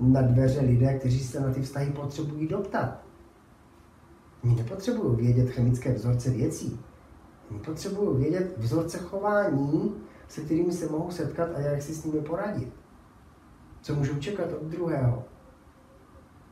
na 0.00 0.22
dveře 0.22 0.60
lidé, 0.60 0.94
kteří 0.98 1.24
se 1.24 1.40
na 1.40 1.52
ty 1.52 1.62
vztahy 1.62 1.90
potřebují 1.90 2.48
doptat. 2.48 3.02
Oni 4.44 4.56
nepotřebují 4.56 5.16
vědět 5.16 5.50
chemické 5.50 5.92
vzorce 5.92 6.30
věcí. 6.30 6.80
Oni 7.50 7.60
potřebují 7.60 8.22
vědět 8.22 8.54
vzorce 8.58 8.98
chování, 8.98 9.94
se 10.28 10.40
kterými 10.40 10.72
se 10.72 10.88
mohou 10.88 11.10
setkat 11.10 11.48
a 11.54 11.60
jak 11.60 11.82
si 11.82 11.94
s 11.94 12.04
nimi 12.04 12.20
poradit. 12.20 12.72
Co 13.82 13.94
můžou 13.94 14.14
čekat 14.14 14.52
od 14.52 14.62
druhého. 14.62 15.24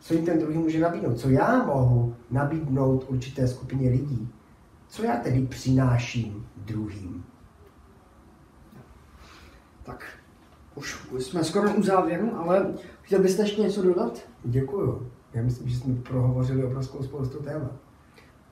Co 0.05 0.15
jim 0.15 0.27
ten 0.27 0.39
druhý 0.39 0.59
může 0.59 0.81
nabídnout. 0.81 1.19
Co 1.19 1.31
já 1.31 1.65
mohu 1.65 2.17
nabídnout 2.31 3.05
určité 3.09 3.49
skupině 3.49 3.91
lidí. 3.91 4.29
Co 4.89 5.03
já 5.05 5.17
tedy 5.17 5.47
přináším 5.47 6.47
druhým. 6.57 7.25
Tak, 9.83 10.05
už, 10.75 11.11
už 11.11 11.25
jsme 11.25 11.45
skoro 11.45 11.75
u 11.75 11.83
závěru, 11.83 12.37
ale 12.37 12.75
chtěl 13.03 13.23
byste 13.23 13.43
ještě 13.43 13.63
něco 13.63 13.83
dodat? 13.83 14.29
Děkuju. 14.45 15.11
Já 15.35 15.43
myslím, 15.43 15.69
že 15.69 15.77
jsme 15.79 15.95
prohovořili 15.95 16.65
obrovskou 16.65 17.03
spoustu 17.03 17.43
témat. 17.43 17.73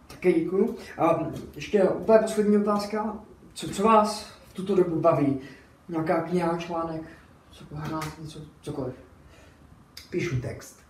Také 0.06 0.32
děkuju. 0.32 0.76
A 0.98 1.30
ještě 1.54 1.82
úplně 1.82 2.18
poslední 2.18 2.56
otázka. 2.56 3.16
Co, 3.54 3.68
co 3.68 3.82
vás 3.82 4.24
v 4.48 4.54
tuto 4.54 4.74
dobu 4.74 5.00
baví? 5.00 5.40
Nějaká 5.88 6.22
kniha, 6.22 6.58
článek, 6.58 7.02
co 7.50 7.64
hra, 7.72 8.00
něco, 8.20 8.40
cokoliv? 8.60 8.94
Píšu 10.10 10.40
text. 10.40 10.81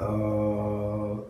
Uh, 0.00 1.20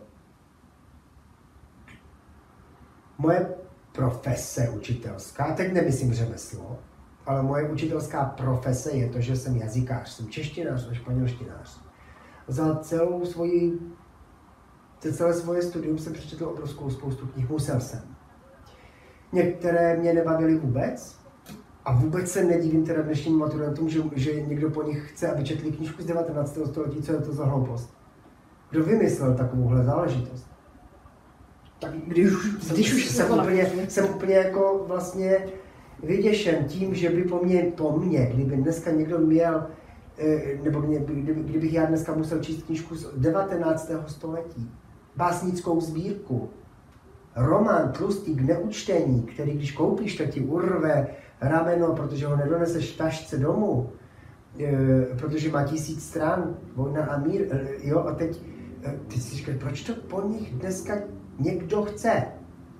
moje 3.17 3.55
profese 3.91 4.69
učitelská, 4.69 5.53
teď 5.53 5.73
nemyslím 5.73 6.13
řemeslo, 6.13 6.79
ale 7.25 7.43
moje 7.43 7.69
učitelská 7.69 8.25
profese 8.25 8.91
je 8.91 9.09
to, 9.09 9.21
že 9.21 9.35
jsem 9.35 9.55
jazykář, 9.55 10.09
jsem 10.09 10.29
češtinář 10.29 10.87
a 10.91 10.93
španělštinář. 10.93 11.81
Za 12.47 12.75
celou 12.75 13.25
svoji 13.25 13.79
to 15.03 15.11
celé 15.11 15.33
svoje 15.33 15.61
studium 15.61 15.97
jsem 15.97 16.13
přečetl 16.13 16.45
obrovskou 16.45 16.89
spoustu 16.89 17.27
knih, 17.27 17.49
musel 17.49 17.79
jsem. 17.79 18.01
Některé 19.31 19.97
mě 19.97 20.13
nebavily 20.13 20.55
vůbec 20.55 21.19
a 21.85 21.95
vůbec 21.95 22.31
se 22.31 22.43
nedivím 22.43 22.85
teda 22.85 23.01
dnešním 23.01 23.37
maturantům, 23.37 23.89
že, 23.89 24.01
že 24.15 24.41
někdo 24.41 24.69
po 24.69 24.83
nich 24.83 25.11
chce, 25.11 25.31
aby 25.31 25.43
četli 25.43 25.71
knížku 25.71 26.01
z 26.01 26.05
19. 26.05 26.57
století, 26.65 27.01
co 27.01 27.13
je 27.13 27.19
to 27.19 27.33
za 27.33 27.45
hloupost. 27.45 27.93
Kdo 28.73 28.83
vymyslel 28.83 29.33
takovouhle 29.33 29.83
záležitost? 29.83 30.47
Tak 31.79 31.91
když 31.93 32.31
už, 32.31 32.71
když 32.71 32.93
už 32.93 33.09
jsem, 33.09 33.31
úplně, 33.31 33.71
jsem 33.89 34.05
úplně 34.05 34.35
jako 34.35 34.85
vlastně 34.87 35.45
vyděšen 36.03 36.65
tím, 36.65 36.95
že 36.95 37.09
by 37.09 37.23
po 37.23 37.39
mně, 37.43 37.71
po 37.77 37.97
mně, 37.97 38.31
kdyby 38.33 38.57
dneska 38.57 38.91
někdo 38.91 39.19
měl, 39.19 39.67
eh, 40.17 40.41
nebo 40.63 40.81
kdyby, 40.81 41.33
kdybych 41.33 41.73
já 41.73 41.85
dneska 41.85 42.15
musel 42.15 42.39
číst 42.39 42.63
knížku 42.63 42.95
z 42.95 43.13
19. 43.17 43.91
století, 44.07 44.71
básnickou 45.15 45.81
sbírku, 45.81 46.49
román 47.35 47.91
Tlustý 47.91 48.35
k 48.35 48.41
neučtení, 48.41 49.23
který 49.23 49.51
když 49.51 49.71
koupíš, 49.71 50.15
tak 50.15 50.29
ti 50.29 50.41
urve 50.41 51.07
rameno, 51.41 51.95
protože 51.95 52.25
ho 52.25 52.35
nedoneseš 52.35 52.93
v 52.93 52.97
tašce 52.97 53.37
domů, 53.37 53.89
e, 54.59 55.05
protože 55.19 55.51
má 55.51 55.63
tisíc 55.63 56.05
stran, 56.05 56.57
vojna 56.75 57.05
a 57.05 57.19
mír, 57.19 57.41
e, 57.51 57.67
jo, 57.81 57.99
a 57.99 58.11
teď, 58.11 58.41
e, 58.85 58.99
teď 59.07 59.21
si 59.21 59.35
říkáš, 59.35 59.55
proč 59.59 59.83
to 59.83 59.93
po 59.95 60.21
nich 60.21 60.53
dneska 60.53 60.93
někdo 61.39 61.83
chce? 61.83 62.23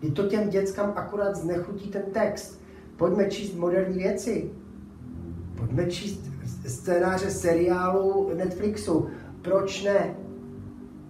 Je 0.01 0.11
to 0.11 0.27
těm 0.27 0.49
dětskám 0.49 0.93
akorát 0.95 1.35
znechutí 1.35 1.89
ten 1.89 2.03
text. 2.11 2.61
Pojďme 2.97 3.29
číst 3.29 3.55
moderní 3.55 3.97
věci. 3.97 4.51
Pojďme 5.57 5.85
číst 5.85 6.29
scénáře 6.67 7.31
seriálu 7.31 8.31
Netflixu. 8.35 9.07
Proč 9.41 9.83
ne? 9.83 10.15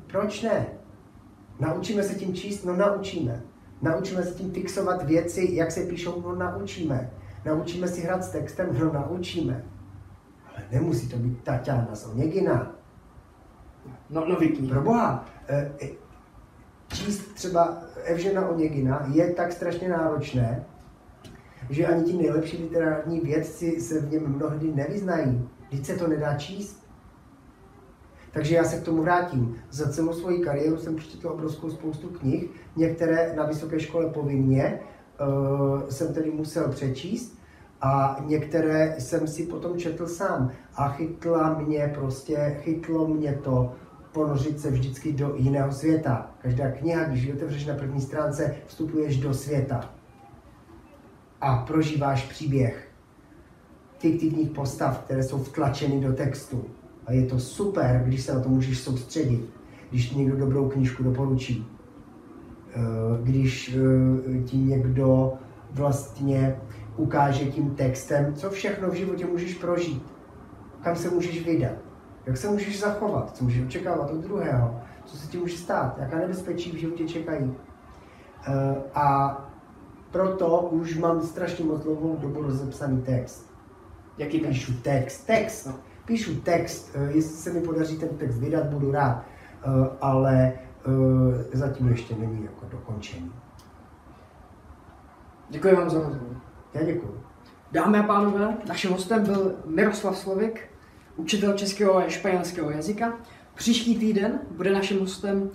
Proč 0.07 0.41
ne? 0.41 0.67
Naučíme 1.59 2.03
se 2.03 2.15
tím 2.15 2.33
číst? 2.33 2.63
No 2.63 2.75
naučíme. 2.75 3.43
Naučíme 3.81 4.23
se 4.23 4.33
tím 4.33 4.51
fixovat 4.51 5.03
věci, 5.03 5.49
jak 5.51 5.71
se 5.71 5.81
píšou? 5.81 6.21
No 6.21 6.35
naučíme. 6.35 7.11
Naučíme 7.45 7.87
si 7.87 8.01
hrát 8.01 8.23
s 8.23 8.29
textem? 8.29 8.77
No 8.79 8.93
naučíme. 8.93 9.65
Ale 10.45 10.65
nemusí 10.71 11.09
to 11.09 11.17
být 11.17 11.43
Tatiana 11.43 11.95
Soněgina. 11.95 12.75
No, 14.09 14.25
no 14.29 14.35
vypni. 14.35 14.69
Pro 14.69 14.81
boha. 14.81 15.25
E, 15.49 15.71
číst 16.87 17.33
třeba 17.33 17.77
Evžena 18.03 18.47
Oněgina 18.47 19.07
je 19.13 19.33
tak 19.33 19.51
strašně 19.51 19.89
náročné, 19.89 20.65
že 21.69 21.87
ani 21.87 22.03
ti 22.03 22.13
nejlepší 22.13 22.63
literární 22.63 23.19
vědci 23.19 23.81
se 23.81 23.99
v 23.99 24.11
něm 24.11 24.27
mnohdy 24.27 24.73
nevyznají. 24.73 25.49
Když 25.69 25.87
se 25.87 25.95
to 25.95 26.07
nedá 26.07 26.37
číst. 26.37 26.83
Takže 28.31 28.55
já 28.55 28.63
se 28.63 28.77
k 28.77 28.83
tomu 28.83 29.01
vrátím. 29.01 29.55
Za 29.69 29.91
celou 29.91 30.13
svoji 30.13 30.39
kariéru 30.39 30.77
jsem 30.77 30.95
přečetl 30.95 31.27
obrovskou 31.27 31.69
spoustu 31.69 32.07
knih, 32.07 32.49
některé 32.75 33.33
na 33.35 33.45
vysoké 33.45 33.79
škole 33.79 34.09
povinně 34.09 34.79
uh, 35.21 35.89
jsem 35.89 36.13
tedy 36.13 36.31
musel 36.31 36.69
přečíst 36.69 37.42
a 37.83 38.17
některé 38.25 38.95
jsem 38.99 39.27
si 39.27 39.43
potom 39.45 39.77
četl 39.77 40.07
sám 40.07 40.51
a 40.75 40.89
chytla 40.89 41.59
mě 41.59 41.91
prostě, 41.95 42.57
chytlo 42.61 43.07
mě 43.07 43.33
to 43.33 43.71
ponořit 44.11 44.59
se 44.59 44.71
vždycky 44.71 45.13
do 45.13 45.33
jiného 45.35 45.71
světa. 45.71 46.31
Každá 46.41 46.71
kniha, 46.71 47.03
když 47.03 47.23
ji 47.23 47.33
otevřeš 47.33 47.65
na 47.65 47.75
první 47.75 48.01
stránce, 48.01 48.55
vstupuješ 48.65 49.19
do 49.19 49.33
světa 49.33 49.89
a 51.41 51.55
prožíváš 51.57 52.25
příběh 52.25 52.87
fiktivních 53.97 54.49
postav, 54.49 54.97
které 55.05 55.23
jsou 55.23 55.43
vtlačeny 55.43 56.01
do 56.01 56.13
textu. 56.13 56.65
A 57.05 57.13
je 57.13 57.25
to 57.25 57.39
super, 57.39 58.03
když 58.05 58.23
se 58.23 58.33
na 58.33 58.39
to 58.39 58.49
můžeš 58.49 58.79
soustředit, 58.79 59.49
když 59.89 60.09
ti 60.09 60.15
někdo 60.15 60.37
dobrou 60.37 60.69
knížku 60.69 61.03
doporučí, 61.03 61.67
eh, 62.75 62.79
když 63.23 63.75
eh, 63.75 64.43
ti 64.43 64.57
někdo 64.57 65.33
vlastně 65.71 66.55
ukáže 66.97 67.45
tím 67.45 67.75
textem, 67.75 68.33
co 68.33 68.49
všechno 68.49 68.89
v 68.89 68.93
životě 68.93 69.25
můžeš 69.25 69.53
prožít, 69.55 70.13
kam 70.83 70.95
se 70.95 71.09
můžeš 71.09 71.45
vydat, 71.45 71.77
jak 72.25 72.37
se 72.37 72.49
můžeš 72.49 72.79
zachovat, 72.79 73.37
co 73.37 73.43
můžeš 73.43 73.65
očekávat 73.65 74.11
od 74.11 74.17
druhého, 74.17 74.79
co 75.05 75.17
se 75.17 75.27
ti 75.27 75.37
může 75.37 75.57
stát, 75.57 75.97
jaká 75.97 76.17
nebezpečí 76.17 76.71
v 76.71 76.79
životě 76.79 77.07
čekají. 77.07 77.55
Eh, 78.47 78.75
a 78.95 79.37
proto 80.11 80.61
už 80.61 80.97
mám 80.97 81.21
strašně 81.21 81.65
moc 81.65 81.83
dlouhou 81.83 82.17
dobu 82.17 82.41
rozepsaný 82.41 83.01
text. 83.01 83.53
Jaký 84.17 84.39
text? 84.39 84.53
Píšu 84.53 84.73
text, 84.81 85.25
text. 85.25 85.65
No 85.65 85.73
píšu 86.05 86.35
text, 86.35 86.91
eh, 86.95 87.11
jestli 87.11 87.37
se 87.37 87.53
mi 87.53 87.61
podaří 87.61 87.97
ten 87.97 88.09
text 88.09 88.37
vydat, 88.37 88.65
budu 88.65 88.91
rád, 88.91 89.23
eh, 89.23 89.89
ale 90.01 90.53
zatím 91.53 91.87
ještě 91.87 92.15
není 92.15 92.43
jako 92.43 92.65
dokončený. 92.71 93.31
Děkuji 95.49 95.75
vám 95.75 95.89
za 95.89 95.99
rozhovor. 95.99 96.52
Já 96.73 96.83
děkuji. 96.83 97.23
Dámy 97.71 97.97
a 97.97 98.03
pánové, 98.03 98.57
naším 98.67 98.91
hostem 98.91 99.23
byl 99.23 99.55
Miroslav 99.65 100.17
Slovik, 100.17 100.69
učitel 101.15 101.53
českého 101.53 101.97
a 101.97 102.09
španělského 102.09 102.71
jazyka. 102.71 103.17
Příští 103.55 103.97
týden 103.97 104.39
bude 104.51 104.71
naším 104.71 104.99
hostem 104.99 105.51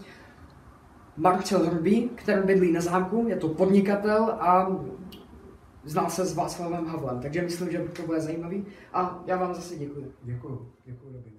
Marcel 1.16 1.66
Hrubý, 1.66 2.10
který 2.14 2.42
bydlí 2.42 2.72
na 2.72 2.80
zámku, 2.80 3.24
je 3.28 3.36
to 3.36 3.48
podnikatel 3.48 4.24
a 4.24 4.68
znal 5.84 6.10
se 6.10 6.24
s 6.24 6.34
Václavem 6.34 6.86
Havlem, 6.86 7.20
takže 7.20 7.42
myslím, 7.42 7.70
že 7.70 7.78
to 7.78 8.02
bude 8.02 8.20
zajímavý 8.20 8.66
a 8.92 9.22
já 9.26 9.36
vám 9.36 9.54
zase 9.54 9.76
děkuji. 9.76 10.12
Děkuji, 10.22 10.72
děkuji. 10.84 11.37